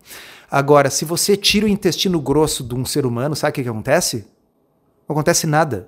Agora, 0.50 0.90
se 0.90 1.06
você 1.06 1.38
tira 1.38 1.66
o 1.66 1.70
intestino 1.70 2.20
grosso 2.20 2.64
de 2.64 2.76
um 2.76 2.86
ser 2.86 3.06
humano, 3.06 3.36
sabe 3.36 3.52
o 3.52 3.54
que, 3.54 3.64
que 3.64 3.70
acontece? 3.70 4.26
Não 5.08 5.14
acontece 5.14 5.46
nada. 5.46 5.88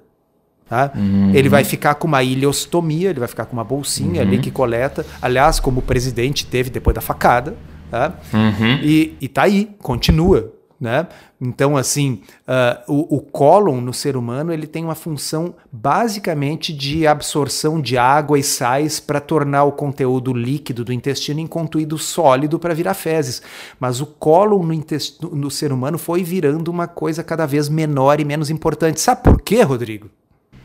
Tá? 0.70 0.91
Uhum. 0.95 1.36
Ele 1.36 1.49
vai 1.49 1.64
ficar 1.64 1.95
com 1.95 2.07
uma 2.07 2.24
ileostomia, 2.24 3.09
ele 3.09 3.20
vai 3.20 3.28
ficar 3.28 3.45
com 3.45 3.53
uma 3.53 3.64
bolsinha 3.64 4.22
uhum. 4.22 4.28
ali 4.28 4.39
que 4.39 4.49
coleta. 4.49 5.05
Aliás, 5.22 5.59
como 5.59 5.80
o 5.80 5.84
presidente 5.84 6.45
teve 6.45 6.70
depois 6.70 6.95
da 6.95 7.01
facada. 7.01 7.57
Tá? 7.89 8.14
Uhum. 8.34 8.80
E, 8.82 9.18
e 9.20 9.28
tá 9.28 9.43
aí, 9.43 9.76
continua. 9.80 10.53
Né? 10.82 11.08
Então, 11.40 11.78
assim, 11.78 12.24
uh, 12.48 12.92
o, 12.92 13.18
o 13.18 13.22
cólon 13.22 13.80
no 13.80 13.94
ser 13.94 14.18
humano 14.18 14.52
ele 14.52 14.66
tem 14.66 14.84
uma 14.84 14.96
função 14.96 15.54
basicamente 15.72 16.74
de 16.74 17.06
absorção 17.06 17.80
de 17.80 18.00
água 18.00 18.40
e 18.40 18.42
sais 18.42 19.00
para 19.00 19.20
tornar 19.20 19.66
o 19.66 19.74
conteúdo 19.74 20.34
líquido 20.34 20.84
do 20.84 20.92
intestino 20.92 21.40
em 21.40 21.46
conteúdo 21.46 22.00
sólido 22.00 22.58
para 22.58 22.74
virar 22.74 22.96
fezes. 22.96 23.44
Mas 23.80 24.02
o 24.02 24.08
cólon 24.08 24.64
no, 24.64 25.30
no 25.36 25.52
ser 25.52 25.72
humano 25.72 26.00
foi 26.00 26.24
virando 26.24 26.70
uma 26.70 26.88
coisa 26.88 27.24
cada 27.24 27.46
vez 27.46 27.70
menor 27.70 28.20
e 28.20 28.26
menos 28.26 28.50
importante. 28.50 29.00
Sabe 29.00 29.22
por 29.22 29.40
quê, 29.40 29.62
Rodrigo? 29.62 30.10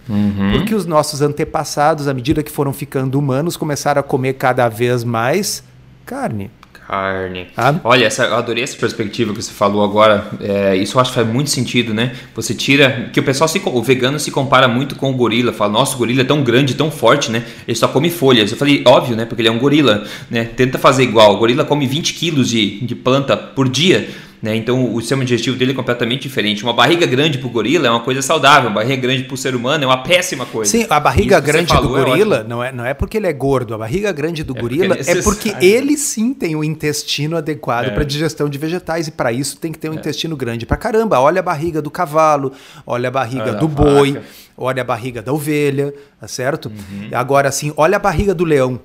Uhum. 0.09 0.53
Porque 0.53 0.75
os 0.75 0.87
nossos 0.87 1.21
antepassados, 1.21 2.09
à 2.09 2.15
medida 2.15 2.43
que 2.43 2.51
foram 2.51 2.73
ficando 2.73 3.19
humanos, 3.19 3.55
começaram 3.55 4.01
a 4.01 4.03
comer 4.03 4.33
cada 4.35 4.67
vez 4.67 5.05
mais 5.05 5.63
carne 6.07 6.51
carne. 6.87 7.49
Ah. 7.57 7.75
Olha, 7.83 8.07
essa, 8.07 8.25
eu 8.25 8.37
adorei 8.37 8.63
essa 8.63 8.77
perspectiva 8.77 9.33
que 9.33 9.43
você 9.43 9.53
falou 9.53 9.85
agora. 9.85 10.27
É, 10.41 10.77
isso 10.77 10.97
eu 10.97 11.01
acho 11.01 11.11
que 11.11 11.17
faz 11.17 11.27
muito 11.27 11.51
sentido, 11.51 11.93
né? 11.93 12.15
Você 12.35 12.55
tira. 12.55 13.11
Que 13.13 13.21
o 13.21 13.23
pessoal, 13.23 13.49
se, 13.49 13.61
o 13.65 13.83
vegano 13.83 14.19
se 14.19 14.31
compara 14.31 14.69
muito 14.69 14.95
com 14.95 15.11
o 15.11 15.15
gorila. 15.15 15.53
Fala, 15.53 15.73
nossa, 15.73 15.95
o 15.95 15.99
gorila 15.99 16.21
é 16.21 16.25
tão 16.25 16.43
grande, 16.43 16.75
tão 16.75 16.91
forte, 16.91 17.31
né? 17.31 17.45
Ele 17.67 17.77
só 17.77 17.89
come 17.89 18.11
folhas. 18.11 18.51
Eu 18.51 18.57
falei, 18.57 18.83
óbvio, 18.87 19.17
né? 19.17 19.25
Porque 19.25 19.43
ele 19.43 19.49
é 19.49 19.53
um 19.53 19.59
gorila, 19.59 20.05
né? 20.31 20.45
Tenta 20.45 20.79
fazer 20.79 21.03
igual. 21.03 21.35
O 21.35 21.39
gorila 21.39 21.65
come 21.65 21.87
20 21.87 22.15
quilos 22.15 22.49
de, 22.49 22.81
de 22.81 22.95
planta 22.95 23.37
por 23.37 23.69
dia. 23.69 24.09
Né? 24.47 24.55
Então 24.55 24.95
o 24.95 25.01
sistema 25.01 25.25
digestivo 25.25 25.57
dele 25.57 25.73
é 25.73 25.75
completamente 25.75 26.23
diferente. 26.23 26.63
Uma 26.63 26.73
barriga 26.73 27.05
grande 27.05 27.37
para 27.37 27.49
o 27.49 27.51
gorila 27.51 27.89
é 27.89 27.91
uma 27.91 28.01
coisa 28.01 28.23
saudável, 28.23 28.71
uma 28.71 28.77
barriga 28.77 29.03
grande 29.03 29.25
para 29.25 29.35
o 29.35 29.37
ser 29.37 29.57
humano 29.57 29.83
é 29.83 29.87
uma 29.89 30.05
péssima 30.05 30.47
coisa. 30.47 30.71
Sim, 30.71 30.87
a 30.89 31.01
barriga 31.01 31.41
grande 31.41 31.75
do 31.75 31.99
é 31.99 32.05
gorila 32.05 32.37
é 32.39 32.45
não, 32.45 32.63
é, 32.63 32.71
não 32.71 32.87
é 32.87 32.95
porque 32.95 33.17
ele 33.17 33.27
é 33.27 33.33
gordo, 33.33 33.75
a 33.75 33.79
barriga 33.79 34.13
grande 34.13 34.45
do 34.45 34.57
é 34.57 34.61
gorila 34.61 34.95
porque 34.95 35.11
é, 35.11 35.19
é, 35.19 35.23
porque 35.23 35.57
ele 35.61 35.97
sim 35.97 36.33
tem 36.33 36.55
o 36.55 36.63
intestino 36.63 37.37
adequado 37.37 37.87
é. 37.87 37.91
para 37.91 38.05
digestão 38.05 38.49
de 38.49 38.57
vegetais 38.57 39.09
e 39.09 39.11
para 39.11 39.33
isso 39.33 39.57
tem 39.57 39.73
que 39.73 39.81
ter 39.81 39.91
um 39.91 39.95
é. 39.95 39.97
intestino 39.97 40.37
grande 40.37 40.65
para 40.65 40.77
caramba. 40.77 41.19
Olha 41.19 41.41
a 41.41 41.43
barriga 41.43 41.83
do 41.83 41.91
cavalo, 41.91 42.53
olha 42.87 43.09
a 43.09 43.11
barriga 43.11 43.53
do 43.55 43.67
boi, 43.67 44.21
olha 44.57 44.83
a 44.83 44.85
barriga 44.85 45.21
da 45.21 45.33
ovelha, 45.33 45.93
tá 46.21 46.29
certo? 46.29 46.67
Uhum. 46.67 47.09
Agora 47.11 47.49
assim, 47.49 47.73
olha 47.77 47.97
a 47.97 48.01
barriga 48.01 48.33
do 48.33 48.45
leão. 48.45 48.81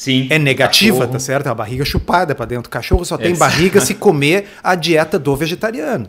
Sim. 0.00 0.28
É 0.30 0.38
negativa, 0.38 0.96
cachorro. 0.96 1.12
tá 1.12 1.18
certo? 1.18 1.46
É 1.48 1.50
a 1.50 1.54
barriga 1.54 1.84
chupada 1.84 2.34
para 2.34 2.46
dentro. 2.46 2.68
O 2.68 2.70
cachorro 2.70 3.04
só 3.04 3.18
tem 3.18 3.36
barriga 3.36 3.82
se 3.82 3.92
comer 3.94 4.46
a 4.64 4.74
dieta 4.74 5.18
do 5.18 5.36
vegetariano. 5.36 6.08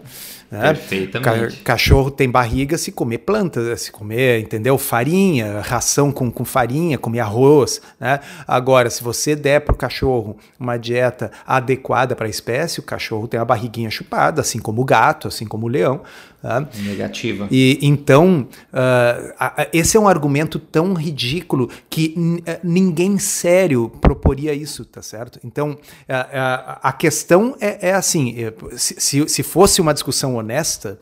Né? 0.52 0.74
Perfeitamente. 0.74 1.58
Ca 1.58 1.72
cachorro 1.72 2.12
tem 2.12 2.30
barriga 2.30 2.78
se 2.78 2.92
comer 2.92 3.20
plantas, 3.20 3.82
se 3.82 3.92
comer, 3.92 4.42
entendeu? 4.42 4.78
Farinha, 4.78 5.62
ração 5.62 6.12
com, 6.12 6.30
com 6.30 6.44
farinha, 6.44 6.98
comer 6.98 7.22
arroz. 7.22 7.82
Né? 7.98 8.20
Agora, 8.46 8.90
se 8.90 9.02
você 9.02 9.34
der 9.34 9.62
para 9.62 9.74
o 9.74 9.78
cachorro 9.78 10.36
uma 10.60 10.76
dieta 10.76 11.32
adequada 11.48 12.18
para 12.18 12.28
a 12.28 12.30
espécie, 12.30 12.82
o 12.82 12.84
cachorro 12.84 13.30
tem 13.30 13.40
a 13.40 13.46
barriguinha 13.46 13.90
chupada, 13.90 14.42
assim 14.42 14.60
como 14.60 14.82
o 14.82 14.86
gato, 14.86 15.30
assim 15.30 15.46
como 15.46 15.68
o 15.68 15.70
leão. 15.70 16.02
Tá? 16.42 16.68
Negativa. 16.80 17.48
E 17.52 17.78
então, 17.84 18.48
uh, 18.74 19.68
esse 19.72 19.96
é 19.96 20.00
um 20.00 20.08
argumento 20.08 20.58
tão 20.58 20.96
ridículo 20.96 21.70
que 21.88 22.16
uh, 22.18 22.60
ninguém 22.64 23.20
sério 23.20 23.92
proporia 24.02 24.52
isso, 24.52 24.84
tá 24.84 25.04
certo? 25.04 25.40
Então, 25.44 25.74
uh, 25.74 26.80
a 26.82 26.92
questão 26.92 27.56
é, 27.62 27.90
é 27.90 27.94
assim: 27.94 28.36
se, 28.76 29.30
se 29.30 29.44
fosse 29.44 29.82
uma 29.82 29.94
discussão 29.94 30.41
honesta, 30.42 31.00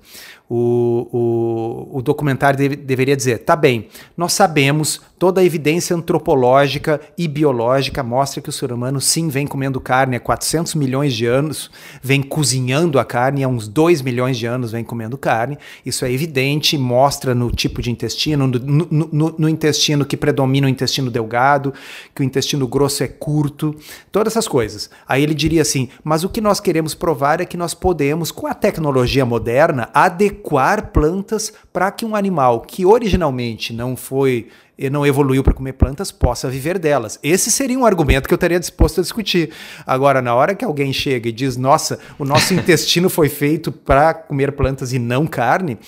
o, 0.49 1.87
o, 1.91 1.97
o 1.97 2.01
documentário 2.01 2.57
deve, 2.57 2.75
deveria 2.75 3.15
dizer: 3.15 3.39
tá 3.39 3.55
bem, 3.55 3.89
nós 4.15 4.33
sabemos, 4.33 5.01
toda 5.19 5.41
a 5.41 5.43
evidência 5.43 5.95
antropológica 5.95 6.99
e 7.17 7.27
biológica 7.27 8.01
mostra 8.01 8.41
que 8.41 8.49
o 8.49 8.53
ser 8.53 8.71
humano 8.71 8.99
sim 9.01 9.27
vem 9.27 9.45
comendo 9.45 9.79
carne 9.79 10.15
há 10.15 10.19
400 10.19 10.73
milhões 10.75 11.13
de 11.13 11.25
anos, 11.25 11.69
vem 12.01 12.23
cozinhando 12.23 12.97
a 12.97 13.05
carne 13.05 13.43
há 13.43 13.47
uns 13.47 13.67
2 13.67 14.01
milhões 14.01 14.37
de 14.37 14.45
anos, 14.45 14.71
vem 14.71 14.83
comendo 14.83 15.17
carne. 15.17 15.57
Isso 15.85 16.05
é 16.05 16.11
evidente, 16.11 16.77
mostra 16.77 17.35
no 17.35 17.51
tipo 17.51 17.81
de 17.81 17.91
intestino, 17.91 18.47
no, 18.47 18.57
no, 18.59 19.09
no, 19.11 19.35
no 19.37 19.49
intestino 19.49 20.05
que 20.05 20.17
predomina 20.17 20.65
o 20.65 20.69
intestino 20.69 21.11
delgado, 21.11 21.73
que 22.15 22.21
o 22.21 22.23
intestino 22.23 22.67
grosso 22.67 23.03
é 23.03 23.07
curto, 23.07 23.75
todas 24.11 24.33
essas 24.33 24.47
coisas. 24.47 24.89
Aí 25.07 25.21
ele 25.21 25.35
diria 25.35 25.61
assim: 25.61 25.89
mas 26.03 26.23
o 26.23 26.29
que 26.29 26.41
nós 26.41 26.59
queremos 26.59 26.95
provar 26.95 27.41
é 27.41 27.45
que 27.45 27.57
nós 27.57 27.73
podemos, 27.73 28.31
com 28.31 28.47
a 28.47 28.53
tecnologia 28.53 29.25
moderna, 29.25 29.89
adequar 29.93 30.39
adequar 30.39 30.91
plantas 30.91 31.53
para 31.71 31.91
que 31.91 32.05
um 32.05 32.15
animal 32.15 32.61
que 32.61 32.85
originalmente 32.85 33.73
não 33.73 33.95
foi 33.95 34.47
não 34.87 35.03
evoluiu 35.03 35.43
para 35.43 35.53
comer 35.53 35.73
plantas 35.73 36.11
possa 36.11 36.47
viver 36.47 36.77
delas. 36.77 37.17
Esse 37.23 37.49
seria 37.49 37.77
um 37.77 37.85
argumento 37.85 38.27
que 38.27 38.33
eu 38.33 38.37
estaria 38.37 38.59
disposto 38.59 38.99
a 38.99 39.01
discutir. 39.01 39.49
Agora, 39.85 40.21
na 40.21 40.35
hora 40.35 40.53
que 40.53 40.63
alguém 40.63 40.93
chega 40.93 41.29
e 41.29 41.31
diz, 41.31 41.57
nossa, 41.57 41.97
o 42.19 42.23
nosso 42.23 42.53
intestino 42.55 43.09
foi 43.09 43.29
feito 43.29 43.71
para 43.71 44.13
comer 44.13 44.51
plantas 44.51 44.93
e 44.93 44.99
não 44.99 45.25
carne, 45.25 45.79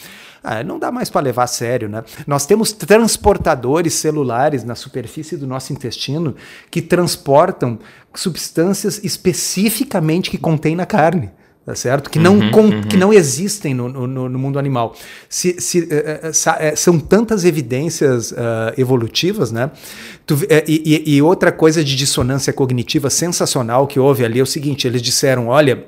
ah, 0.44 0.64
não 0.64 0.80
dá 0.80 0.92
mais 0.92 1.10
para 1.10 1.22
levar 1.22 1.44
a 1.44 1.48
sério, 1.48 1.88
né? 1.88 2.04
Nós 2.26 2.48
temos 2.48 2.72
transportadores 2.72 3.94
celulares 3.94 4.64
na 4.64 4.74
superfície 4.74 5.38
do 5.38 5.46
nosso 5.46 5.72
intestino 5.72 6.36
que 6.72 6.82
transportam 6.82 7.78
substâncias 8.16 9.00
especificamente 9.04 10.32
que 10.32 10.40
contém 10.40 10.76
na 10.76 10.88
carne 10.88 11.32
tá 11.66 11.76
certo? 11.76 12.10
Que 12.10 12.18
não, 12.18 12.40
uhum, 12.40 12.52
com, 12.52 12.62
uhum. 12.62 12.82
que 12.82 12.98
não 12.98 13.14
existem 13.14 13.74
no, 13.74 13.88
no, 13.88 14.30
no 14.30 14.40
mundo 14.40 14.58
animal. 14.58 14.96
Se, 15.30 15.60
se, 15.60 15.82
uh, 15.82 16.76
são 16.76 17.00
tantas 17.00 17.46
evidências 17.46 18.32
uh, 18.32 18.36
evolutivas, 18.78 19.52
né? 19.52 19.72
Tu, 20.26 20.34
uh, 20.36 20.48
e, 20.68 21.04
e, 21.16 21.22
outra 21.22 21.52
coisa 21.52 21.84
de 21.84 21.96
dissonância 21.96 22.52
cognitiva 22.52 23.10
sensacional 23.10 23.86
que 23.86 24.00
houve 24.00 24.26
ali 24.26 24.40
é 24.40 24.44
o 24.44 24.46
seguinte: 24.46 24.88
eles 24.88 25.02
disseram, 25.02 25.48
olha 25.48 25.86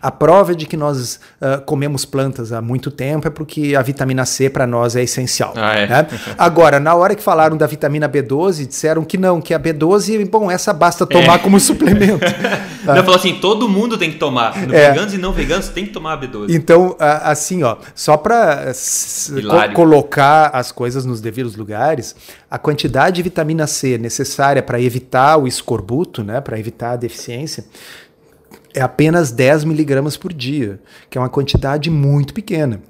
a 0.00 0.10
prova 0.10 0.54
de 0.54 0.66
que 0.66 0.76
nós 0.76 1.20
uh, 1.40 1.60
comemos 1.64 2.04
plantas 2.04 2.52
há 2.52 2.60
muito 2.60 2.90
tempo 2.90 3.26
é 3.26 3.30
porque 3.30 3.74
a 3.76 3.82
vitamina 3.82 4.24
C 4.24 4.50
para 4.50 4.66
nós 4.66 4.96
é 4.96 5.02
essencial. 5.02 5.52
Ah, 5.56 5.74
é. 5.74 5.86
Né? 5.86 6.06
Agora, 6.38 6.78
na 6.78 6.94
hora 6.94 7.14
que 7.14 7.22
falaram 7.22 7.56
da 7.56 7.66
vitamina 7.66 8.08
B12, 8.08 8.66
disseram 8.66 9.04
que 9.04 9.18
não, 9.18 9.40
que 9.40 9.54
a 9.54 9.60
B12, 9.60 10.28
bom, 10.28 10.50
essa 10.50 10.72
basta 10.72 11.06
tomar 11.06 11.36
é. 11.36 11.38
como 11.38 11.58
suplemento. 11.58 12.24
Não, 12.86 13.02
falou 13.02 13.16
assim, 13.16 13.34
todo 13.40 13.68
mundo 13.68 13.98
tem 13.98 14.12
que 14.12 14.16
tomar. 14.16 14.56
É. 14.72 14.90
Veganos 14.90 15.12
e 15.12 15.18
não 15.18 15.32
veganos 15.32 15.68
tem 15.68 15.86
que 15.86 15.92
tomar 15.92 16.12
a 16.12 16.20
B12. 16.20 16.54
Então, 16.54 16.94
assim, 17.00 17.64
ó, 17.64 17.78
só 17.96 18.16
para 18.16 18.72
co 19.72 19.86
colocar 19.86 20.50
as 20.52 20.70
coisas 20.70 21.04
nos 21.04 21.20
devidos 21.20 21.56
lugares, 21.56 22.14
a 22.48 22.58
quantidade 22.58 23.16
de 23.16 23.22
vitamina 23.22 23.66
C 23.66 23.98
necessária 23.98 24.62
para 24.62 24.80
evitar 24.80 25.36
o 25.36 25.46
escorbuto, 25.46 26.22
né, 26.22 26.40
para 26.40 26.58
evitar 26.58 26.92
a 26.92 26.96
deficiência, 26.96 27.64
é 28.76 28.82
apenas 28.82 29.32
10 29.32 29.64
miligramas 29.64 30.16
por 30.16 30.32
dia, 30.32 30.78
que 31.08 31.16
é 31.16 31.20
uma 31.20 31.30
quantidade 31.30 31.90
muito 31.90 32.34
pequena. 32.34 32.82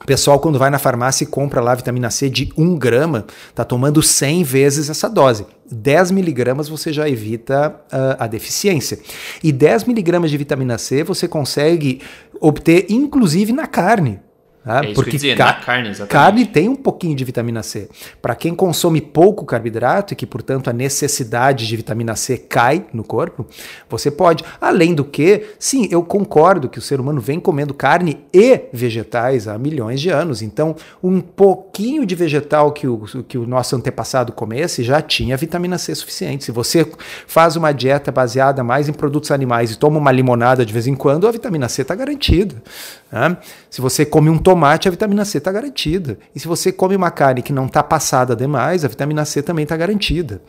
O 0.00 0.06
pessoal, 0.06 0.38
quando 0.38 0.58
vai 0.58 0.70
na 0.70 0.78
farmácia 0.78 1.24
e 1.24 1.26
compra 1.26 1.60
lá 1.60 1.74
vitamina 1.74 2.10
C 2.10 2.30
de 2.30 2.52
1 2.56 2.76
grama, 2.76 3.26
está 3.48 3.64
tomando 3.64 4.00
100 4.00 4.44
vezes 4.44 4.88
essa 4.88 5.08
dose. 5.08 5.44
10 5.68 6.12
miligramas 6.12 6.68
você 6.68 6.92
já 6.92 7.08
evita 7.08 7.70
uh, 7.86 8.16
a 8.16 8.26
deficiência. 8.28 9.00
E 9.42 9.50
10 9.50 9.84
miligramas 9.84 10.30
de 10.30 10.36
vitamina 10.36 10.78
C 10.78 11.02
você 11.02 11.26
consegue 11.26 12.00
obter, 12.40 12.86
inclusive, 12.88 13.52
na 13.52 13.66
carne. 13.66 14.20
Tá? 14.66 14.84
É 14.84 14.92
Porque 14.92 15.12
dizer, 15.12 15.36
ca 15.36 15.52
carne, 15.52 15.94
carne 16.08 16.44
tem 16.44 16.68
um 16.68 16.74
pouquinho 16.74 17.14
de 17.14 17.24
vitamina 17.24 17.62
C. 17.62 17.88
Para 18.20 18.34
quem 18.34 18.52
consome 18.52 19.00
pouco 19.00 19.46
carboidrato 19.46 20.12
e 20.12 20.16
que, 20.16 20.26
portanto, 20.26 20.68
a 20.68 20.72
necessidade 20.72 21.68
de 21.68 21.76
vitamina 21.76 22.16
C 22.16 22.36
cai 22.36 22.84
no 22.92 23.04
corpo, 23.04 23.46
você 23.88 24.10
pode. 24.10 24.42
Além 24.60 24.92
do 24.92 25.04
que, 25.04 25.50
sim, 25.56 25.86
eu 25.88 26.02
concordo 26.02 26.68
que 26.68 26.80
o 26.80 26.82
ser 26.82 26.98
humano 26.98 27.20
vem 27.20 27.38
comendo 27.38 27.72
carne 27.72 28.18
e 28.34 28.62
vegetais 28.72 29.46
há 29.46 29.56
milhões 29.56 30.00
de 30.00 30.10
anos. 30.10 30.42
Então, 30.42 30.74
um 31.00 31.20
pouquinho 31.20 32.04
de 32.04 32.16
vegetal 32.16 32.72
que 32.72 32.88
o, 32.88 33.04
que 33.28 33.38
o 33.38 33.46
nosso 33.46 33.76
antepassado 33.76 34.32
comesse 34.32 34.82
já 34.82 35.00
tinha 35.00 35.36
vitamina 35.36 35.78
C 35.78 35.94
suficiente. 35.94 36.42
Se 36.42 36.50
você 36.50 36.84
faz 37.28 37.54
uma 37.54 37.70
dieta 37.70 38.10
baseada 38.10 38.64
mais 38.64 38.88
em 38.88 38.92
produtos 38.92 39.30
animais 39.30 39.70
e 39.70 39.78
toma 39.78 39.96
uma 39.96 40.10
limonada 40.10 40.66
de 40.66 40.72
vez 40.72 40.88
em 40.88 40.96
quando, 40.96 41.28
a 41.28 41.30
vitamina 41.30 41.68
C 41.68 41.82
está 41.82 41.94
garantida. 41.94 42.60
Né? 43.12 43.36
Se 43.76 43.82
você 43.82 44.06
come 44.06 44.30
um 44.30 44.38
tomate, 44.38 44.88
a 44.88 44.90
vitamina 44.90 45.22
C 45.22 45.36
está 45.36 45.52
garantida. 45.52 46.18
E 46.34 46.40
se 46.40 46.48
você 46.48 46.72
come 46.72 46.96
uma 46.96 47.10
carne 47.10 47.42
que 47.42 47.52
não 47.52 47.66
está 47.66 47.82
passada 47.82 48.34
demais, 48.34 48.86
a 48.86 48.88
vitamina 48.88 49.22
C 49.26 49.42
também 49.42 49.64
está 49.64 49.76
garantida. 49.76 50.40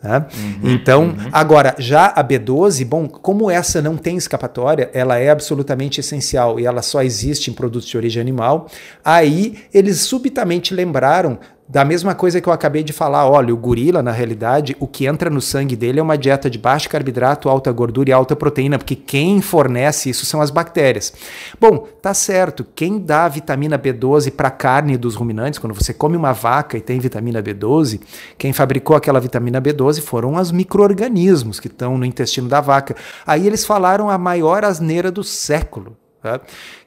Né? 0.00 0.24
Uhum, 0.38 0.70
então, 0.70 1.02
uhum. 1.06 1.28
agora, 1.32 1.74
já 1.80 2.06
a 2.06 2.22
B12, 2.22 2.86
bom, 2.86 3.08
como 3.08 3.50
essa 3.50 3.82
não 3.82 3.96
tem 3.96 4.16
escapatória, 4.16 4.88
ela 4.94 5.18
é 5.18 5.30
absolutamente 5.30 5.98
essencial 5.98 6.60
e 6.60 6.64
ela 6.64 6.80
só 6.80 7.02
existe 7.02 7.50
em 7.50 7.54
produtos 7.54 7.88
de 7.88 7.96
origem 7.96 8.20
animal, 8.20 8.68
aí 9.04 9.64
eles 9.74 10.02
subitamente 10.02 10.72
lembraram 10.72 11.40
da 11.68 11.84
mesma 11.84 12.14
coisa 12.14 12.40
que 12.40 12.48
eu 12.48 12.52
acabei 12.52 12.84
de 12.84 12.92
falar, 12.92 13.28
olha, 13.28 13.52
o 13.52 13.56
gorila, 13.56 14.00
na 14.00 14.12
realidade, 14.12 14.76
o 14.78 14.86
que 14.86 15.04
entra 15.04 15.28
no 15.28 15.40
sangue 15.40 15.74
dele 15.74 15.98
é 15.98 16.02
uma 16.02 16.16
dieta 16.16 16.48
de 16.48 16.58
baixo 16.58 16.88
carboidrato, 16.88 17.48
alta 17.48 17.72
gordura 17.72 18.10
e 18.10 18.12
alta 18.12 18.36
proteína, 18.36 18.78
porque 18.78 18.94
quem 18.94 19.40
fornece 19.40 20.08
isso 20.08 20.24
são 20.24 20.40
as 20.40 20.50
bactérias. 20.50 21.12
Bom, 21.60 21.88
tá 22.00 22.14
certo, 22.14 22.64
quem 22.74 23.00
dá 23.00 23.26
vitamina 23.26 23.76
B12 23.76 24.30
para 24.30 24.46
a 24.46 24.52
carne 24.52 24.96
dos 24.96 25.16
ruminantes, 25.16 25.58
quando 25.58 25.74
você 25.74 25.92
come 25.92 26.16
uma 26.16 26.32
vaca 26.32 26.78
e 26.78 26.80
tem 26.80 27.00
vitamina 27.00 27.42
B12, 27.42 28.00
quem 28.38 28.52
fabricou 28.52 28.96
aquela 28.96 29.18
vitamina 29.18 29.60
B12 29.60 30.00
foram 30.02 30.36
os 30.36 30.52
micro-organismos 30.52 31.58
que 31.58 31.66
estão 31.66 31.98
no 31.98 32.04
intestino 32.04 32.48
da 32.48 32.60
vaca. 32.60 32.94
Aí 33.26 33.44
eles 33.44 33.66
falaram 33.66 34.08
a 34.08 34.16
maior 34.16 34.64
asneira 34.64 35.10
do 35.10 35.24
século. 35.24 35.96
Tá? 36.26 36.40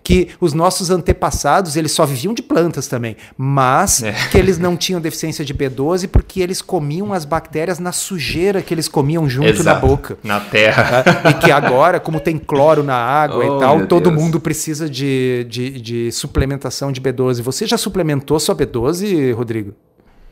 Que 0.03 0.29
os 0.41 0.53
nossos 0.53 0.89
antepassados 0.89 1.77
eles 1.77 1.93
só 1.93 2.05
viviam 2.05 2.33
de 2.33 2.41
plantas 2.41 2.87
também, 2.87 3.15
mas 3.37 4.03
é. 4.03 4.11
que 4.29 4.37
eles 4.37 4.57
não 4.57 4.75
tinham 4.75 4.99
deficiência 4.99 5.45
de 5.45 5.53
B12 5.53 6.09
porque 6.09 6.41
eles 6.41 6.61
comiam 6.61 7.13
as 7.13 7.23
bactérias 7.23 7.79
na 7.79 7.93
sujeira 7.93 8.61
que 8.61 8.73
eles 8.73 8.89
comiam 8.89 9.29
junto 9.29 9.47
Exato. 9.47 9.63
na 9.63 9.75
boca. 9.75 10.17
Na 10.21 10.41
terra. 10.41 11.03
Tá? 11.03 11.29
E 11.29 11.33
que 11.35 11.51
agora, 11.51 12.01
como 12.01 12.19
tem 12.19 12.37
cloro 12.37 12.83
na 12.83 12.97
água 12.97 13.45
oh, 13.45 13.57
e 13.57 13.59
tal, 13.61 13.87
todo 13.87 14.09
Deus. 14.09 14.21
mundo 14.21 14.41
precisa 14.41 14.89
de, 14.89 15.45
de, 15.49 15.79
de 15.79 16.11
suplementação 16.11 16.91
de 16.91 16.99
B12. 16.99 17.41
Você 17.41 17.65
já 17.65 17.77
suplementou 17.77 18.37
sua 18.41 18.53
B12, 18.53 19.33
Rodrigo? 19.33 19.73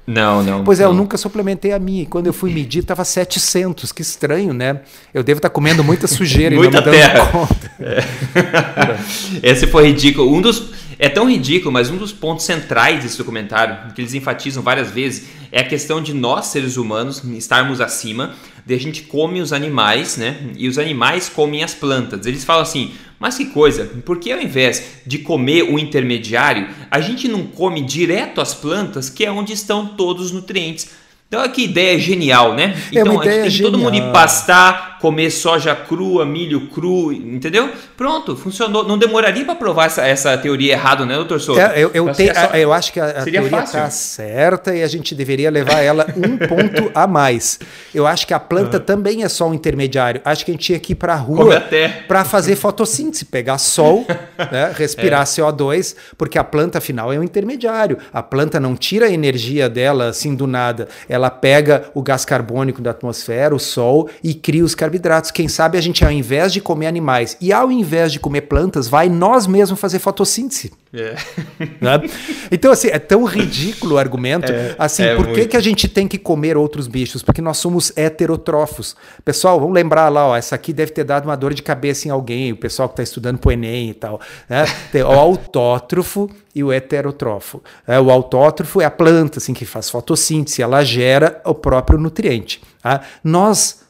Não, 0.08 0.42
não. 0.42 0.64
Pois 0.64 0.80
é, 0.80 0.84
não. 0.84 0.92
eu 0.92 0.96
nunca 0.96 1.18
suplementei 1.18 1.74
a 1.74 1.80
minha. 1.80 2.04
E 2.04 2.06
quando 2.06 2.28
eu 2.28 2.34
fui 2.34 2.54
medir, 2.54 2.82
tava 2.82 3.04
700. 3.04 3.92
Que 3.92 4.02
estranho, 4.02 4.54
né? 4.54 4.80
Eu 5.14 5.22
devo 5.22 5.40
estar 5.40 5.50
tá 5.50 5.54
comendo 5.54 5.84
muita 5.84 6.08
sujeira 6.08 6.56
muita 6.56 6.78
e 6.78 6.82
não 6.82 6.92
me 6.92 6.98
terra. 6.98 7.26
conta. 7.28 7.68
É. 7.80 9.52
Esse 9.52 9.68
foi 9.68 9.88
ridículo. 9.88 10.34
Um 10.34 10.42
dos 10.42 10.72
é 10.98 11.08
tão 11.10 11.30
ridículo, 11.30 11.72
mas 11.72 11.92
um 11.92 11.98
dos 11.98 12.12
pontos 12.12 12.44
centrais 12.44 13.04
desse 13.04 13.18
documentário, 13.18 13.94
que 13.94 14.02
eles 14.02 14.14
enfatizam 14.16 14.64
várias 14.64 14.90
vezes, 14.90 15.28
é 15.52 15.62
a 15.62 15.64
questão 15.64 16.02
de 16.02 16.14
nós, 16.14 16.48
seres 16.48 16.76
humanos, 16.76 17.24
estarmos 17.24 17.80
acima, 17.80 18.34
a 18.74 18.80
gente 18.80 19.04
come 19.04 19.42
os 19.42 19.54
animais, 19.54 20.18
né? 20.18 20.38
E 20.58 20.68
os 20.68 20.78
animais 20.78 21.30
comem 21.30 21.64
as 21.64 21.74
plantas. 21.74 22.26
Eles 22.26 22.44
falam 22.44 22.64
assim: 22.64 22.92
mas 23.20 23.36
que 23.38 23.46
coisa, 23.46 23.86
por 24.06 24.20
que 24.20 24.32
ao 24.32 24.40
invés 24.40 25.02
de 25.06 25.20
comer 25.20 25.64
o 25.64 25.80
intermediário, 25.80 26.68
a 26.92 27.02
gente 27.02 27.28
não 27.28 27.48
come 27.48 27.82
direto 27.82 28.40
as 28.40 28.54
plantas, 28.54 29.10
que 29.10 29.26
é 29.26 29.32
onde 29.32 29.54
estão 29.54 29.88
todos 29.88 30.28
os 30.28 30.32
nutrientes? 30.32 30.90
Então, 31.28 31.48
que 31.50 31.66
ideia 31.66 32.00
genial, 32.00 32.54
né? 32.54 32.74
É 32.94 33.00
então, 33.00 33.20
a 33.20 33.24
gente 33.24 33.42
tem 33.42 33.50
genial. 33.50 33.72
todo 33.72 33.82
mundo 33.82 33.96
ir 33.96 34.14
pastar, 34.14 34.98
comer 35.00 35.30
soja 35.30 35.76
crua, 35.76 36.26
milho 36.26 36.68
cru, 36.68 37.12
entendeu? 37.12 37.70
Pronto, 37.98 38.36
funcionou. 38.36 38.88
Não 38.88 38.98
demoraria 38.98 39.44
para 39.44 39.56
provar 39.56 39.88
essa, 39.88 40.06
essa 40.06 40.38
teoria 40.38 40.72
errada, 40.72 41.06
né, 41.06 41.16
doutor 41.16 41.42
Souto? 41.42 41.60
É, 41.60 41.74
eu, 41.76 41.92
eu, 41.94 42.12
te, 42.14 42.34
só... 42.34 42.56
eu 42.56 42.72
acho 42.72 42.94
que 42.94 43.00
a, 43.00 43.10
a 43.10 43.24
teoria 43.24 43.60
está 43.60 43.90
certa 43.90 44.74
e 44.74 44.82
a 44.82 44.88
gente 44.88 45.14
deveria 45.14 45.50
levar 45.52 45.82
ela 45.82 46.08
um 46.16 46.38
ponto 46.48 46.92
a 46.96 47.06
mais. 47.06 47.60
Eu 47.94 48.08
acho 48.08 48.26
que 48.26 48.34
a 48.34 48.40
planta 48.40 48.78
uhum. 48.78 48.84
também 48.84 49.24
é 49.24 49.30
só 49.30 49.50
um 49.50 49.54
intermediário. 49.54 50.22
Acho 50.24 50.46
que 50.46 50.52
a 50.52 50.54
gente 50.54 50.64
tinha 50.64 50.80
que 50.80 50.94
ir 50.94 50.96
para 50.96 51.14
a 51.14 51.18
rua 51.18 51.62
para 52.08 52.24
fazer 52.24 52.56
fotossíntese, 52.56 53.26
pegar 53.26 53.58
sol, 53.58 54.06
né, 54.52 54.74
respirar 54.76 55.24
é. 55.24 55.26
CO2, 55.26 55.94
porque 56.18 56.38
a 56.38 56.44
planta, 56.44 56.78
afinal, 56.78 57.12
é 57.12 57.20
um 57.20 57.24
intermediário. 57.24 57.98
A 58.14 58.24
planta 58.24 58.60
não 58.60 58.78
tira 58.78 59.08
a 59.08 59.12
energia 59.12 59.68
dela 59.68 60.08
assim 60.08 60.34
do 60.34 60.48
nada. 60.48 60.88
Ela 61.10 61.17
pega 61.30 61.90
o 61.94 62.02
gás 62.02 62.24
carbônico 62.24 62.82
da 62.82 62.92
atmosfera, 62.92 63.56
o 63.56 63.60
sol, 63.60 64.10
e 64.24 64.34
cria 64.34 64.64
os 64.64 64.76
carboidratos. 64.76 65.32
Quem 65.32 65.48
sabe 65.48 65.78
a 65.78 65.82
gente, 65.82 66.06
ao 66.06 66.12
invés 66.12 66.54
de 66.54 66.62
comer 66.62 66.88
animais 66.88 67.36
e 67.42 67.52
ao 67.52 67.72
invés 67.72 68.12
de 68.12 68.20
comer 68.20 68.42
plantas, 68.42 68.88
vai 68.88 69.10
nós 69.10 69.48
mesmos 69.48 69.80
fazer 69.80 70.00
fotossíntese. 70.00 70.72
É. 70.94 71.16
Né? 71.82 72.10
Então, 72.52 72.72
assim, 72.72 72.88
é 72.88 73.00
tão 73.00 73.24
ridículo 73.24 73.96
o 73.96 73.98
argumento. 73.98 74.52
É, 74.52 74.76
assim, 74.80 75.04
é 75.04 75.16
por 75.16 75.28
que, 75.28 75.46
que 75.46 75.58
a 75.58 75.60
gente 75.60 75.88
tem 75.88 76.08
que 76.08 76.18
comer 76.18 76.56
outros 76.58 76.88
bichos? 76.88 77.22
Porque 77.22 77.42
nós 77.42 77.58
somos 77.58 77.92
heterótrofos. 77.96 78.96
Pessoal, 79.24 79.60
vamos 79.60 79.76
lembrar 79.76 80.10
lá, 80.10 80.28
ó, 80.28 80.36
essa 80.36 80.56
aqui 80.56 80.72
deve 80.74 80.92
ter 80.92 81.04
dado 81.04 81.26
uma 81.26 81.36
dor 81.36 81.54
de 81.54 81.62
cabeça 81.62 82.08
em 82.08 82.12
alguém, 82.12 82.52
o 82.52 82.58
pessoal 82.58 82.88
que 82.88 82.94
está 82.94 83.04
estudando 83.04 83.38
pro 83.38 83.52
Enem 83.52 83.90
e 83.90 83.94
tal. 83.94 84.20
Né? 84.50 84.66
Tem 84.92 85.04
o 85.04 85.08
autótrofo 85.12 86.30
e 86.58 86.64
o 86.64 86.74
heterótrofo. 86.74 87.62
É, 87.86 88.00
o 88.00 88.10
autótrofo 88.10 88.82
é 88.82 88.86
a 88.86 88.92
planta 88.92 89.38
assim, 89.38 89.54
que 89.54 89.66
faz 89.66 89.90
fotossíntese, 89.90 90.64
ela 90.64 90.84
gera 90.84 91.40
o 91.46 91.54
próprio 91.54 92.00
nutriente. 92.00 92.62
Tá? 92.82 93.02
Nós 93.24 93.84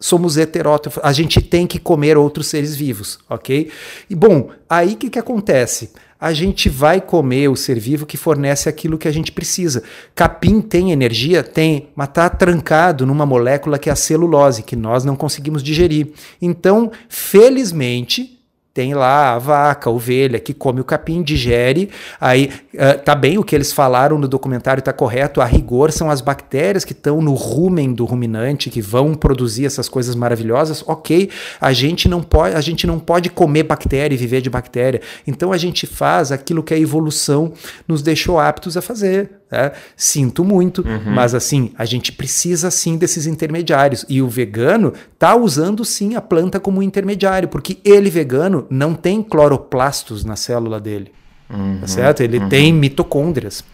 somos 0.00 0.36
heterótrofos, 0.36 1.00
a 1.04 1.12
gente 1.12 1.40
tem 1.40 1.66
que 1.66 1.78
comer 1.78 2.16
outros 2.16 2.48
seres 2.48 2.74
vivos, 2.74 3.18
ok? 3.28 3.70
E 4.08 4.14
bom, 4.14 4.50
aí 4.68 4.94
o 4.94 4.96
que, 4.96 5.10
que 5.10 5.18
acontece? 5.18 5.92
A 6.18 6.32
gente 6.32 6.68
vai 6.68 7.00
comer 7.00 7.48
o 7.48 7.56
ser 7.56 7.78
vivo 7.78 8.04
que 8.04 8.16
fornece 8.16 8.68
aquilo 8.68 8.98
que 8.98 9.08
a 9.08 9.12
gente 9.12 9.30
precisa. 9.30 9.82
Capim 10.14 10.60
tem 10.60 10.90
energia? 10.90 11.42
Tem, 11.42 11.90
mas 11.94 12.08
está 12.08 12.28
trancado 12.28 13.06
numa 13.06 13.24
molécula 13.24 13.78
que 13.78 13.88
é 13.88 13.92
a 13.92 13.96
celulose, 13.96 14.62
que 14.62 14.76
nós 14.76 15.04
não 15.04 15.16
conseguimos 15.16 15.62
digerir. 15.62 16.12
Então, 16.42 16.90
felizmente, 17.08 18.39
tem 18.72 18.94
lá 18.94 19.34
a 19.34 19.38
vaca, 19.38 19.90
a 19.90 19.92
ovelha 19.92 20.38
que 20.38 20.54
come 20.54 20.80
o 20.80 20.84
capim, 20.84 21.22
digere. 21.22 21.90
Aí 22.20 22.50
uh, 22.74 23.02
tá 23.04 23.14
bem 23.14 23.36
o 23.36 23.42
que 23.42 23.54
eles 23.54 23.72
falaram 23.72 24.18
no 24.18 24.28
documentário, 24.28 24.82
tá 24.82 24.92
correto. 24.92 25.40
A 25.40 25.44
rigor 25.44 25.90
são 25.90 26.10
as 26.10 26.20
bactérias 26.20 26.84
que 26.84 26.92
estão 26.92 27.20
no 27.20 27.34
rumen 27.34 27.92
do 27.92 28.04
ruminante 28.04 28.70
que 28.70 28.80
vão 28.80 29.14
produzir 29.14 29.66
essas 29.66 29.88
coisas 29.88 30.14
maravilhosas. 30.14 30.84
Ok, 30.86 31.30
a 31.60 31.72
gente 31.72 32.08
não 32.08 32.22
pode, 32.22 32.54
a 32.54 32.60
gente 32.60 32.86
não 32.86 32.98
pode 33.00 33.28
comer 33.28 33.64
bactéria 33.64 34.14
e 34.14 34.18
viver 34.18 34.40
de 34.40 34.50
bactéria. 34.50 35.00
Então 35.26 35.52
a 35.52 35.58
gente 35.58 35.86
faz 35.86 36.30
aquilo 36.30 36.62
que 36.62 36.72
a 36.72 36.78
evolução 36.78 37.52
nos 37.88 38.02
deixou 38.02 38.38
aptos 38.38 38.76
a 38.76 38.82
fazer. 38.82 39.39
Né? 39.50 39.72
Sinto 39.96 40.44
muito, 40.44 40.82
uhum. 40.86 41.12
mas 41.12 41.34
assim, 41.34 41.72
a 41.76 41.84
gente 41.84 42.12
precisa 42.12 42.70
sim 42.70 42.96
desses 42.96 43.26
intermediários. 43.26 44.04
E 44.08 44.22
o 44.22 44.28
vegano 44.28 44.92
tá 45.18 45.34
usando 45.34 45.84
sim 45.84 46.14
a 46.14 46.20
planta 46.20 46.60
como 46.60 46.82
intermediário, 46.82 47.48
porque 47.48 47.78
ele, 47.84 48.08
vegano, 48.10 48.66
não 48.70 48.94
tem 48.94 49.22
cloroplastos 49.22 50.24
na 50.24 50.36
célula 50.36 50.78
dele. 50.80 51.12
Tá 51.48 51.56
uhum. 51.56 51.78
Tá 51.80 51.86
certo? 51.86 52.20
Ele 52.22 52.38
uhum. 52.38 52.48
tem 52.48 52.72
mitocôndrias. 52.72 53.64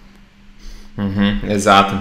Uhum. 0.96 1.50
Exato. 1.50 1.94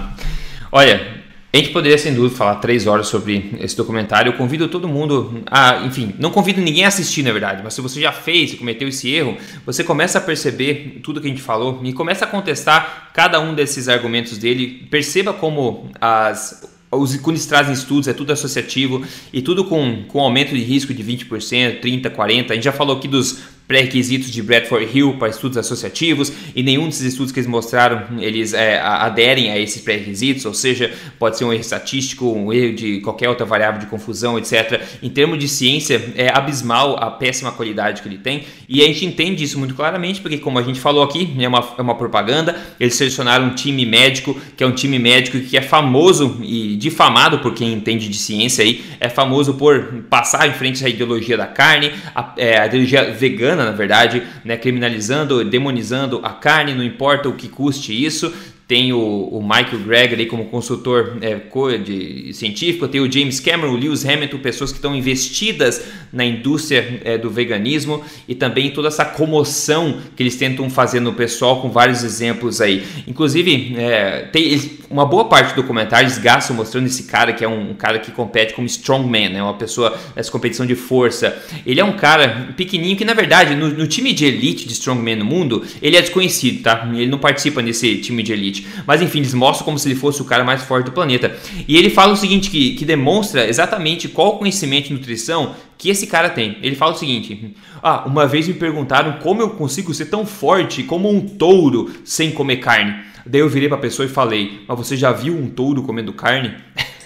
Olha, 0.72 1.25
a 1.56 1.58
gente 1.58 1.72
poderia, 1.72 1.96
sem 1.96 2.12
dúvida, 2.12 2.36
falar 2.36 2.56
três 2.56 2.86
horas 2.86 3.08
sobre 3.08 3.56
esse 3.60 3.74
documentário. 3.74 4.30
Eu 4.30 4.36
convido 4.36 4.68
todo 4.68 4.86
mundo 4.86 5.42
a, 5.46 5.84
enfim, 5.86 6.14
não 6.18 6.30
convido 6.30 6.60
ninguém 6.60 6.84
a 6.84 6.88
assistir, 6.88 7.22
na 7.22 7.32
verdade, 7.32 7.62
mas 7.64 7.72
se 7.72 7.80
você 7.80 7.98
já 7.98 8.12
fez 8.12 8.52
e 8.52 8.56
cometeu 8.56 8.86
esse 8.88 9.10
erro, 9.10 9.38
você 9.64 9.82
começa 9.82 10.18
a 10.18 10.20
perceber 10.20 11.00
tudo 11.02 11.18
que 11.20 11.26
a 11.26 11.30
gente 11.30 11.40
falou 11.40 11.80
e 11.82 11.94
começa 11.94 12.26
a 12.26 12.28
contestar 12.28 13.10
cada 13.14 13.40
um 13.40 13.54
desses 13.54 13.88
argumentos 13.88 14.36
dele. 14.36 14.86
Perceba 14.90 15.32
como 15.32 15.90
as 15.98 16.76
os, 16.90 17.14
eles 17.26 17.46
trazem 17.46 17.72
estudos, 17.72 18.06
é 18.06 18.12
tudo 18.12 18.32
associativo 18.32 19.04
e 19.32 19.42
tudo 19.42 19.64
com, 19.64 20.04
com 20.08 20.20
aumento 20.20 20.54
de 20.54 20.62
risco 20.62 20.94
de 20.94 21.02
20%, 21.02 21.80
30%, 21.80 22.10
40%. 22.10 22.50
A 22.50 22.54
gente 22.54 22.64
já 22.64 22.72
falou 22.72 22.96
aqui 22.96 23.08
dos 23.08 23.55
pré-requisitos 23.66 24.30
de 24.30 24.42
Bradford 24.42 24.88
Hill 24.92 25.16
para 25.18 25.28
estudos 25.28 25.56
associativos 25.56 26.32
e 26.54 26.62
nenhum 26.62 26.86
desses 26.86 27.02
estudos 27.02 27.32
que 27.32 27.40
eles 27.40 27.48
mostraram 27.48 28.20
eles 28.20 28.52
é, 28.52 28.78
aderem 28.80 29.50
a 29.50 29.58
esses 29.58 29.82
pré-requisitos, 29.82 30.44
ou 30.44 30.54
seja, 30.54 30.92
pode 31.18 31.36
ser 31.36 31.44
um 31.44 31.52
erro 31.52 31.60
estatístico, 31.60 32.32
um 32.32 32.52
erro 32.52 32.74
de 32.74 33.00
qualquer 33.00 33.28
outra 33.28 33.44
variável 33.44 33.80
de 33.80 33.86
confusão, 33.86 34.38
etc. 34.38 34.80
Em 35.02 35.10
termos 35.10 35.38
de 35.38 35.48
ciência, 35.48 36.12
é 36.16 36.28
abismal 36.28 36.96
a 37.02 37.10
péssima 37.10 37.52
qualidade 37.52 38.02
que 38.02 38.08
ele 38.08 38.18
tem 38.18 38.44
e 38.68 38.82
a 38.82 38.86
gente 38.86 39.04
entende 39.04 39.42
isso 39.42 39.58
muito 39.58 39.74
claramente 39.74 40.20
porque, 40.20 40.38
como 40.38 40.58
a 40.58 40.62
gente 40.62 40.80
falou 40.80 41.02
aqui, 41.02 41.34
é 41.38 41.48
uma, 41.48 41.64
é 41.78 41.82
uma 41.82 41.94
propaganda. 41.94 42.56
Eles 42.78 42.94
selecionaram 42.94 43.46
um 43.46 43.54
time 43.54 43.84
médico 43.84 44.38
que 44.56 44.62
é 44.62 44.66
um 44.66 44.72
time 44.72 44.98
médico 44.98 45.38
que 45.40 45.56
é 45.56 45.62
famoso 45.62 46.40
e 46.42 46.76
difamado 46.76 47.38
por 47.38 47.54
quem 47.54 47.72
entende 47.72 48.08
de 48.08 48.16
ciência 48.16 48.64
aí, 48.64 48.82
é 49.00 49.08
famoso 49.08 49.54
por 49.54 50.04
passar 50.08 50.48
em 50.48 50.52
frente 50.52 50.84
à 50.84 50.88
ideologia 50.88 51.36
da 51.36 51.46
carne, 51.46 51.92
a, 52.14 52.34
é, 52.36 52.58
a 52.58 52.66
ideologia 52.66 53.10
vegana 53.12 53.55
na 53.64 53.72
verdade, 53.72 54.22
né, 54.44 54.56
criminalizando, 54.56 55.44
demonizando 55.44 56.20
a 56.22 56.30
carne, 56.30 56.74
não 56.74 56.84
importa 56.84 57.28
o 57.28 57.34
que 57.34 57.48
custe 57.48 57.92
isso, 57.92 58.32
tem 58.68 58.92
o, 58.92 58.98
o 58.98 59.40
Michael 59.40 59.78
Gregory 59.86 60.26
como 60.26 60.46
consultor 60.46 61.18
é, 61.20 61.38
de, 61.78 62.32
científico, 62.34 62.88
tem 62.88 63.00
o 63.00 63.10
James 63.10 63.38
Cameron, 63.38 63.72
o 63.72 63.76
Lewis 63.76 64.04
Hamilton, 64.04 64.38
pessoas 64.38 64.72
que 64.72 64.78
estão 64.78 64.94
investidas 64.94 65.84
na 66.12 66.24
indústria 66.24 67.00
é, 67.04 67.16
do 67.16 67.30
veganismo 67.30 68.02
e 68.26 68.34
também 68.34 68.70
toda 68.70 68.88
essa 68.88 69.04
comoção 69.04 70.00
que 70.16 70.22
eles 70.22 70.34
tentam 70.34 70.68
fazer 70.68 70.98
no 70.98 71.12
pessoal 71.12 71.62
com 71.62 71.70
vários 71.70 72.02
exemplos 72.02 72.60
aí. 72.60 72.84
Inclusive, 73.06 73.76
é, 73.78 74.22
tem 74.32 74.60
uma 74.90 75.04
boa 75.04 75.24
parte 75.26 75.54
do 75.54 75.62
documentário 75.62 76.06
eles 76.06 76.18
gastam 76.18 76.56
mostrando 76.56 76.86
esse 76.86 77.04
cara 77.04 77.32
que 77.32 77.44
é 77.44 77.48
um, 77.48 77.70
um 77.70 77.74
cara 77.74 77.98
que 77.98 78.10
compete 78.10 78.54
como 78.54 78.66
strongman, 78.66 79.30
né, 79.30 79.42
uma 79.42 79.54
pessoa 79.54 79.96
nessa 80.14 80.30
competição 80.30 80.64
de 80.64 80.74
força. 80.74 81.36
Ele 81.64 81.80
é 81.80 81.84
um 81.84 81.96
cara 81.96 82.54
pequenininho 82.56 82.96
que, 82.96 83.04
na 83.04 83.14
verdade, 83.14 83.54
no, 83.54 83.68
no 83.68 83.86
time 83.86 84.12
de 84.12 84.24
elite 84.24 84.66
de 84.66 84.72
strongman 84.72 85.16
no 85.16 85.24
mundo, 85.24 85.64
ele 85.82 85.96
é 85.96 86.00
desconhecido, 86.00 86.62
tá? 86.62 86.88
Ele 86.92 87.06
não 87.06 87.18
participa 87.18 87.60
nesse 87.62 87.96
time 87.96 88.22
de 88.22 88.32
elite. 88.32 88.66
Mas 88.86 89.02
enfim, 89.02 89.18
eles 89.18 89.34
mostram 89.34 89.64
como 89.64 89.78
se 89.78 89.88
ele 89.88 89.96
fosse 89.96 90.22
o 90.22 90.24
cara 90.24 90.44
mais 90.44 90.62
forte 90.62 90.86
do 90.86 90.92
planeta. 90.92 91.36
E 91.66 91.76
ele 91.76 91.90
fala 91.90 92.12
o 92.12 92.16
seguinte, 92.16 92.50
que, 92.50 92.74
que 92.74 92.84
demonstra 92.84 93.48
exatamente 93.48 94.08
qual 94.08 94.38
conhecimento 94.38 94.88
de 94.88 94.94
nutrição 94.94 95.54
que 95.78 95.90
esse 95.90 96.06
cara 96.06 96.30
tem. 96.30 96.58
Ele 96.62 96.76
fala 96.76 96.92
o 96.92 96.98
seguinte: 96.98 97.54
Ah, 97.82 98.04
uma 98.06 98.26
vez 98.26 98.48
me 98.48 98.54
perguntaram 98.54 99.14
como 99.22 99.42
eu 99.42 99.50
consigo 99.50 99.92
ser 99.92 100.06
tão 100.06 100.24
forte 100.24 100.82
como 100.82 101.10
um 101.10 101.20
touro 101.20 101.90
sem 102.04 102.30
comer 102.30 102.56
carne. 102.56 102.94
Daí 103.26 103.40
eu 103.40 103.48
virei 103.48 103.68
para 103.68 103.78
a 103.78 103.80
pessoa 103.80 104.06
e 104.06 104.08
falei: 104.08 104.64
Mas 104.66 104.78
você 104.78 104.96
já 104.96 105.12
viu 105.12 105.34
um 105.34 105.48
touro 105.48 105.82
comendo 105.82 106.12
carne? 106.12 106.54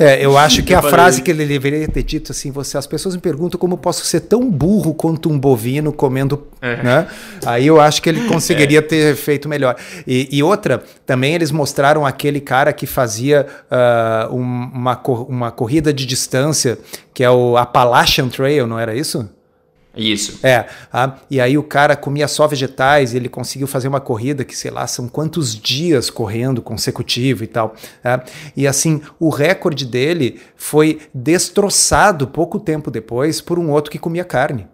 É, 0.00 0.24
eu 0.24 0.36
acho 0.36 0.62
que 0.62 0.72
a 0.72 0.80
frase 0.80 1.20
que 1.20 1.30
ele 1.30 1.44
deveria 1.44 1.86
ter 1.88 2.02
dito 2.02 2.32
assim, 2.32 2.50
você, 2.50 2.78
as 2.78 2.86
pessoas 2.86 3.14
me 3.14 3.20
perguntam 3.20 3.58
como 3.58 3.76
posso 3.76 4.04
ser 4.04 4.20
tão 4.20 4.50
burro 4.50 4.94
quanto 4.94 5.30
um 5.30 5.38
bovino 5.38 5.92
comendo, 5.92 6.46
é. 6.60 6.82
né? 6.82 7.06
Aí 7.44 7.66
eu 7.66 7.80
acho 7.80 8.00
que 8.00 8.08
ele 8.08 8.26
conseguiria 8.28 8.78
é. 8.78 8.82
ter 8.82 9.14
feito 9.14 9.48
melhor. 9.48 9.76
E, 10.06 10.28
e, 10.32 10.42
outra, 10.42 10.82
também 11.04 11.34
eles 11.34 11.50
mostraram 11.50 12.06
aquele 12.06 12.40
cara 12.40 12.72
que 12.72 12.86
fazia 12.86 13.46
uh, 13.70 14.34
um, 14.34 14.40
uma, 14.40 15.02
uma 15.28 15.50
corrida 15.50 15.92
de 15.92 16.06
distância, 16.06 16.78
que 17.12 17.22
é 17.22 17.30
o 17.30 17.56
Appalachian 17.56 18.28
Trail, 18.28 18.66
não 18.66 18.78
era 18.78 18.94
isso? 18.94 19.28
Isso. 19.96 20.38
É. 20.46 20.66
Ah, 20.92 21.16
e 21.30 21.40
aí 21.40 21.56
o 21.56 21.62
cara 21.62 21.96
comia 21.96 22.28
só 22.28 22.46
vegetais, 22.46 23.14
ele 23.14 23.28
conseguiu 23.28 23.66
fazer 23.66 23.88
uma 23.88 24.00
corrida 24.00 24.44
que, 24.44 24.56
sei 24.56 24.70
lá, 24.70 24.86
são 24.86 25.08
quantos 25.08 25.58
dias 25.58 26.10
correndo 26.10 26.60
consecutivo 26.60 27.42
e 27.42 27.46
tal. 27.46 27.74
É. 28.04 28.20
E 28.54 28.66
assim, 28.66 29.00
o 29.18 29.30
recorde 29.30 29.86
dele 29.86 30.40
foi 30.54 31.00
destroçado 31.14 32.28
pouco 32.28 32.60
tempo 32.60 32.90
depois 32.90 33.40
por 33.40 33.58
um 33.58 33.70
outro 33.70 33.90
que 33.90 33.98
comia 33.98 34.24
carne. 34.24 34.68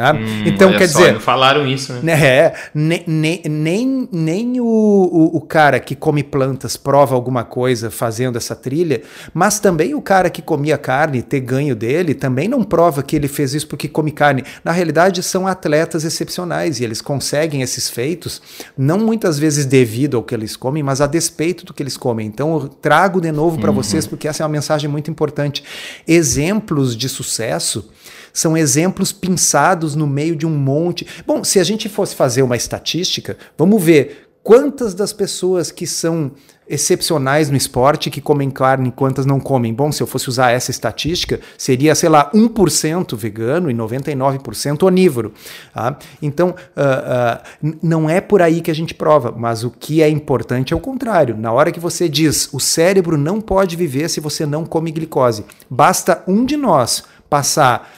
Tá? 0.00 0.14
Hum, 0.14 0.44
então, 0.46 0.72
quer 0.72 0.88
só, 0.88 0.98
dizer. 0.98 1.20
Falaram 1.20 1.66
isso, 1.66 1.92
né? 1.92 2.12
É, 2.12 2.54
nem, 2.74 3.04
nem, 3.06 3.42
nem, 3.44 4.08
nem 4.10 4.58
o, 4.58 4.64
o, 4.64 5.36
o, 5.36 5.40
cara 5.42 5.78
que 5.78 5.94
come 5.94 6.22
plantas 6.22 6.74
prova 6.74 7.14
alguma 7.14 7.44
coisa 7.44 7.90
fazendo 7.90 8.38
essa 8.38 8.56
trilha, 8.56 9.02
mas 9.34 9.60
também 9.60 9.94
o 9.94 10.00
cara 10.00 10.30
que 10.30 10.40
comia 10.40 10.78
carne, 10.78 11.20
ter 11.20 11.40
ganho 11.40 11.76
dele, 11.76 12.14
também 12.14 12.48
não 12.48 12.62
prova 12.62 13.02
que 13.02 13.14
ele 13.14 13.28
fez 13.28 13.52
isso 13.52 13.68
porque 13.68 13.88
come 13.88 14.10
carne. 14.10 14.42
Na 14.64 14.72
realidade, 14.72 15.22
são 15.22 15.46
atletas 15.46 16.02
excepcionais 16.02 16.80
e 16.80 16.84
eles 16.84 17.02
conseguem 17.02 17.60
esses 17.60 17.90
feitos, 17.90 18.40
não 18.78 19.00
muitas 19.00 19.38
vezes 19.38 19.66
devido 19.66 20.16
ao 20.16 20.22
que 20.22 20.34
eles 20.34 20.56
comem, 20.56 20.82
mas 20.82 21.02
a 21.02 21.06
despeito 21.06 21.66
do 21.66 21.74
que 21.74 21.82
eles 21.82 21.98
comem. 21.98 22.26
Então, 22.26 22.54
eu 22.54 22.68
trago 22.68 23.20
de 23.20 23.30
novo 23.30 23.58
para 23.58 23.68
uhum. 23.68 23.76
vocês, 23.76 24.06
porque 24.06 24.26
essa 24.26 24.42
é 24.42 24.46
uma 24.46 24.52
mensagem 24.52 24.88
muito 24.88 25.10
importante. 25.10 25.62
Exemplos 26.08 26.96
de 26.96 27.06
sucesso 27.06 27.90
são 28.32 28.56
exemplos 28.56 29.12
pinçados 29.12 29.94
no 29.94 30.06
meio 30.06 30.36
de 30.36 30.46
um 30.46 30.56
monte. 30.56 31.06
Bom, 31.26 31.44
se 31.44 31.58
a 31.58 31.64
gente 31.64 31.88
fosse 31.88 32.14
fazer 32.14 32.42
uma 32.42 32.56
estatística, 32.56 33.36
vamos 33.56 33.82
ver 33.82 34.28
quantas 34.42 34.94
das 34.94 35.12
pessoas 35.12 35.70
que 35.70 35.86
são 35.86 36.32
excepcionais 36.70 37.50
no 37.50 37.56
esporte 37.56 38.08
que 38.10 38.20
comem 38.20 38.48
carne, 38.48 38.92
quantas 38.92 39.26
não 39.26 39.40
comem. 39.40 39.74
Bom, 39.74 39.90
se 39.90 40.00
eu 40.00 40.06
fosse 40.06 40.28
usar 40.28 40.52
essa 40.52 40.70
estatística, 40.70 41.40
seria, 41.58 41.96
sei 41.96 42.08
lá, 42.08 42.30
1% 42.32 43.16
vegano 43.16 43.68
e 43.68 43.74
99% 43.74 44.84
onívoro. 44.84 45.34
Tá? 45.74 45.98
Então, 46.22 46.50
uh, 46.50 47.66
uh, 47.66 47.76
não 47.82 48.08
é 48.08 48.20
por 48.20 48.40
aí 48.40 48.60
que 48.60 48.70
a 48.70 48.74
gente 48.74 48.94
prova, 48.94 49.34
mas 49.36 49.64
o 49.64 49.70
que 49.70 50.00
é 50.00 50.08
importante 50.08 50.72
é 50.72 50.76
o 50.76 50.80
contrário. 50.80 51.36
Na 51.36 51.50
hora 51.50 51.72
que 51.72 51.80
você 51.80 52.08
diz 52.08 52.48
o 52.52 52.60
cérebro 52.60 53.18
não 53.18 53.40
pode 53.40 53.74
viver 53.74 54.08
se 54.08 54.20
você 54.20 54.46
não 54.46 54.64
come 54.64 54.92
glicose, 54.92 55.44
basta 55.68 56.22
um 56.28 56.44
de 56.44 56.56
nós 56.56 57.02
passar 57.28 57.90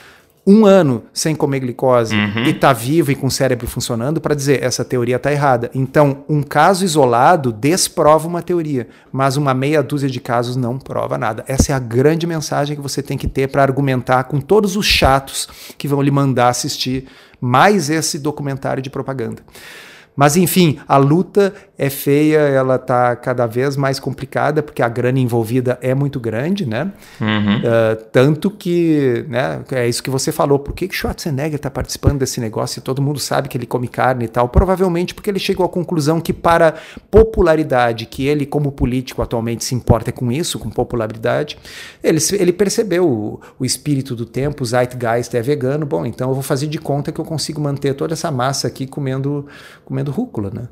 um 0.45 0.67
ano 0.67 1.05
sem 1.13 1.37
comer 1.37 1.61
glicose 1.61 2.17
uhum. 2.17 2.45
e 2.45 2.53
tá 2.53 2.73
vivo 2.73 3.13
e 3.13 3.15
com 3.15 3.29
o 3.29 3.31
cérebro 3.31 3.67
funcionando 3.69 4.21
para 4.21 4.35
dizer 4.35 4.63
essa 4.63 4.85
teoria 4.85 5.19
tá 5.19 5.31
errada. 5.31 5.71
Então, 5.73 6.25
um 6.29 6.43
caso 6.43 6.85
isolado 6.85 7.53
desprova 7.53 8.27
uma 8.27 8.43
teoria, 8.43 8.89
mas 9.13 9.37
uma 9.37 9.55
meia 9.55 9.83
dúzia 9.83 10.09
de 10.09 10.21
casos 10.21 10.57
não 10.57 10.79
prova 10.79 11.17
nada. 11.17 11.45
Essa 11.47 11.73
é 11.73 11.75
a 11.75 11.79
grande 11.79 12.27
mensagem 12.27 12.75
que 12.75 12.83
você 12.83 13.03
tem 13.03 13.17
que 13.17 13.29
ter 13.29 13.49
para 13.49 13.63
argumentar 13.63 14.25
com 14.25 14.41
todos 14.41 14.75
os 14.75 14.85
chatos 14.85 15.49
que 15.79 15.87
vão 15.87 16.03
lhe 16.03 16.11
mandar 16.11 16.49
assistir 16.49 17.07
mais 17.41 17.89
esse 17.89 18.19
documentário 18.19 18.83
de 18.83 18.91
propaganda. 18.91 19.43
Mas 20.15 20.37
enfim, 20.37 20.79
a 20.87 20.97
luta 20.97 21.55
é 21.83 21.91
feia, 21.91 22.39
ela 22.39 22.77
está 22.77 23.17
cada 23.17 23.45
vez 23.47 23.77
mais 23.77 23.99
complicada, 23.99 24.63
porque 24.63 24.83
a 24.83 24.89
grana 24.89 25.19
envolvida 25.19 25.79
é 25.83 25.95
muito 25.95 26.21
grande, 26.21 26.65
né? 26.65 26.93
Uhum. 27.21 27.57
Uh, 27.57 28.05
tanto 28.13 28.51
que, 28.51 29.25
né, 29.29 29.63
é 29.73 29.89
isso 29.89 30.03
que 30.03 30.11
você 30.11 30.31
falou, 30.31 30.61
por 30.61 30.75
que, 30.75 30.87
que 30.87 30.95
Schwarzenegger 30.95 31.57
está 31.57 31.71
participando 31.71 32.21
desse 32.21 32.41
negócio 32.41 32.79
e 32.79 32.83
todo 32.83 33.03
mundo 33.03 33.19
sabe 33.19 33.49
que 33.49 33.57
ele 33.57 33.67
come 33.67 33.89
carne 33.89 34.27
e 34.27 34.29
tal? 34.29 34.49
Provavelmente 34.49 35.15
porque 35.15 35.29
ele 35.29 35.41
chegou 35.41 35.67
à 35.67 35.69
conclusão 35.69 36.21
que 36.21 36.33
para 36.33 36.75
popularidade, 37.11 38.07
que 38.07 38.27
ele 38.27 38.47
como 38.47 38.71
político 38.71 39.21
atualmente 39.21 39.65
se 39.65 39.75
importa 39.75 40.13
com 40.13 40.31
isso, 40.31 40.59
com 40.59 40.71
popularidade, 40.71 41.59
ele, 42.03 42.21
ele 42.39 42.53
percebeu 42.53 43.09
o, 43.09 43.41
o 43.59 43.65
espírito 43.65 44.15
do 44.15 44.27
tempo, 44.27 44.63
o 44.63 44.67
Zeitgeist 44.67 45.35
é 45.35 45.43
vegano, 45.43 45.85
bom, 45.85 46.07
então 46.07 46.29
eu 46.29 46.35
vou 46.35 46.43
fazer 46.45 46.69
de 46.69 46.79
conta 46.79 47.11
que 47.11 47.21
eu 47.21 47.25
consigo 47.25 47.61
manter 47.61 47.95
toda 47.95 48.13
essa 48.13 48.31
massa 48.31 48.69
aqui 48.69 48.87
comendo, 48.87 49.47
comendo 49.85 50.03
comendo 50.03 50.11
rúcula, 50.11 50.51
né? 50.53 50.69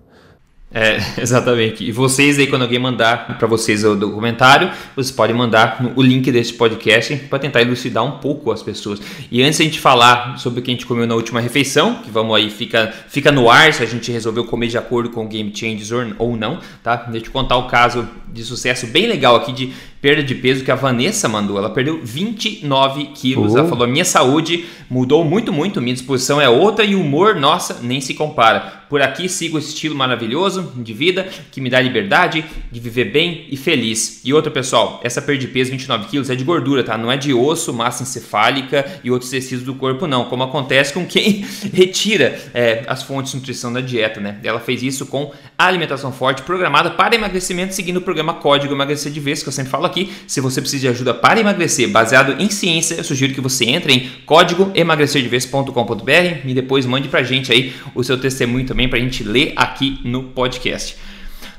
É, 0.72 0.98
exatamente. 1.20 1.84
E 1.84 1.90
vocês 1.90 2.38
aí, 2.38 2.46
quando 2.46 2.62
alguém 2.62 2.78
mandar 2.78 3.36
para 3.38 3.48
vocês 3.48 3.84
o 3.84 3.96
documentário, 3.96 4.70
vocês 4.94 5.10
podem 5.10 5.34
mandar 5.34 5.92
o 5.96 6.02
link 6.02 6.30
desse 6.30 6.54
podcast 6.54 7.16
para 7.28 7.38
tentar 7.38 7.60
elucidar 7.60 8.04
um 8.04 8.18
pouco 8.18 8.52
as 8.52 8.62
pessoas. 8.62 9.00
E 9.30 9.42
antes 9.42 9.60
a 9.60 9.64
gente 9.64 9.80
falar 9.80 10.38
sobre 10.38 10.60
o 10.60 10.62
que 10.62 10.70
a 10.70 10.74
gente 10.74 10.86
comeu 10.86 11.06
na 11.06 11.14
última 11.14 11.40
refeição, 11.40 11.96
que 11.96 12.10
vamos 12.10 12.36
aí, 12.36 12.50
fica, 12.50 12.92
fica 13.08 13.32
no 13.32 13.50
ar 13.50 13.72
se 13.72 13.82
a 13.82 13.86
gente 13.86 14.12
resolveu 14.12 14.44
comer 14.44 14.68
de 14.68 14.78
acordo 14.78 15.10
com 15.10 15.24
o 15.24 15.28
Game 15.28 15.52
Changers 15.54 15.90
ou 16.18 16.36
não, 16.36 16.60
tá? 16.82 16.96
Deixa 16.96 17.26
eu 17.26 17.32
contar 17.32 17.56
o 17.56 17.66
caso 17.66 18.08
de 18.32 18.44
sucesso 18.44 18.86
bem 18.86 19.08
legal 19.08 19.34
aqui 19.34 19.52
de 19.52 19.72
perda 20.00 20.22
de 20.22 20.34
peso 20.34 20.64
que 20.64 20.70
a 20.70 20.74
Vanessa 20.74 21.28
mandou. 21.28 21.58
Ela 21.58 21.70
perdeu 21.70 22.00
29 22.02 23.06
quilos. 23.14 23.54
Ela 23.54 23.68
falou: 23.68 23.86
minha 23.86 24.04
saúde 24.04 24.64
mudou 24.88 25.24
muito, 25.24 25.52
muito. 25.52 25.80
Minha 25.80 25.94
disposição 25.94 26.40
é 26.40 26.48
outra 26.48 26.84
e 26.84 26.94
o 26.94 27.00
humor, 27.00 27.36
nossa, 27.36 27.78
nem 27.82 28.00
se 28.00 28.14
compara. 28.14 28.80
Por 28.90 29.00
aqui 29.00 29.28
sigo 29.28 29.56
esse 29.56 29.68
estilo 29.68 29.94
maravilhoso 29.94 30.72
de 30.76 30.92
vida 30.92 31.28
que 31.52 31.60
me 31.60 31.70
dá 31.70 31.80
liberdade 31.80 32.44
de 32.72 32.80
viver 32.80 33.04
bem 33.04 33.46
e 33.48 33.56
feliz. 33.56 34.20
E 34.24 34.34
outra, 34.34 34.50
pessoal, 34.50 35.00
essa 35.04 35.22
perda 35.22 35.42
de 35.42 35.46
peso, 35.46 35.70
29 35.70 36.08
quilos, 36.08 36.28
é 36.28 36.34
de 36.34 36.42
gordura, 36.42 36.82
tá? 36.82 36.98
Não 36.98 37.10
é 37.10 37.16
de 37.16 37.32
osso, 37.32 37.72
massa 37.72 38.02
encefálica 38.02 38.84
e 39.04 39.10
outros 39.10 39.30
tecidos 39.30 39.64
do 39.64 39.76
corpo, 39.76 40.08
não. 40.08 40.24
Como 40.24 40.42
acontece 40.42 40.92
com 40.92 41.06
quem 41.06 41.46
retira 41.72 42.36
é, 42.52 42.82
as 42.88 43.04
fontes 43.04 43.30
de 43.30 43.38
nutrição 43.38 43.72
da 43.72 43.80
dieta, 43.80 44.20
né? 44.20 44.38
Ela 44.42 44.58
fez 44.58 44.82
isso 44.82 45.06
com 45.06 45.30
alimentação 45.56 46.10
forte, 46.10 46.42
programada 46.42 46.90
para 46.90 47.14
emagrecimento, 47.14 47.74
seguindo 47.74 47.98
o 47.98 48.02
programa 48.02 48.34
Código 48.34 48.74
Emagrecer 48.74 49.12
de 49.12 49.20
Vez, 49.20 49.40
que 49.40 49.48
eu 49.48 49.52
sempre 49.52 49.70
falo 49.70 49.86
aqui. 49.90 50.10
Se 50.26 50.40
você 50.40 50.60
precisa 50.60 50.80
de 50.80 50.88
ajuda 50.88 51.12
para 51.12 51.38
emagrecer 51.38 51.88
baseado 51.88 52.40
em 52.40 52.48
ciência, 52.48 52.94
eu 52.94 53.04
sugiro 53.04 53.34
que 53.34 53.40
você 53.40 53.66
entre 53.66 53.92
em 53.92 54.10
códigoemagrecerdevez.com.br 54.24 56.10
e 56.44 56.54
depois 56.54 56.86
mande 56.86 57.08
pra 57.08 57.22
gente 57.22 57.52
aí 57.52 57.74
o 57.94 58.02
seu 58.02 58.18
testemunho 58.18 58.66
também 58.66 58.88
para 58.88 58.98
a 58.98 59.02
gente 59.02 59.22
ler 59.22 59.52
aqui 59.56 60.00
no 60.04 60.24
podcast. 60.24 60.96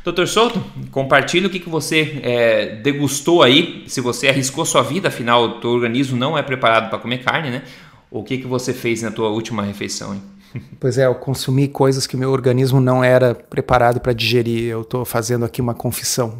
Doutor 0.03 0.27
Souto, 0.27 0.63
compartilhe 0.89 1.45
o 1.45 1.49
que, 1.49 1.59
que 1.59 1.69
você 1.69 2.19
é, 2.23 2.75
degustou 2.77 3.43
aí, 3.43 3.83
se 3.85 4.01
você 4.01 4.27
arriscou 4.27 4.65
sua 4.65 4.81
vida, 4.81 5.09
afinal, 5.09 5.43
o 5.43 5.49
teu 5.59 5.69
organismo 5.69 6.17
não 6.17 6.35
é 6.35 6.41
preparado 6.41 6.89
para 6.89 6.97
comer 6.97 7.19
carne, 7.19 7.51
né? 7.51 7.61
O 8.09 8.23
que, 8.23 8.39
que 8.39 8.47
você 8.47 8.73
fez 8.73 9.03
na 9.03 9.11
tua 9.11 9.29
última 9.29 9.61
refeição? 9.61 10.15
Hein? 10.15 10.21
Pois 10.79 10.97
é, 10.97 11.05
eu 11.05 11.15
consumi 11.15 11.67
coisas 11.67 12.07
que 12.07 12.17
meu 12.17 12.31
organismo 12.31 12.79
não 12.79 13.03
era 13.03 13.35
preparado 13.35 13.99
para 13.99 14.13
digerir. 14.13 14.65
Eu 14.65 14.81
estou 14.81 15.05
fazendo 15.05 15.45
aqui 15.45 15.61
uma 15.61 15.73
confissão. 15.73 16.37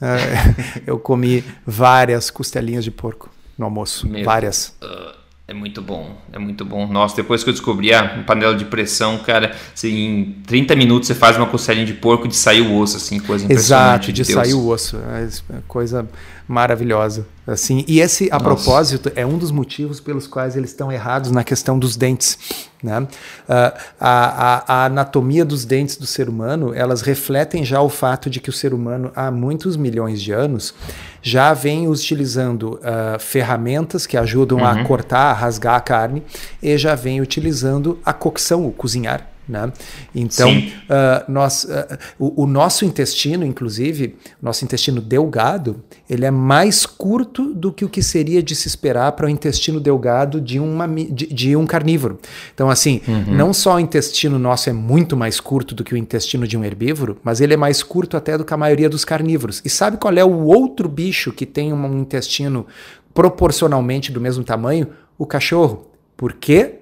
É, 0.00 0.82
eu 0.86 0.98
comi 0.98 1.44
várias 1.66 2.30
costelinhas 2.30 2.84
de 2.84 2.90
porco 2.90 3.28
no 3.58 3.66
almoço, 3.66 4.08
meu, 4.08 4.24
várias. 4.24 4.74
Uh, 4.82 5.20
é 5.46 5.52
muito 5.52 5.82
bom, 5.82 6.16
é 6.32 6.38
muito 6.38 6.64
bom. 6.64 6.86
Nossa, 6.86 7.16
depois 7.16 7.42
que 7.42 7.50
eu 7.50 7.52
descobri 7.52 7.92
a 7.92 8.22
panela 8.22 8.54
de 8.54 8.64
pressão, 8.64 9.18
cara, 9.18 9.54
assim, 9.74 9.88
em 9.88 10.32
30 10.46 10.76
minutos 10.76 11.08
você 11.08 11.14
faz 11.14 11.36
uma 11.36 11.46
costelinha 11.46 11.84
de 11.84 11.94
porco 11.94 12.28
de 12.28 12.36
sair 12.36 12.60
o 12.60 12.78
osso, 12.78 12.96
assim, 12.96 13.18
coisa 13.18 13.44
impressionante. 13.44 14.10
Exato, 14.10 14.12
de, 14.12 14.22
de 14.22 14.32
sair 14.32 14.54
o 14.54 14.68
osso. 14.68 14.96
É 14.96 15.28
coisa 15.66 16.08
maravilhosa. 16.50 17.28
Assim, 17.46 17.84
e 17.86 18.00
esse, 18.00 18.28
a 18.28 18.32
Nossa. 18.32 18.44
propósito, 18.44 19.12
é 19.14 19.24
um 19.24 19.38
dos 19.38 19.52
motivos 19.52 20.00
pelos 20.00 20.26
quais 20.26 20.56
eles 20.56 20.70
estão 20.70 20.90
errados 20.90 21.30
na 21.30 21.44
questão 21.44 21.78
dos 21.78 21.96
dentes. 21.96 22.36
Né? 22.82 22.98
Uh, 22.98 23.06
a, 23.48 23.76
a, 24.00 24.64
a, 24.66 24.84
anatomia 24.86 25.44
dos 25.44 25.64
dentes 25.64 25.96
do 25.96 26.06
ser 26.06 26.28
humano, 26.28 26.74
elas 26.74 27.02
refletem 27.02 27.64
já 27.64 27.80
o 27.80 27.88
fato 27.88 28.28
de 28.28 28.40
que 28.40 28.50
o 28.50 28.52
ser 28.52 28.74
humano, 28.74 29.12
há 29.14 29.30
muitos 29.30 29.76
milhões 29.76 30.20
de 30.20 30.32
anos, 30.32 30.74
já 31.22 31.54
vem 31.54 31.86
utilizando 31.86 32.80
uh, 32.80 33.20
ferramentas 33.20 34.04
que 34.04 34.16
ajudam 34.16 34.58
uhum. 34.58 34.66
a 34.66 34.82
cortar, 34.82 35.30
a 35.30 35.32
rasgar 35.32 35.76
a 35.76 35.80
carne, 35.80 36.20
e 36.60 36.76
já 36.76 36.96
vem 36.96 37.20
utilizando 37.20 37.96
a 38.04 38.12
cocção, 38.12 38.66
o 38.66 38.72
cozinhar. 38.72 39.29
Né? 39.50 39.72
Então, 40.14 40.48
uh, 40.48 41.30
nós, 41.30 41.64
uh, 41.64 41.98
o, 42.18 42.44
o, 42.44 42.46
nosso 42.46 42.84
intestino, 42.84 43.44
inclusive, 43.44 44.16
nosso 44.40 44.64
intestino 44.64 45.00
delgado, 45.00 45.82
ele 46.08 46.24
é 46.24 46.30
mais 46.30 46.86
curto 46.86 47.52
do 47.52 47.72
que 47.72 47.84
o 47.84 47.88
que 47.88 48.00
seria 48.00 48.40
de 48.40 48.54
se 48.54 48.68
esperar 48.68 49.10
para 49.12 49.26
o 49.26 49.28
intestino 49.28 49.80
delgado 49.80 50.40
de, 50.40 50.60
uma, 50.60 50.86
de, 50.86 51.26
de 51.26 51.56
um 51.56 51.66
carnívoro. 51.66 52.20
Então, 52.54 52.70
assim, 52.70 53.00
uhum. 53.08 53.34
não 53.34 53.52
só 53.52 53.74
o 53.74 53.80
intestino 53.80 54.38
nosso 54.38 54.70
é 54.70 54.72
muito 54.72 55.16
mais 55.16 55.40
curto 55.40 55.74
do 55.74 55.82
que 55.82 55.94
o 55.94 55.96
intestino 55.96 56.46
de 56.46 56.56
um 56.56 56.64
herbívoro, 56.64 57.18
mas 57.24 57.40
ele 57.40 57.54
é 57.54 57.56
mais 57.56 57.82
curto 57.82 58.16
até 58.16 58.38
do 58.38 58.44
que 58.44 58.54
a 58.54 58.56
maioria 58.56 58.88
dos 58.88 59.04
carnívoros. 59.04 59.60
E 59.64 59.68
sabe 59.68 59.96
qual 59.96 60.14
é 60.14 60.24
o 60.24 60.44
outro 60.44 60.88
bicho 60.88 61.32
que 61.32 61.44
tem 61.44 61.72
um 61.72 61.98
intestino 61.98 62.66
proporcionalmente 63.12 64.12
do 64.12 64.20
mesmo 64.20 64.44
tamanho? 64.44 64.86
O 65.18 65.26
cachorro. 65.26 65.90
Por 66.16 66.34
quê? 66.34 66.79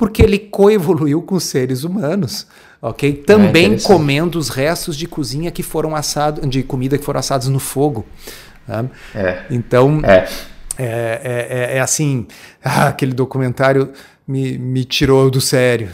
Porque 0.00 0.22
ele 0.22 0.38
coevoluiu 0.38 1.20
com 1.20 1.38
seres 1.38 1.84
humanos, 1.84 2.46
ok? 2.80 3.12
Também 3.12 3.74
é 3.74 3.80
comendo 3.80 4.38
os 4.38 4.48
restos 4.48 4.96
de 4.96 5.06
cozinha 5.06 5.50
que 5.50 5.62
foram 5.62 5.94
assados, 5.94 6.48
de 6.48 6.62
comida 6.62 6.96
que 6.96 7.04
foram 7.04 7.20
assados 7.20 7.48
no 7.48 7.58
fogo. 7.58 8.06
Tá? 8.66 8.86
É. 9.14 9.42
Então, 9.50 10.00
é. 10.02 10.26
É, 10.78 10.86
é, 11.22 11.74
é, 11.74 11.76
é 11.76 11.80
assim, 11.80 12.26
ah, 12.64 12.88
aquele 12.88 13.12
documentário 13.12 13.92
me, 14.26 14.56
me 14.56 14.86
tirou 14.86 15.30
do 15.30 15.38
sério. 15.38 15.90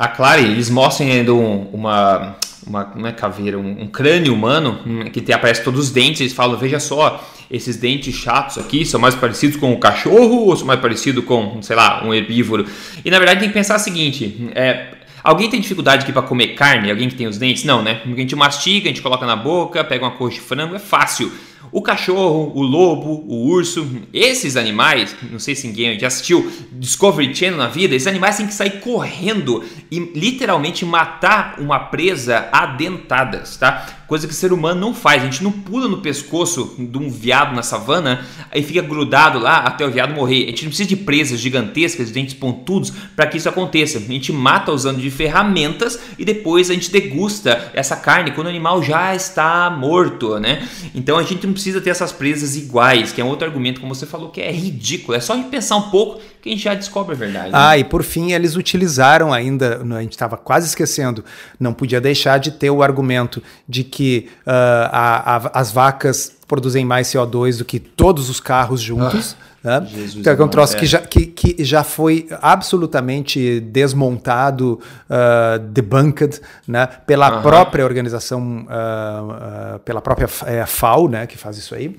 A 0.00 0.08
Clary, 0.08 0.44
eles 0.44 0.70
mostram 0.70 1.06
ainda 1.06 1.34
uma, 1.34 2.34
uma, 2.66 2.90
é 3.06 3.12
caveira, 3.12 3.58
um, 3.58 3.82
um 3.82 3.86
crânio 3.86 4.32
humano 4.32 4.80
hum, 4.86 5.10
que 5.10 5.20
tem, 5.20 5.34
aparece 5.34 5.62
todos 5.62 5.78
os 5.78 5.90
dentes, 5.90 6.22
eles 6.22 6.32
falam, 6.32 6.56
veja 6.56 6.80
só, 6.80 7.22
esses 7.50 7.76
dentes 7.76 8.14
chatos 8.14 8.56
aqui 8.56 8.86
são 8.86 8.98
mais 8.98 9.14
parecidos 9.14 9.58
com 9.58 9.74
o 9.74 9.78
cachorro 9.78 10.46
ou 10.46 10.56
são 10.56 10.66
mais 10.66 10.80
parecidos 10.80 11.22
com, 11.26 11.60
sei 11.60 11.76
lá, 11.76 12.02
um 12.02 12.14
herbívoro? 12.14 12.64
E 13.04 13.10
na 13.10 13.18
verdade 13.18 13.40
tem 13.40 13.50
que 13.50 13.54
pensar 13.54 13.76
o 13.76 13.78
seguinte: 13.78 14.50
é, 14.54 14.94
Alguém 15.22 15.50
tem 15.50 15.60
dificuldade 15.60 16.04
aqui 16.04 16.12
para 16.14 16.22
comer 16.22 16.54
carne? 16.54 16.90
Alguém 16.90 17.06
que 17.06 17.14
tem 17.14 17.26
os 17.26 17.36
dentes? 17.36 17.64
Não, 17.64 17.82
né? 17.82 18.00
A 18.02 18.08
gente 18.08 18.34
mastiga, 18.34 18.86
a 18.86 18.88
gente 18.88 19.02
coloca 19.02 19.26
na 19.26 19.36
boca, 19.36 19.84
pega 19.84 20.02
uma 20.02 20.12
coxa 20.12 20.36
de 20.36 20.40
frango, 20.40 20.74
é 20.74 20.78
fácil. 20.78 21.30
O 21.72 21.82
cachorro, 21.82 22.52
o 22.54 22.62
lobo, 22.62 23.24
o 23.28 23.46
urso, 23.48 23.86
esses 24.12 24.56
animais, 24.56 25.14
não 25.30 25.38
sei 25.38 25.54
se 25.54 25.66
ninguém 25.66 25.98
já 25.98 26.08
assistiu 26.08 26.50
Discovery 26.72 27.34
Channel 27.34 27.58
na 27.58 27.68
vida, 27.68 27.94
esses 27.94 28.08
animais 28.08 28.36
têm 28.36 28.46
que 28.46 28.54
sair 28.54 28.80
correndo 28.80 29.64
e 29.90 29.98
literalmente 29.98 30.84
matar 30.84 31.56
uma 31.58 31.78
presa 31.78 32.48
adentadas, 32.52 33.56
tá? 33.56 34.00
coisa 34.10 34.26
que 34.26 34.32
o 34.32 34.36
ser 34.36 34.52
humano 34.52 34.80
não 34.80 34.92
faz. 34.92 35.22
A 35.22 35.24
gente 35.24 35.44
não 35.44 35.52
pula 35.52 35.86
no 35.86 35.98
pescoço 35.98 36.74
de 36.76 36.98
um 36.98 37.08
veado 37.08 37.54
na 37.54 37.62
savana 37.62 38.26
e 38.52 38.60
fica 38.60 38.82
grudado 38.82 39.38
lá 39.38 39.58
até 39.58 39.86
o 39.86 39.90
veado 39.92 40.12
morrer. 40.12 40.46
A 40.46 40.46
gente 40.48 40.64
não 40.64 40.70
precisa 40.70 40.88
de 40.88 40.96
presas 40.96 41.38
gigantescas, 41.38 42.08
de 42.08 42.14
dentes 42.14 42.34
pontudos 42.34 42.92
para 43.14 43.28
que 43.28 43.36
isso 43.36 43.48
aconteça. 43.48 43.98
A 43.98 44.00
gente 44.00 44.32
mata 44.32 44.72
usando 44.72 45.00
de 45.00 45.08
ferramentas 45.12 45.96
e 46.18 46.24
depois 46.24 46.70
a 46.70 46.74
gente 46.74 46.90
degusta 46.90 47.70
essa 47.72 47.94
carne 47.94 48.32
quando 48.32 48.48
o 48.48 48.50
animal 48.50 48.82
já 48.82 49.14
está 49.14 49.70
morto, 49.70 50.40
né? 50.40 50.68
Então 50.92 51.16
a 51.16 51.22
gente 51.22 51.46
não 51.50 51.54
precisa 51.54 51.80
ter 51.80 51.90
essas 51.90 52.12
presas 52.12 52.56
iguais, 52.56 53.12
que 53.12 53.20
é 53.20 53.24
um 53.24 53.28
outro 53.28 53.46
argumento, 53.46 53.80
como 53.80 53.94
você 53.94 54.06
falou, 54.06 54.30
que 54.30 54.40
é 54.40 54.50
ridículo. 54.50 55.16
É 55.16 55.20
só 55.20 55.34
a 55.34 55.36
gente 55.36 55.48
pensar 55.48 55.76
um 55.76 55.90
pouco 55.90 56.20
que 56.40 56.48
a 56.48 56.52
gente 56.52 56.62
já 56.62 56.74
descobre 56.74 57.14
a 57.14 57.18
verdade. 57.18 57.50
Né? 57.50 57.52
Ah, 57.52 57.76
e 57.76 57.84
por 57.84 58.02
fim 58.02 58.32
eles 58.32 58.56
utilizaram 58.56 59.32
ainda, 59.32 59.82
a 59.96 60.00
gente 60.00 60.12
estava 60.12 60.36
quase 60.36 60.66
esquecendo, 60.68 61.24
não 61.58 61.74
podia 61.74 62.00
deixar 62.00 62.38
de 62.38 62.52
ter 62.52 62.70
o 62.70 62.82
argumento 62.82 63.42
de 63.68 63.84
que 63.84 64.28
uh, 64.46 64.50
a, 64.90 65.36
a, 65.36 65.60
as 65.60 65.70
vacas 65.70 66.36
produzem 66.46 66.84
mais 66.84 67.08
CO2 67.08 67.58
do 67.58 67.64
que 67.64 67.78
todos 67.78 68.30
os 68.30 68.40
carros 68.40 68.80
juntos. 68.80 69.36
Ah. 69.38 69.49
Né? 69.62 69.86
então 70.16 70.32
é 70.32 70.42
um 70.42 70.48
troço 70.48 70.74
é. 70.74 70.78
que, 70.78 70.86
já, 70.86 70.98
que, 71.00 71.26
que 71.26 71.62
já 71.62 71.84
foi 71.84 72.26
absolutamente 72.40 73.60
desmontado, 73.60 74.80
uh, 75.08 75.58
debunked, 75.58 76.40
né? 76.66 76.88
pela 77.06 77.36
uhum. 77.36 77.42
própria 77.42 77.84
organização, 77.84 78.40
uh, 78.62 79.76
uh, 79.76 79.78
pela 79.80 80.00
própria 80.00 80.26
é, 80.46 80.64
FAO, 80.64 81.08
né? 81.08 81.26
que 81.26 81.36
faz 81.36 81.58
isso 81.58 81.74
aí. 81.74 81.94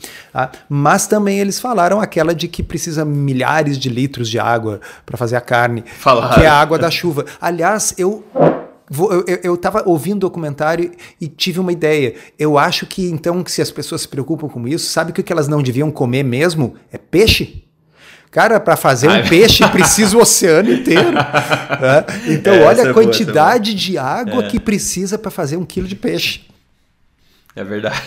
Mas 0.67 1.05
também 1.05 1.39
eles 1.39 1.59
falaram 1.59 2.01
aquela 2.01 2.33
de 2.33 2.47
que 2.47 2.63
precisa 2.63 3.05
milhares 3.05 3.77
de 3.77 3.89
litros 3.89 4.27
de 4.27 4.39
água 4.39 4.81
para 5.05 5.15
fazer 5.15 5.35
a 5.35 5.41
carne, 5.41 5.83
Falaram. 5.99 6.33
que 6.33 6.41
é 6.41 6.47
a 6.47 6.55
água 6.55 6.79
da 6.79 6.89
chuva. 6.89 7.25
Aliás, 7.39 7.93
eu 7.97 8.23
eu 9.43 9.55
estava 9.55 9.83
ouvindo 9.85 10.17
o 10.17 10.19
documentário 10.19 10.91
e 11.19 11.27
tive 11.27 11.59
uma 11.59 11.71
ideia. 11.71 12.13
Eu 12.37 12.57
acho 12.57 12.85
que 12.85 13.09
então, 13.09 13.43
se 13.45 13.61
as 13.61 13.71
pessoas 13.71 14.01
se 14.01 14.07
preocupam 14.07 14.49
com 14.49 14.67
isso, 14.67 14.89
sabe 14.89 15.13
que 15.13 15.21
o 15.21 15.23
que 15.23 15.31
elas 15.31 15.47
não 15.47 15.63
deviam 15.63 15.89
comer 15.89 16.23
mesmo 16.23 16.75
é 16.91 16.97
peixe? 16.97 17.63
Cara, 18.29 18.61
para 18.61 18.77
fazer 18.77 19.09
um 19.09 19.27
peixe 19.27 19.67
precisa 19.67 20.17
o 20.17 20.21
oceano 20.21 20.71
inteiro. 20.71 21.11
Né? 21.11 21.21
Então, 22.33 22.53
é, 22.53 22.63
olha 22.63 22.89
a 22.89 22.93
quantidade 22.93 23.71
boa, 23.71 23.79
de 23.81 23.97
água 23.97 24.43
é. 24.45 24.47
que 24.47 24.59
precisa 24.59 25.17
para 25.17 25.29
fazer 25.29 25.57
um 25.57 25.65
quilo 25.65 25.87
de 25.87 25.95
peixe. 25.95 26.41
É 27.53 27.63
verdade. 27.63 28.01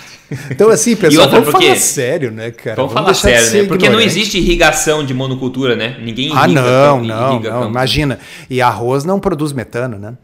Então, 0.51 0.71
assim, 0.71 0.97
pessoal, 0.97 1.29
vamos 1.29 1.51
porque... 1.51 1.67
falar 1.67 1.77
sério, 1.77 2.31
né, 2.31 2.51
cara? 2.51 2.77
Vamos, 2.77 2.95
vamos 2.95 3.21
falar 3.21 3.39
sério, 3.39 3.63
né? 3.63 3.69
Porque 3.69 3.91
não 3.91 4.01
existe 4.01 4.39
irrigação 4.39 5.05
de 5.05 5.13
monocultura, 5.13 5.77
né? 5.77 5.99
Ninguém 6.01 6.27
irriga. 6.27 6.41
Ah, 6.41 6.49
não, 6.49 7.03
não, 7.03 7.41
não. 7.41 7.69
Imagina. 7.69 8.19
E 8.49 8.63
arroz 8.63 9.05
não 9.05 9.21
produz 9.21 9.53
metano, 9.53 9.99
né? 9.99 10.15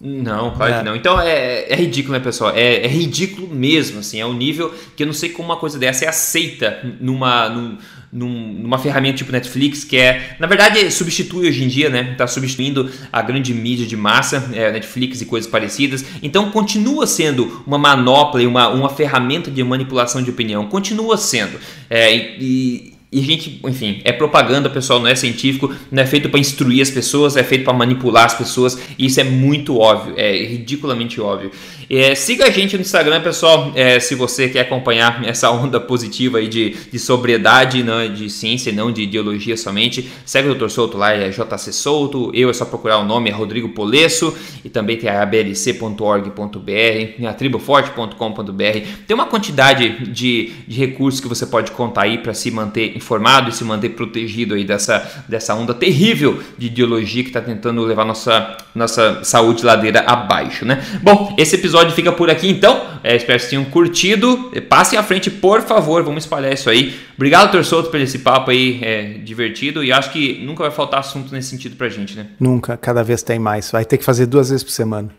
Não, 0.00 0.52
claro 0.52 0.72
é. 0.72 0.78
que 0.78 0.84
não. 0.84 0.96
Então 0.96 1.20
é, 1.20 1.70
é 1.70 1.74
ridículo, 1.74 2.14
né, 2.14 2.20
pessoal? 2.20 2.52
É, 2.54 2.84
é, 2.84 2.86
ridículo 2.86 3.46
mesmo, 3.48 4.00
assim. 4.00 4.18
É 4.18 4.24
um 4.24 4.32
nível 4.32 4.74
que 4.96 5.02
eu 5.02 5.06
não 5.06 5.12
sei 5.12 5.28
como 5.28 5.48
uma 5.48 5.56
coisa 5.56 5.78
dessa 5.78 6.06
é 6.06 6.08
aceita 6.08 6.80
numa, 6.98 7.50
num, 7.50 7.78
numa 8.10 8.78
ferramenta 8.78 9.18
tipo 9.18 9.30
Netflix, 9.30 9.84
que 9.84 9.98
é, 9.98 10.36
na 10.40 10.46
verdade, 10.46 10.90
substitui 10.90 11.48
hoje 11.48 11.62
em 11.62 11.68
dia, 11.68 11.90
né? 11.90 12.14
Tá 12.16 12.26
substituindo 12.26 12.90
a 13.12 13.20
grande 13.20 13.52
mídia 13.52 13.86
de 13.86 13.96
massa, 13.96 14.50
é, 14.54 14.72
Netflix 14.72 15.20
e 15.20 15.26
coisas 15.26 15.50
parecidas. 15.50 16.02
Então 16.22 16.50
continua 16.50 17.06
sendo 17.06 17.62
uma 17.66 17.76
manopla 17.76 18.42
e 18.42 18.46
uma, 18.46 18.68
uma 18.68 18.88
ferramenta 18.88 19.50
de 19.50 19.62
manipulação 19.62 20.22
de 20.22 20.30
opinião. 20.30 20.66
Continua 20.66 21.18
sendo. 21.18 21.58
É, 21.90 22.14
e 22.14 22.89
e 23.12 23.18
a 23.18 23.22
gente, 23.24 23.60
enfim, 23.64 24.00
é 24.04 24.12
propaganda, 24.12 24.70
pessoal, 24.70 25.00
não 25.00 25.08
é 25.08 25.16
científico, 25.16 25.74
não 25.90 26.00
é 26.00 26.06
feito 26.06 26.28
para 26.28 26.38
instruir 26.38 26.80
as 26.80 26.90
pessoas, 26.90 27.36
é 27.36 27.42
feito 27.42 27.64
para 27.64 27.72
manipular 27.72 28.26
as 28.26 28.34
pessoas, 28.34 28.78
e 28.96 29.06
isso 29.06 29.18
é 29.18 29.24
muito 29.24 29.78
óbvio, 29.78 30.14
é 30.16 30.30
ridiculamente 30.44 31.20
óbvio. 31.20 31.50
É, 31.92 32.14
siga 32.14 32.44
a 32.44 32.50
gente 32.50 32.76
no 32.76 32.82
Instagram, 32.82 33.20
pessoal, 33.20 33.72
é, 33.74 33.98
se 33.98 34.14
você 34.14 34.48
quer 34.48 34.60
acompanhar 34.60 35.22
essa 35.26 35.50
onda 35.50 35.80
positiva 35.80 36.38
aí 36.38 36.46
de, 36.46 36.70
de 36.70 36.98
sobriedade, 37.00 37.82
não, 37.82 38.14
de 38.14 38.30
ciência 38.30 38.70
e 38.70 38.72
não 38.72 38.92
de 38.92 39.02
ideologia 39.02 39.56
somente. 39.56 40.08
Segue 40.24 40.48
o 40.48 40.54
Dr. 40.54 40.68
Souto 40.68 40.96
lá, 40.96 41.12
é 41.12 41.30
JC 41.30 41.72
Souto, 41.72 42.30
eu 42.32 42.48
é 42.48 42.52
só 42.52 42.64
procurar 42.64 42.98
o 42.98 43.04
nome, 43.04 43.28
é 43.28 43.32
Rodrigo 43.32 43.70
Polesso, 43.70 44.32
e 44.64 44.68
também 44.68 44.96
tem 44.96 45.10
a 45.10 45.20
ablc.org.br, 45.20 47.26
a 47.26 47.32
triboforte.com.br. 47.32 48.78
Tem 49.04 49.14
uma 49.14 49.26
quantidade 49.26 50.12
de, 50.12 50.52
de 50.68 50.78
recursos 50.78 51.20
que 51.20 51.26
você 51.26 51.44
pode 51.44 51.72
contar 51.72 52.02
aí 52.02 52.18
para 52.18 52.34
se 52.34 52.52
manter 52.52 52.99
informado 53.00 53.50
e 53.50 53.52
se 53.52 53.64
manter 53.64 53.90
protegido 53.90 54.54
aí 54.54 54.64
dessa, 54.64 55.24
dessa 55.28 55.54
onda 55.54 55.74
terrível 55.74 56.42
de 56.56 56.66
ideologia 56.66 57.22
que 57.22 57.30
está 57.30 57.40
tentando 57.40 57.82
levar 57.82 58.04
nossa, 58.04 58.56
nossa 58.74 59.24
saúde 59.24 59.64
ladeira 59.64 60.00
abaixo, 60.00 60.64
né? 60.64 60.82
Bom, 61.02 61.34
esse 61.38 61.56
episódio 61.56 61.92
fica 61.92 62.12
por 62.12 62.30
aqui 62.30 62.48
então. 62.48 62.84
É, 63.02 63.16
espero 63.16 63.40
que 63.40 63.48
tenham 63.48 63.64
curtido. 63.64 64.52
Passem 64.68 64.98
à 64.98 65.02
frente, 65.02 65.30
por 65.30 65.62
favor, 65.62 66.02
vamos 66.02 66.24
espalhar 66.24 66.52
isso 66.52 66.68
aí. 66.68 66.98
Obrigado, 67.16 67.50
Torçoto, 67.50 67.90
por 67.90 68.00
esse 68.00 68.20
papo 68.20 68.50
aí 68.50 68.78
é, 68.82 69.04
divertido 69.24 69.82
e 69.82 69.92
acho 69.92 70.10
que 70.10 70.42
nunca 70.44 70.62
vai 70.62 70.70
faltar 70.70 71.00
assunto 71.00 71.32
nesse 71.32 71.48
sentido 71.48 71.76
pra 71.76 71.88
gente, 71.88 72.16
né? 72.16 72.26
Nunca, 72.38 72.76
cada 72.76 73.02
vez 73.02 73.22
tem 73.22 73.38
mais. 73.38 73.70
Vai 73.70 73.84
ter 73.84 73.98
que 73.98 74.04
fazer 74.04 74.26
duas 74.26 74.50
vezes 74.50 74.62
por 74.62 74.72
semana. 74.72 75.10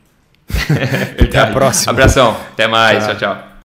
até 1.20 1.40
a 1.40 1.48
próxima. 1.48 1.92
Abração, 1.92 2.36
até 2.52 2.68
mais, 2.68 3.06
tchau, 3.06 3.16
tchau. 3.16 3.36
tchau. 3.36 3.51